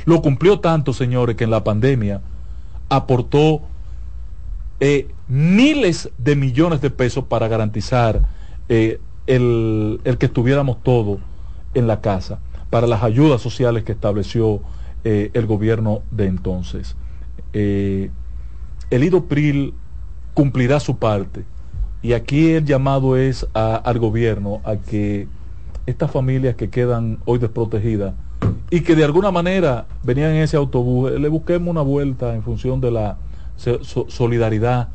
[0.04, 2.20] Lo cumplió tanto, señores, que en la pandemia
[2.88, 3.62] aportó
[4.80, 8.28] eh, miles de millones de pesos para garantizar
[8.68, 11.18] eh, el, el, que estuviéramos todos
[11.74, 12.38] en la casa,
[12.70, 14.60] para las ayudas sociales que estableció
[15.04, 16.96] eh, el gobierno de entonces.
[17.52, 18.10] el
[18.90, 19.74] IDOPRIL
[20.34, 21.44] cumplirá su parte
[22.02, 25.26] y aquí el llamado es al gobierno a que
[25.86, 28.14] estas familias que quedan hoy desprotegidas
[28.70, 32.80] y que de alguna manera venían en ese autobús, le busquemos una vuelta en función
[32.80, 33.16] de la
[33.56, 34.88] solidaridad,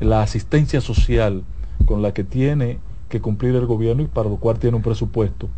[0.00, 1.42] la asistencia social
[1.86, 2.78] con la que tiene
[3.08, 5.48] que cumplir el gobierno y para lo cual tiene un presupuesto.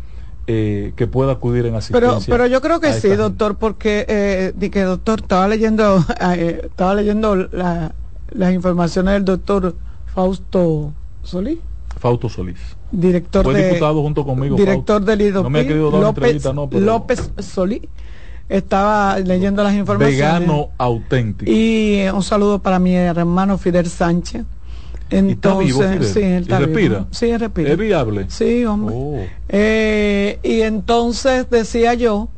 [0.45, 2.09] Eh, que pueda acudir en asistencia.
[2.09, 6.03] Pero, pero yo creo que sí, doctor, porque eh, que doctor estaba leyendo,
[6.35, 9.73] eh, estaba leyendo las informaciones del doctor
[10.13, 10.91] Fausto
[11.21, 11.59] Solís.
[11.97, 12.59] Fausto Solís.
[12.91, 14.57] Director Fue diputado junto conmigo.
[14.57, 15.43] Director del IDOPI.
[15.43, 17.81] No me ha querido dar López, no, López Solís
[18.49, 20.39] estaba leyendo las informaciones.
[20.41, 21.49] Vegano auténtico.
[21.49, 24.43] Y un saludo para mi hermano Fidel Sánchez.
[25.09, 26.97] Entonces, ¿Está vivo, sí, está ¿Y respira?
[26.99, 27.07] Vivo.
[27.11, 27.71] Sí, respira.
[27.71, 28.25] ¿Es viable?
[28.29, 28.95] Sí, hombre.
[28.97, 29.25] Oh.
[29.49, 32.29] Eh, y entonces decía yo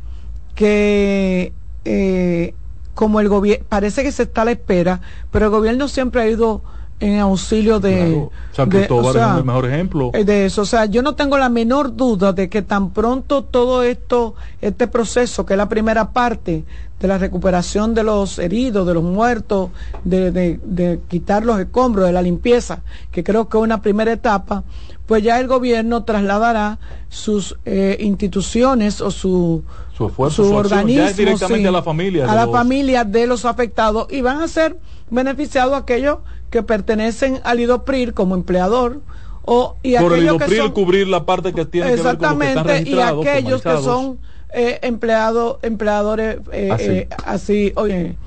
[0.56, 1.54] que
[1.86, 2.54] eh,
[2.94, 5.02] como el gobierno, parece que se está a la espera,
[5.32, 6.64] pero el gobierno siempre ha ido
[7.06, 8.72] en auxilio de, claro.
[8.72, 11.38] de o sea, es el mejor ejemplo eh, de eso o sea yo no tengo
[11.38, 16.12] la menor duda de que tan pronto todo esto este proceso que es la primera
[16.12, 16.64] parte
[17.00, 19.70] de la recuperación de los heridos de los muertos
[20.04, 24.12] de, de, de quitar los escombros de la limpieza que creo que es una primera
[24.12, 24.64] etapa
[25.06, 26.80] pues ya el gobierno trasladará
[27.10, 29.64] sus eh, instituciones o su
[29.96, 32.54] su esfuerzo, su, su organismo ya directamente sí, a la familia a la los...
[32.54, 34.78] familia de los afectados y van a ser
[35.10, 36.18] beneficiados aquellos
[36.50, 39.02] que pertenecen al IDOPRIL como empleador
[39.44, 42.64] o y por aquellos el IDOPRIL que son, cubrir la parte que tiene exactamente que
[42.64, 44.20] ver con y aquellos que son
[44.54, 48.18] eh, empleados empleadores eh, así, eh, así oye,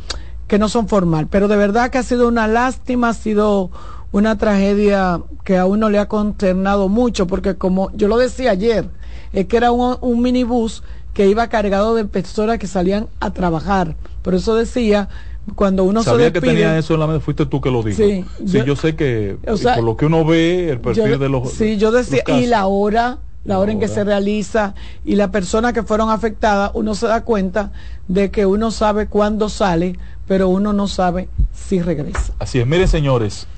[0.46, 3.70] que no son formal pero de verdad que ha sido una lástima ha sido
[4.10, 8.88] una tragedia que a uno le ha consternado mucho porque como yo lo decía ayer
[9.34, 10.82] es que era un, un minibús
[11.18, 15.08] que iba cargado de personas que salían a trabajar por eso decía
[15.56, 17.82] cuando uno Sabía se despide, que tenía eso en la mente, fuiste tú que lo
[17.82, 17.96] dijo.
[17.96, 21.08] Sí, sí yo, yo, sé que o sea, por lo que uno ve, el perfil
[21.08, 21.50] yo, de los.
[21.50, 25.30] Sí, yo decía, y la hora, la, la hora en que se realiza y las
[25.30, 27.72] personas que fueron afectadas, uno se da cuenta
[28.06, 32.32] de que uno sabe cuándo sale, pero uno no sabe si regresa.
[32.38, 33.48] Así es, miren señores,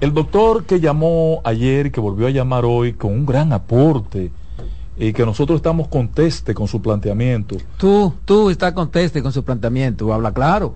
[0.00, 4.32] el doctor que llamó ayer que volvió a llamar hoy con un gran aporte
[4.96, 7.56] y que nosotros estamos conteste con su planteamiento.
[7.76, 10.74] Tú, tú estás conteste con su planteamiento, habla claro.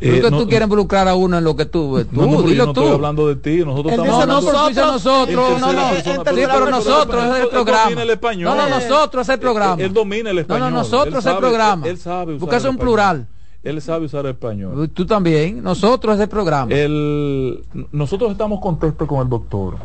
[0.00, 2.42] Eh, que no, tú quieres involucrar a uno en lo que tú, tú no, no,
[2.42, 2.80] dilo no tú.
[2.80, 7.24] estoy hablando de ti, nosotros Él estamos dice nosotros, nosotros, no, no, sí, pero nosotros
[7.24, 8.02] es el programa.
[8.02, 8.56] El español.
[8.56, 9.74] No, no, nosotros es el programa.
[9.74, 10.64] Él, él domina el español.
[10.64, 11.86] No, no, nosotros es el programa.
[11.86, 13.28] Él sabe Porque es un plural.
[13.62, 14.90] Él sabe usar el español.
[14.90, 16.70] Tú también, nosotros es el programa.
[16.74, 19.76] El, nosotros estamos contentos con el doctor.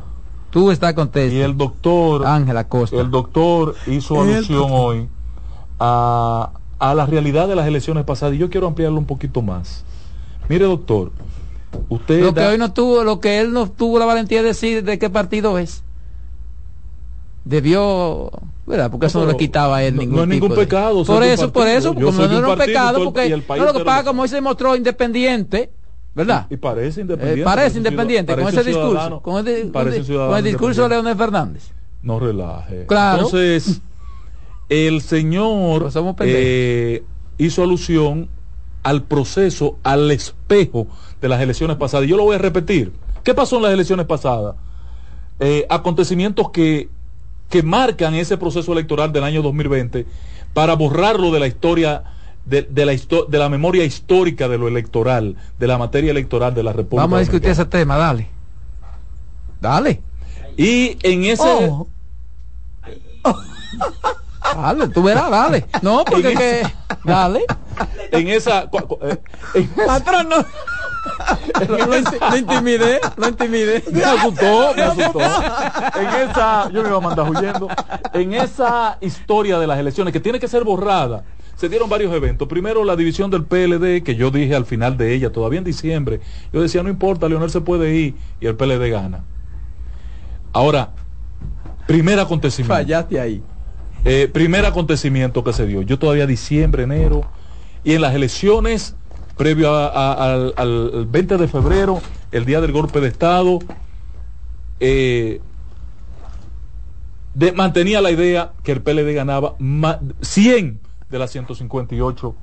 [0.50, 1.36] Tú estás contento.
[1.36, 2.96] Y el doctor Ángela Costa.
[3.00, 5.08] El doctor hizo alusión hoy
[5.80, 9.84] a, a la realidad de las elecciones pasadas y yo quiero ampliarlo un poquito más.
[10.48, 11.12] Mire, doctor,
[11.90, 14.84] usted lo que hoy no tuvo, lo que él no tuvo la valentía de decir
[14.84, 15.84] de qué partido es.
[17.46, 18.32] Debió,
[18.66, 18.90] ¿verdad?
[18.92, 20.56] Porque eso no, le quitaba a él no, ningún no es ningún de...
[20.56, 21.06] pecado.
[21.06, 24.04] Por eso, por eso, porque no es un pecado, porque el no lo que pasa
[24.04, 25.72] como hoy se demostró independiente,
[26.16, 26.48] ¿verdad?
[26.50, 27.42] Y, y parece independiente.
[27.42, 31.16] Eh, parece independiente, con ese discurso, con el, con el, con el discurso de Leonel
[31.16, 31.72] Fernández.
[32.02, 32.86] No relaje.
[32.86, 33.26] Claro.
[33.26, 33.82] Entonces,
[34.70, 35.90] el señor
[36.22, 37.04] eh,
[37.38, 38.30] hizo alusión
[38.84, 40.88] al proceso, al espejo
[41.22, 42.06] de las elecciones pasadas.
[42.06, 42.94] Y yo lo voy a repetir.
[43.24, 44.56] ¿Qué pasó en las elecciones pasadas?
[45.40, 46.90] Eh, acontecimientos que,
[47.50, 50.06] que marcan ese proceso electoral del año 2020
[50.54, 52.04] para borrarlo de la historia,
[52.46, 56.64] de, de, la, de la memoria histórica de lo electoral, de la materia electoral de
[56.64, 57.04] la República.
[57.04, 58.28] Vamos a discutir ese tema, dale.
[59.62, 60.02] Dale.
[60.58, 61.44] Y en ese...
[61.44, 61.88] Oh.
[64.56, 65.66] Dale, tú verás, dale.
[65.82, 66.64] No, porque que,
[67.04, 67.46] dale.
[68.12, 68.70] En esa.
[69.54, 70.46] Eh, Patrón, no.
[71.68, 73.84] lo, intimidé, lo intimidé.
[73.92, 75.20] Me asustó, me asustó.
[75.20, 77.68] En esa, yo me iba a mandar huyendo.
[78.14, 81.24] En esa historia de las elecciones que tiene que ser borrada,
[81.60, 82.48] se dieron varios eventos.
[82.48, 86.22] Primero la división del PLD, que yo dije al final de ella, todavía en diciembre,
[86.54, 89.26] yo decía, no importa, Leonel se puede ir y el PLD gana.
[90.54, 90.92] Ahora,
[91.86, 92.74] primer acontecimiento.
[92.74, 93.44] Fallaste ahí.
[94.06, 95.82] Eh, primer acontecimiento que se dio.
[95.82, 97.30] Yo todavía diciembre, enero,
[97.84, 98.96] y en las elecciones
[99.36, 103.60] previo al, 20 de febrero, el día del golpe de Estado,
[104.80, 105.42] eh,
[107.54, 109.56] mantenía la idea que el PLD ganaba
[110.22, 112.36] 100 de las 158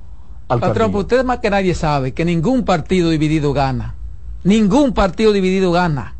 [0.47, 3.95] Patrón, pues usted más que nadie sabe que ningún partido dividido gana.
[4.43, 6.15] Ningún partido dividido gana.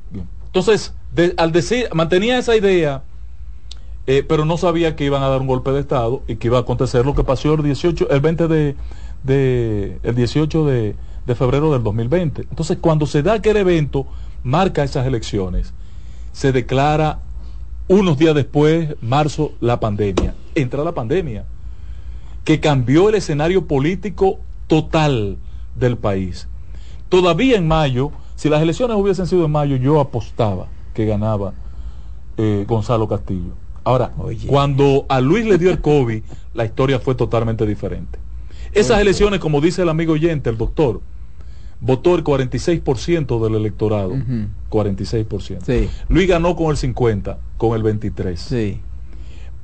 [0.45, 0.93] Entonces,
[1.37, 3.03] al decir, mantenía esa idea,
[4.05, 6.57] eh, pero no sabía que iban a dar un golpe de Estado y que iba
[6.57, 8.75] a acontecer lo que pasó el 18, el 20 de,
[9.23, 10.95] de, el 18 de,
[11.25, 12.47] de febrero del 2020.
[12.49, 14.07] Entonces, cuando se da aquel evento,
[14.43, 15.73] marca esas elecciones,
[16.33, 17.19] se declara
[17.87, 20.35] unos días después, marzo, la pandemia.
[20.55, 21.45] Entra la pandemia,
[22.47, 25.35] que cambió el escenario político total
[25.75, 26.47] del país.
[27.09, 31.53] Todavía en mayo, si las elecciones hubiesen sido en mayo, yo apostaba que ganaba
[32.37, 33.51] eh, Gonzalo Castillo.
[33.83, 34.13] Ahora,
[34.47, 38.17] cuando a Luis le dio el COVID, la historia fue totalmente diferente.
[38.71, 41.01] Esas elecciones, como dice el amigo oyente, el doctor,
[41.81, 44.13] votó el 46% del electorado.
[44.69, 45.89] 46%.
[46.07, 48.79] Luis ganó con el 50%, con el 23%.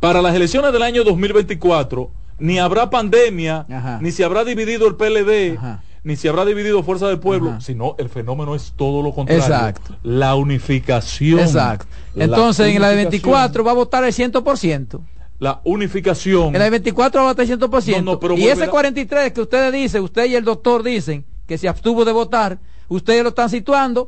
[0.02, 3.66] Para las elecciones del año 2024, ni habrá pandemia,
[4.02, 5.58] ni se habrá dividido el PLD,
[6.04, 9.44] ni se habrá dividido Fuerza del Pueblo, sino el fenómeno es todo lo contrario.
[9.44, 9.96] Exacto.
[10.04, 11.40] La unificación.
[11.40, 11.88] Exacto.
[12.16, 15.00] Entonces, en la de 24 va a votar el 100%
[15.44, 16.56] la unificación.
[16.56, 18.38] En la 24 va a 100%.
[18.38, 22.14] y ese 43 que ustedes dicen, usted y el doctor dicen que se abstuvo de
[22.14, 24.08] votar, ustedes lo están situando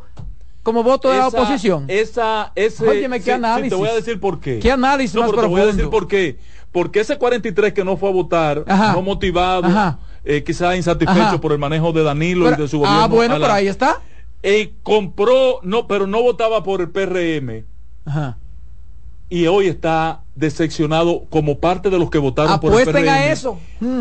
[0.63, 1.85] como voto de la oposición.
[1.89, 3.69] Esa, ese, Óyeme, ¿qué análisis?
[3.69, 4.59] te voy a decir por qué.
[4.59, 6.39] ¿Qué análisis no, te voy a decir por qué.
[6.75, 11.57] Porque ese 43 que no fue a votar, no motivado, eh, quizás insatisfecho por el
[11.57, 13.03] manejo de Danilo y de su gobierno.
[13.03, 14.01] Ah, bueno, pero ahí está.
[14.43, 17.63] Eh, compró, no, pero no votaba por el PRM.
[18.05, 18.37] Ajá
[19.29, 23.09] y hoy está decepcionado como parte de los que votaron por el PRM.
[23.09, 23.59] a eso.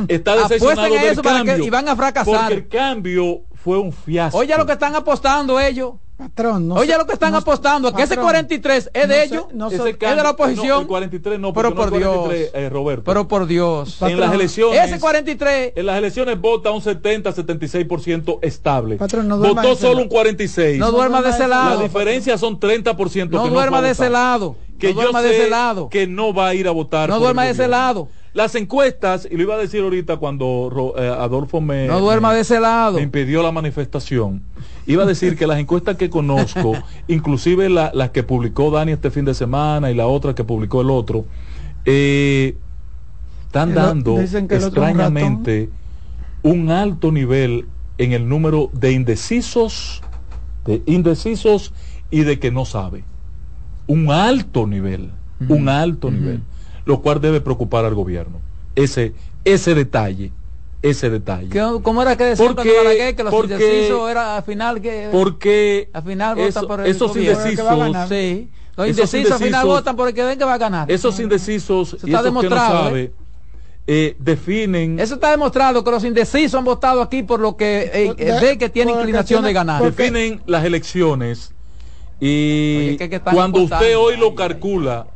[0.09, 2.35] Está decepcionado a eso cambio, y van a fracasar.
[2.41, 4.39] Porque el cambio fue un fiasco.
[4.39, 5.95] Oye lo que están apostando ellos.
[6.17, 10.17] Patrón, no Oye lo que están apostando, que ese 43 es de ellos, es de
[10.17, 10.83] la oposición.
[10.83, 13.05] el 43 no, pero por Dios, eh, Roberto.
[13.05, 14.01] Pero por Dios.
[14.01, 18.97] En las elecciones ese 43 en las elecciones vota un 70 76% estable.
[18.97, 20.79] Patrón, no Votó solo un 46.
[20.79, 21.79] No duerma de ese lado.
[21.79, 25.89] La diferencia son 30% No duerma de ese lado que no yo de ese lado.
[25.89, 27.09] que no va a ir a votar.
[27.09, 28.09] No duerma de ese lado.
[28.33, 32.41] Las encuestas, y lo iba a decir ahorita cuando eh, Adolfo me, no duerma de
[32.41, 32.97] ese lado.
[32.97, 34.43] me impidió la manifestación,
[34.87, 36.75] iba a decir que las encuestas que conozco,
[37.09, 40.91] inclusive las que publicó Dani este fin de semana y la otra que publicó el
[40.91, 41.25] otro,
[41.85, 42.57] eh,
[43.47, 45.69] están dando extrañamente
[46.43, 47.67] un, alto nivel
[47.99, 50.03] en el número de indecisos,
[50.65, 51.73] de indecisos
[52.11, 53.05] y de que no sabe.
[53.87, 55.11] Un alto nivel,
[55.49, 56.43] un alto nivel,
[56.85, 58.41] lo cual debe preocupar al gobierno.
[58.75, 60.33] Ese, ese detalle,
[60.85, 61.49] ese detalle.
[61.83, 66.37] ¿Cómo era que decía porque, que los indecisos era al final que porque al final
[66.37, 68.51] votan por el esos indecisos sí.
[68.77, 70.91] Los indecisos, al final votan por el que ven que va a ganar.
[70.91, 73.07] Esos indecisos está demostrado, que no ¿eh?
[73.07, 73.13] sabe,
[73.87, 74.99] eh, definen.
[74.99, 78.93] Eso está demostrado que los indecisos han votado aquí por lo que eh, que tiene
[78.93, 79.83] inclinación de ganar.
[79.83, 81.55] Definen las elecciones
[82.21, 82.99] y
[83.33, 85.07] cuando usted hoy lo calcula,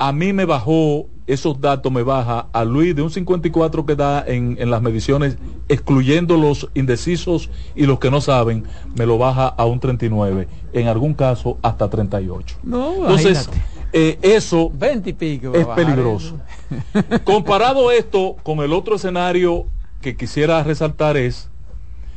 [0.00, 4.24] a mí me bajó, esos datos me baja a Luis de un 54 que da
[4.26, 5.36] en, las mediciones,
[5.68, 8.64] excluyendo los indecisos y los que no saben,
[8.96, 12.56] me lo baja a un 39, en algún caso hasta 38.
[12.64, 13.50] Entonces,
[13.92, 16.40] eh, eso es peligroso.
[17.24, 19.66] Comparado esto con el otro escenario
[20.00, 21.50] que quisiera resaltar es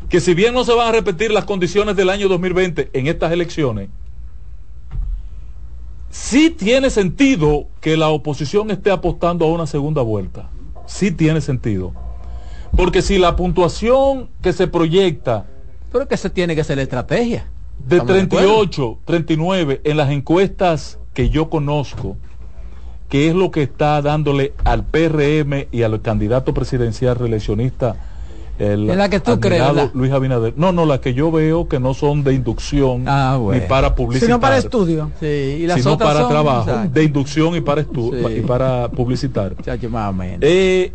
[0.07, 3.33] que si bien no se van a repetir las condiciones del año 2020 en estas
[3.33, 3.89] elecciones,
[6.13, 10.49] sí tiene sentido que la oposición esté apostando a una segunda vuelta.
[10.85, 11.91] Sí tiene sentido.
[12.77, 15.47] Porque si la puntuación que se proyecta...
[15.91, 17.47] Pero que se tiene que ser la estrategia.
[17.79, 22.15] De 38, 39 en las encuestas que yo conozco,
[23.09, 28.12] que es lo que está dándole al PRM y al candidato presidencial reeleccionista
[28.71, 29.63] el la que tú crees
[29.93, 30.53] Luis Abinader.
[30.57, 34.27] No, no, las que yo veo que no son de inducción ah, ni para publicidad.
[34.27, 35.11] Sino para estudio.
[35.19, 39.55] Sí, y las sino para trabajo, de inducción y para estudio y para publicitar.
[40.41, 40.93] Eh,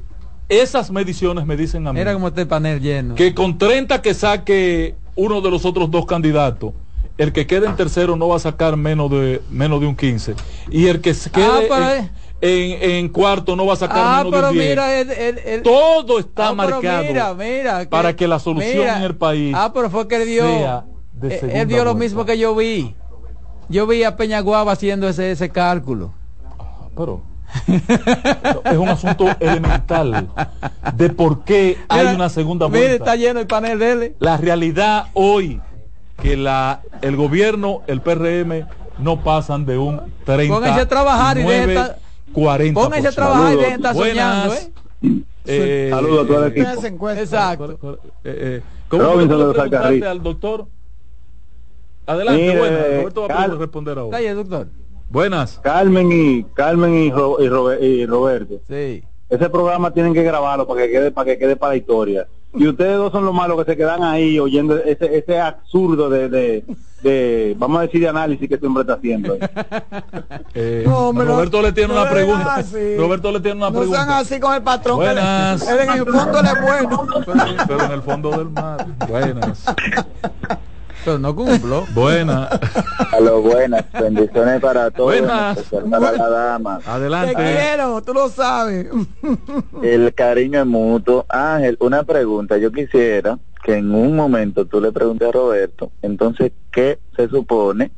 [0.49, 2.01] esas mediciones me dicen a mí.
[2.01, 3.15] Era como este panel lleno.
[3.15, 6.73] Que con 30 que saque uno de los otros dos candidatos,
[7.19, 10.35] el que quede en tercero no va a sacar menos de menos de un 15
[10.71, 12.09] y el que se quede ah,
[12.41, 14.69] en, cuarto no va a sacar ah, menos de un 10.
[14.69, 19.73] Mira, todo está ah, marcado mira, mira, para que la solución en el país ah
[19.75, 22.95] pero fue que él dio eh, él vio lo mismo que yo vi
[23.69, 26.13] yo vi a Peñaguaba haciendo ese ese cálculo
[26.97, 27.23] pero
[28.65, 30.29] es un asunto elemental
[30.95, 32.85] de por qué hay una segunda vuelta.
[32.85, 34.17] Mire, está lleno el panel de él.
[34.19, 35.61] La realidad hoy
[36.21, 38.67] que la el gobierno, el PRM
[38.99, 41.93] no pasan de un 30 Pónganse a trabajar y dejen
[42.33, 44.73] 40 Pónganse a trabajar y dejen estar soñando, ¿eh?
[45.51, 47.09] Eh, Saludos a todo el equipo.
[47.11, 47.99] Exacto.
[48.25, 50.67] Eh, ¿Cómo le al doctor?
[52.07, 54.17] Adelante, bueno, Roberto va a responder ahora.
[54.17, 54.69] Calle, doctor.
[55.11, 55.59] Buenas.
[55.63, 58.61] Carmen y Carmen y, y, Roberto.
[58.69, 59.03] Sí.
[59.29, 62.29] Ese programa tienen que grabarlo para que quede para que quede para la historia.
[62.55, 66.29] Y ustedes dos son los malos que se quedan ahí oyendo ese, ese absurdo de,
[66.31, 66.65] de,
[67.03, 69.37] de, vamos a decir, de análisis que siempre está haciendo.
[70.55, 72.65] eh, Roberto le tiene una pregunta.
[72.97, 73.99] Roberto le tiene una no pregunta.
[73.99, 74.97] No sean así con el patrón.
[74.97, 75.69] Buenas.
[75.69, 77.07] Él, en el fondo le es bueno.
[77.67, 78.87] pero en el fondo del mar.
[79.07, 79.65] Buenas.
[81.09, 81.87] Pero no cumplo.
[81.95, 82.51] Buena.
[83.13, 83.91] A lo buenas.
[83.93, 85.19] Bendiciones para todos.
[85.19, 85.59] Buenas.
[85.91, 86.81] Para la dama.
[86.85, 87.35] Adelante.
[87.35, 88.89] Te quiero, tú lo sabes.
[89.83, 91.25] El cariño es mutuo.
[91.31, 92.59] Ángel, una pregunta.
[92.59, 97.91] Yo quisiera que en un momento tú le preguntes a Roberto, entonces, ¿qué se supone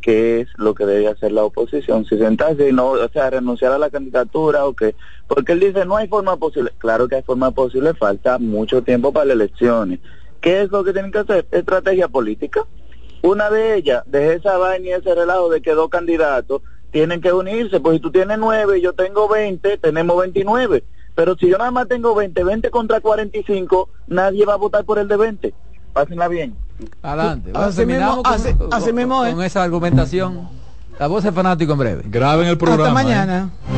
[0.00, 3.72] qué es lo que debe hacer la oposición, si sentarse y no, o sea, renunciar
[3.72, 4.94] a la candidatura o qué,
[5.26, 9.12] porque él dice no hay forma posible, claro que hay forma posible, falta mucho tiempo
[9.12, 9.98] para las elecciones,
[10.40, 11.46] ¿Qué es lo que tienen que hacer?
[11.50, 12.64] Estrategia política.
[13.22, 16.62] Una de ellas, de esa vaina y ese relajo de que dos candidatos
[16.92, 20.84] tienen que unirse, pues si tú tienes nueve y yo tengo veinte, tenemos veintinueve.
[21.14, 24.56] Pero si yo nada más tengo veinte, veinte contra cuarenta y cinco, nadie va a
[24.56, 25.54] votar por el de veinte.
[25.92, 26.54] Pásenla bien.
[27.02, 27.50] Adelante.
[27.54, 30.48] así mismo, con, con, esa argumentación.
[30.98, 32.02] La voz es fanático en breve.
[32.06, 32.84] Graben el programa.
[32.84, 33.50] Hasta mañana.
[33.72, 33.77] ¿eh?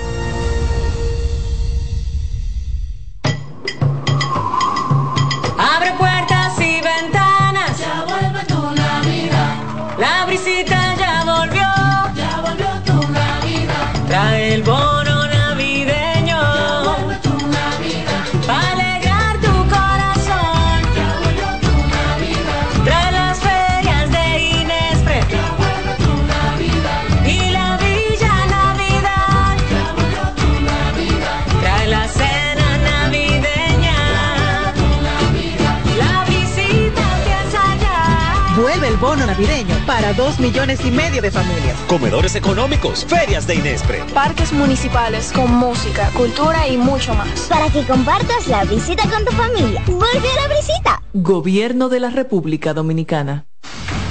[39.87, 41.77] Para dos millones y medio de familias.
[41.87, 44.03] Comedores económicos, ferias de Inespre.
[44.13, 47.47] Parques municipales con música, cultura y mucho más.
[47.47, 49.81] Para que compartas la visita con tu familia.
[49.87, 51.03] Vuelve a la visita.
[51.13, 53.45] Gobierno de la República Dominicana.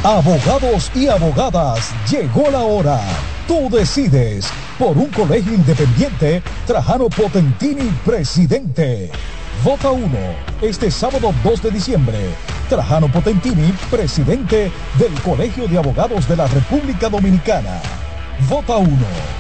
[0.03, 3.01] Abogados y abogadas, llegó la hora.
[3.47, 4.49] Tú decides
[4.79, 9.11] por un colegio independiente, Trajano Potentini, presidente.
[9.63, 10.09] Vota 1
[10.63, 12.19] este sábado 2 de diciembre.
[12.71, 17.79] Trajano Potentini, presidente del Colegio de Abogados de la República Dominicana.
[18.49, 19.40] Vota 1.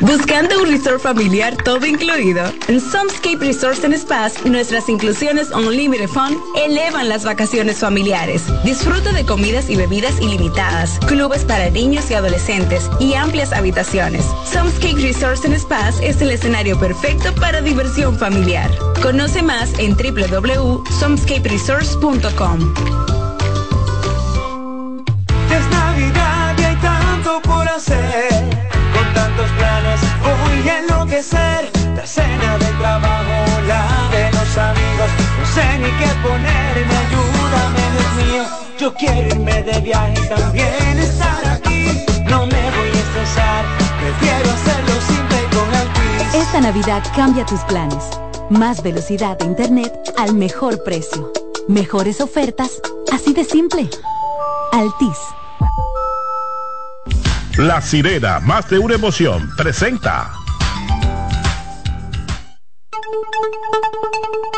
[0.00, 2.42] Buscando un resort familiar todo incluido.
[2.68, 8.42] En Somescape Resorts and Spas, nuestras inclusiones Unlimited Fun elevan las vacaciones familiares.
[8.64, 14.24] Disfruta de comidas y bebidas ilimitadas, clubes para niños y adolescentes y amplias habitaciones.
[14.44, 18.68] Somescape Resorts and Spas es el escenario perfecto para diversión familiar.
[19.00, 22.74] Conoce más en www.somescaperesorts.com.
[25.50, 28.33] Es Navidad y hay tanto por hacer.
[31.14, 31.70] A enloquecer.
[31.94, 35.10] La cena del trabajo, la de los amigos.
[35.38, 38.44] No sé ni qué ponerme, ayúdame, Dios mío.
[38.78, 42.04] Yo quiero irme de viaje y también estar aquí.
[42.24, 43.64] No me voy a estresar,
[44.00, 46.34] prefiero hacerlo simple y con Altis.
[46.34, 48.04] Esta Navidad cambia tus planes.
[48.50, 51.32] Más velocidad de internet al mejor precio.
[51.68, 52.80] Mejores ofertas,
[53.12, 53.88] así de simple.
[54.72, 55.18] Altis.
[57.56, 60.43] La sirena, más de una emoción, presenta.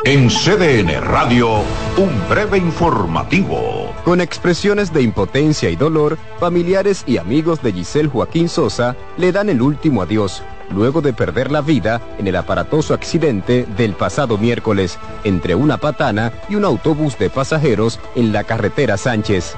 [0.04, 1.62] En CDN Radio,
[1.96, 3.92] un breve informativo.
[4.04, 9.48] Con expresiones de impotencia y dolor, familiares y amigos de Giselle Joaquín Sosa le dan
[9.48, 14.98] el último adiós, luego de perder la vida en el aparatoso accidente del pasado miércoles
[15.24, 19.56] entre una patana y un autobús de pasajeros en la carretera Sánchez.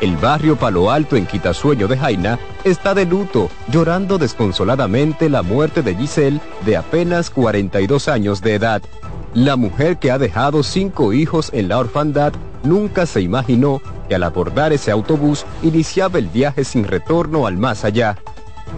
[0.00, 5.82] El barrio Palo Alto en Quitasueño de Jaina está de luto, llorando desconsoladamente la muerte
[5.82, 8.82] de Giselle de apenas 42 años de edad.
[9.34, 12.32] La mujer que ha dejado cinco hijos en la orfandad
[12.64, 17.84] nunca se imaginó que al abordar ese autobús iniciaba el viaje sin retorno al más
[17.84, 18.18] allá.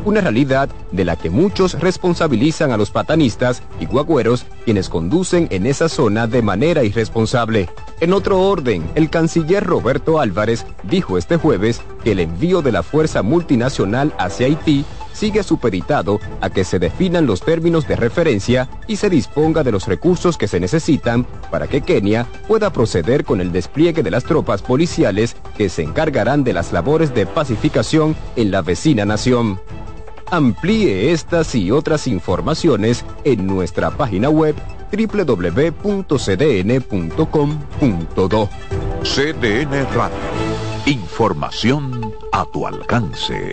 [0.04, 5.64] Una realidad de la que muchos responsabilizan a los patanistas y guagüeros quienes conducen en
[5.64, 7.70] esa zona de manera irresponsable.
[8.00, 12.82] En otro orden, el canciller Roberto Álvarez dijo este jueves que el envío de la
[12.82, 14.84] fuerza multinacional hacia Haití
[15.22, 19.86] sigue supeditado a que se definan los términos de referencia y se disponga de los
[19.86, 24.62] recursos que se necesitan para que Kenia pueda proceder con el despliegue de las tropas
[24.62, 29.60] policiales que se encargarán de las labores de pacificación en la vecina nación.
[30.28, 34.56] Amplíe estas y otras informaciones en nuestra página web
[34.90, 36.08] www.cdn.com.do.
[39.04, 40.16] CDN Radio.
[40.86, 43.52] Información a tu alcance.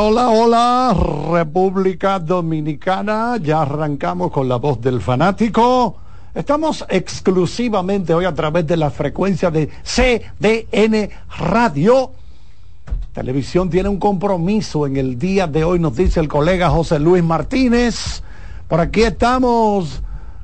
[0.00, 0.96] Hola, hola,
[1.32, 3.36] República Dominicana.
[3.42, 5.96] Ya arrancamos con la voz del fanático.
[6.32, 12.12] Estamos exclusivamente hoy a través de la frecuencia de CDN Radio.
[13.12, 17.24] Televisión tiene un compromiso en el día de hoy, nos dice el colega José Luis
[17.24, 18.22] Martínez.
[18.68, 20.00] Por aquí estamos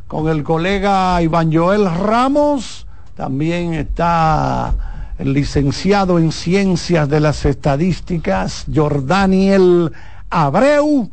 [0.09, 2.89] con el colega Iván Joel Ramos.
[3.15, 9.93] También está licenciado en Ciencias de las Estadísticas, Jordaniel
[10.31, 11.11] Abreu,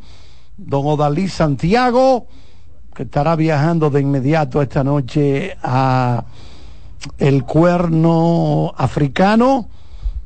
[0.56, 2.26] don Odalí Santiago,
[2.94, 6.24] que estará viajando de inmediato esta noche a
[7.18, 9.68] el cuerno africano.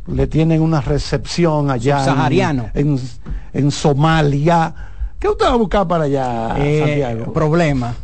[0.07, 2.05] Le tienen una recepción allá.
[2.74, 2.98] En,
[3.53, 4.73] en, Somalia.
[5.19, 7.32] ¿Qué usted va a buscar para allá, eh, Santiago?
[7.32, 7.94] Problema.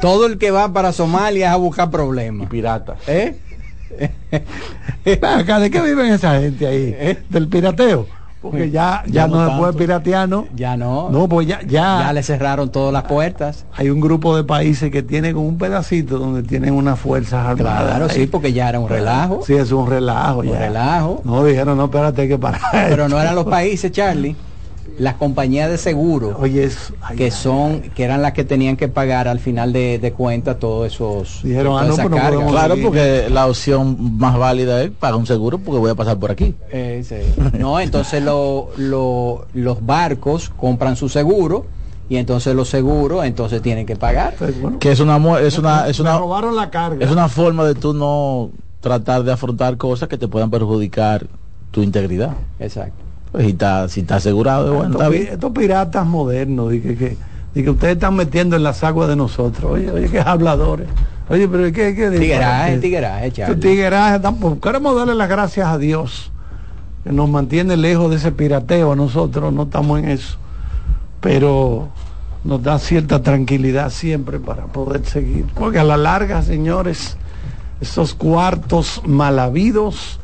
[0.00, 2.46] Todo el que va para Somalia es a buscar problemas.
[2.46, 2.98] Y piratas.
[3.06, 3.38] ¿Eh?
[5.22, 7.18] Acá, ¿De qué viven esa gente ahí?
[7.28, 8.06] ¿Del pirateo?
[8.40, 10.46] Porque ya, ya no, se puede piratear, ¿no?
[10.56, 11.10] Ya no.
[11.10, 12.04] No, pues ya, ya.
[12.04, 13.66] Ya le cerraron todas las puertas.
[13.74, 17.84] Hay un grupo de países que tienen un pedacito donde tienen unas fuerzas armadas.
[17.84, 19.42] Claro, sí, porque ya era un relajo.
[19.46, 20.40] Sí, es un relajo.
[20.40, 20.58] Un ya.
[20.58, 21.20] relajo.
[21.24, 22.60] No, dijeron, no, espérate, hay que parar.
[22.72, 24.34] Pero no eran los países, Charlie.
[25.00, 28.76] Las compañías de seguro, Oye, es, ay, que ay, son, que eran las que tenían
[28.76, 31.40] que pagar al final de, de cuenta todos esos.
[31.42, 32.84] Dijeron, ah, no, pues no Claro, seguir.
[32.84, 36.54] porque la opción más válida es pagar un seguro porque voy a pasar por aquí.
[36.70, 37.16] Eh, sí.
[37.58, 41.64] No, entonces lo- lo- los barcos compran su seguro
[42.10, 44.34] y entonces los seguros entonces tienen que pagar.
[44.38, 47.02] Pues, bueno, Que es una es una es una robaron la carga.
[47.02, 48.50] es una forma de tú no
[48.80, 51.26] tratar de afrontar cosas que te puedan perjudicar
[51.70, 52.32] tu integridad.
[52.58, 53.04] Exacto.
[53.32, 57.16] Pues si está si está asegurado, bueno, estos, piratas modernos, di que, que,
[57.54, 59.72] di que ustedes están metiendo en las aguas de nosotros.
[59.72, 60.88] Oye, oye, que habladores.
[61.28, 62.78] Oye, pero ¿qué, qué Tigueraje, disparate?
[62.80, 63.60] tigueraje, Estos Charlie.
[63.60, 64.60] tiguerajes tampoco.
[64.60, 66.32] Queremos darle las gracias a Dios
[67.04, 68.96] que nos mantiene lejos de ese pirateo.
[68.96, 70.36] Nosotros no estamos en eso.
[71.20, 71.88] Pero
[72.42, 75.46] nos da cierta tranquilidad siempre para poder seguir.
[75.54, 77.16] Porque a la larga, señores,
[77.80, 80.18] esos cuartos mal habidos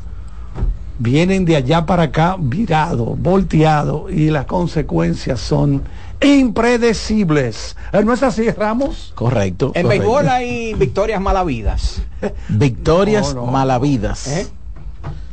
[0.99, 5.83] vienen de allá para acá virados, volteados y las consecuencias son
[6.21, 7.75] impredecibles.
[7.93, 9.11] Eh, ¿No es así, Ramos?
[9.15, 9.71] Correcto.
[9.75, 9.89] En correcto.
[9.89, 12.01] béisbol hay victorias malavidas.
[12.49, 13.51] Victorias No, no.
[13.51, 14.27] malavidas.
[14.27, 14.47] ¿Eh?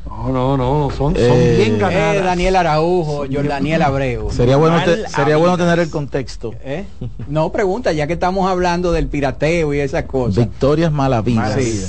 [0.07, 2.16] No, no, no, son, son Eh, bien ganadas.
[2.16, 4.31] Eh, Daniel Araujo, Daniel Abreu.
[4.31, 6.55] Sería bueno te- sería bueno tener el contexto.
[6.62, 6.85] ¿Eh?
[7.28, 10.36] No, pregunta, ya que estamos hablando del pirateo y esas cosas.
[10.36, 11.55] Victorias malavidas.
[11.61, 11.85] Sí.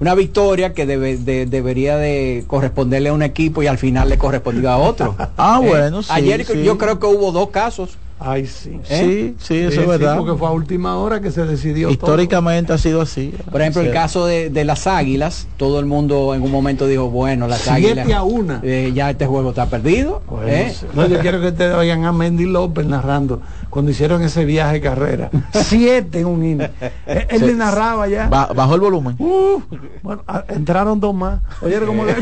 [0.00, 4.18] Una victoria que debe- de- debería de corresponderle a un equipo y al final le
[4.18, 5.14] correspondió a otro.
[5.36, 5.68] Ah, ¿Eh?
[5.68, 6.62] bueno, sí, Ayer sí.
[6.64, 7.98] yo creo que hubo dos casos.
[8.26, 8.80] Ay, sí.
[8.88, 9.34] ¿Eh?
[9.36, 10.16] Sí, sí, eso Sí, es sí, verdad.
[10.16, 13.34] porque fue a última hora que se decidió Históricamente ha sido así.
[13.52, 17.10] Por ejemplo, el caso de, de las águilas, todo el mundo en un momento dijo,
[17.10, 18.10] bueno, las Siete águilas...
[18.18, 18.60] a una.
[18.62, 20.22] eh, ya este juego está perdido.
[20.28, 20.72] Bueno, ¿eh?
[20.74, 20.86] sí.
[20.94, 24.80] No, yo quiero que ustedes oigan a Mendy López narrando cuando hicieron ese viaje de
[24.80, 25.30] carrera.
[25.52, 26.68] Siete en un inning.
[27.06, 28.28] Él, le narraba ya.
[28.28, 29.16] Ba- bajó el volumen.
[29.18, 29.60] Uh,
[30.02, 31.40] bueno, a- entraron dos más.
[31.60, 32.04] Oye, como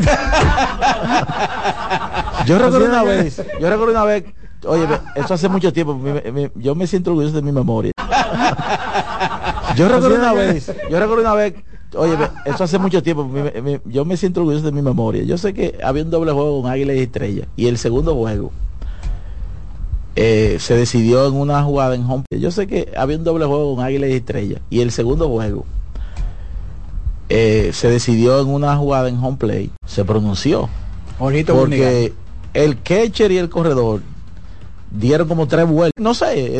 [2.45, 4.25] Yo recuerdo una vez, yo recuerdo una vez,
[4.65, 7.91] oye, ve, eso hace mucho tiempo, mi- mi- yo me siento orgulloso de mi memoria.
[9.75, 11.55] Yo recuerdo una vez, yo recuerdo una vez,
[11.95, 12.15] oye,
[12.45, 15.23] eso hace mucho tiempo, mi- mi- yo me siento orgulloso de mi memoria.
[15.23, 18.51] Yo sé que había un doble juego con Águila y Estrella y el segundo juego
[20.15, 22.23] eh, se decidió en una jugada en home.
[22.39, 25.65] Yo sé que había un doble juego con Águila y Estrella y el segundo juego
[27.29, 29.71] eh, se decidió en una jugada en home play.
[29.87, 30.69] Se pronunció
[31.53, 31.57] Zúñiga.
[31.87, 32.13] porque
[32.53, 34.01] el catcher y el corredor
[34.93, 36.01] dieron como tres vueltas.
[36.01, 36.51] No sé,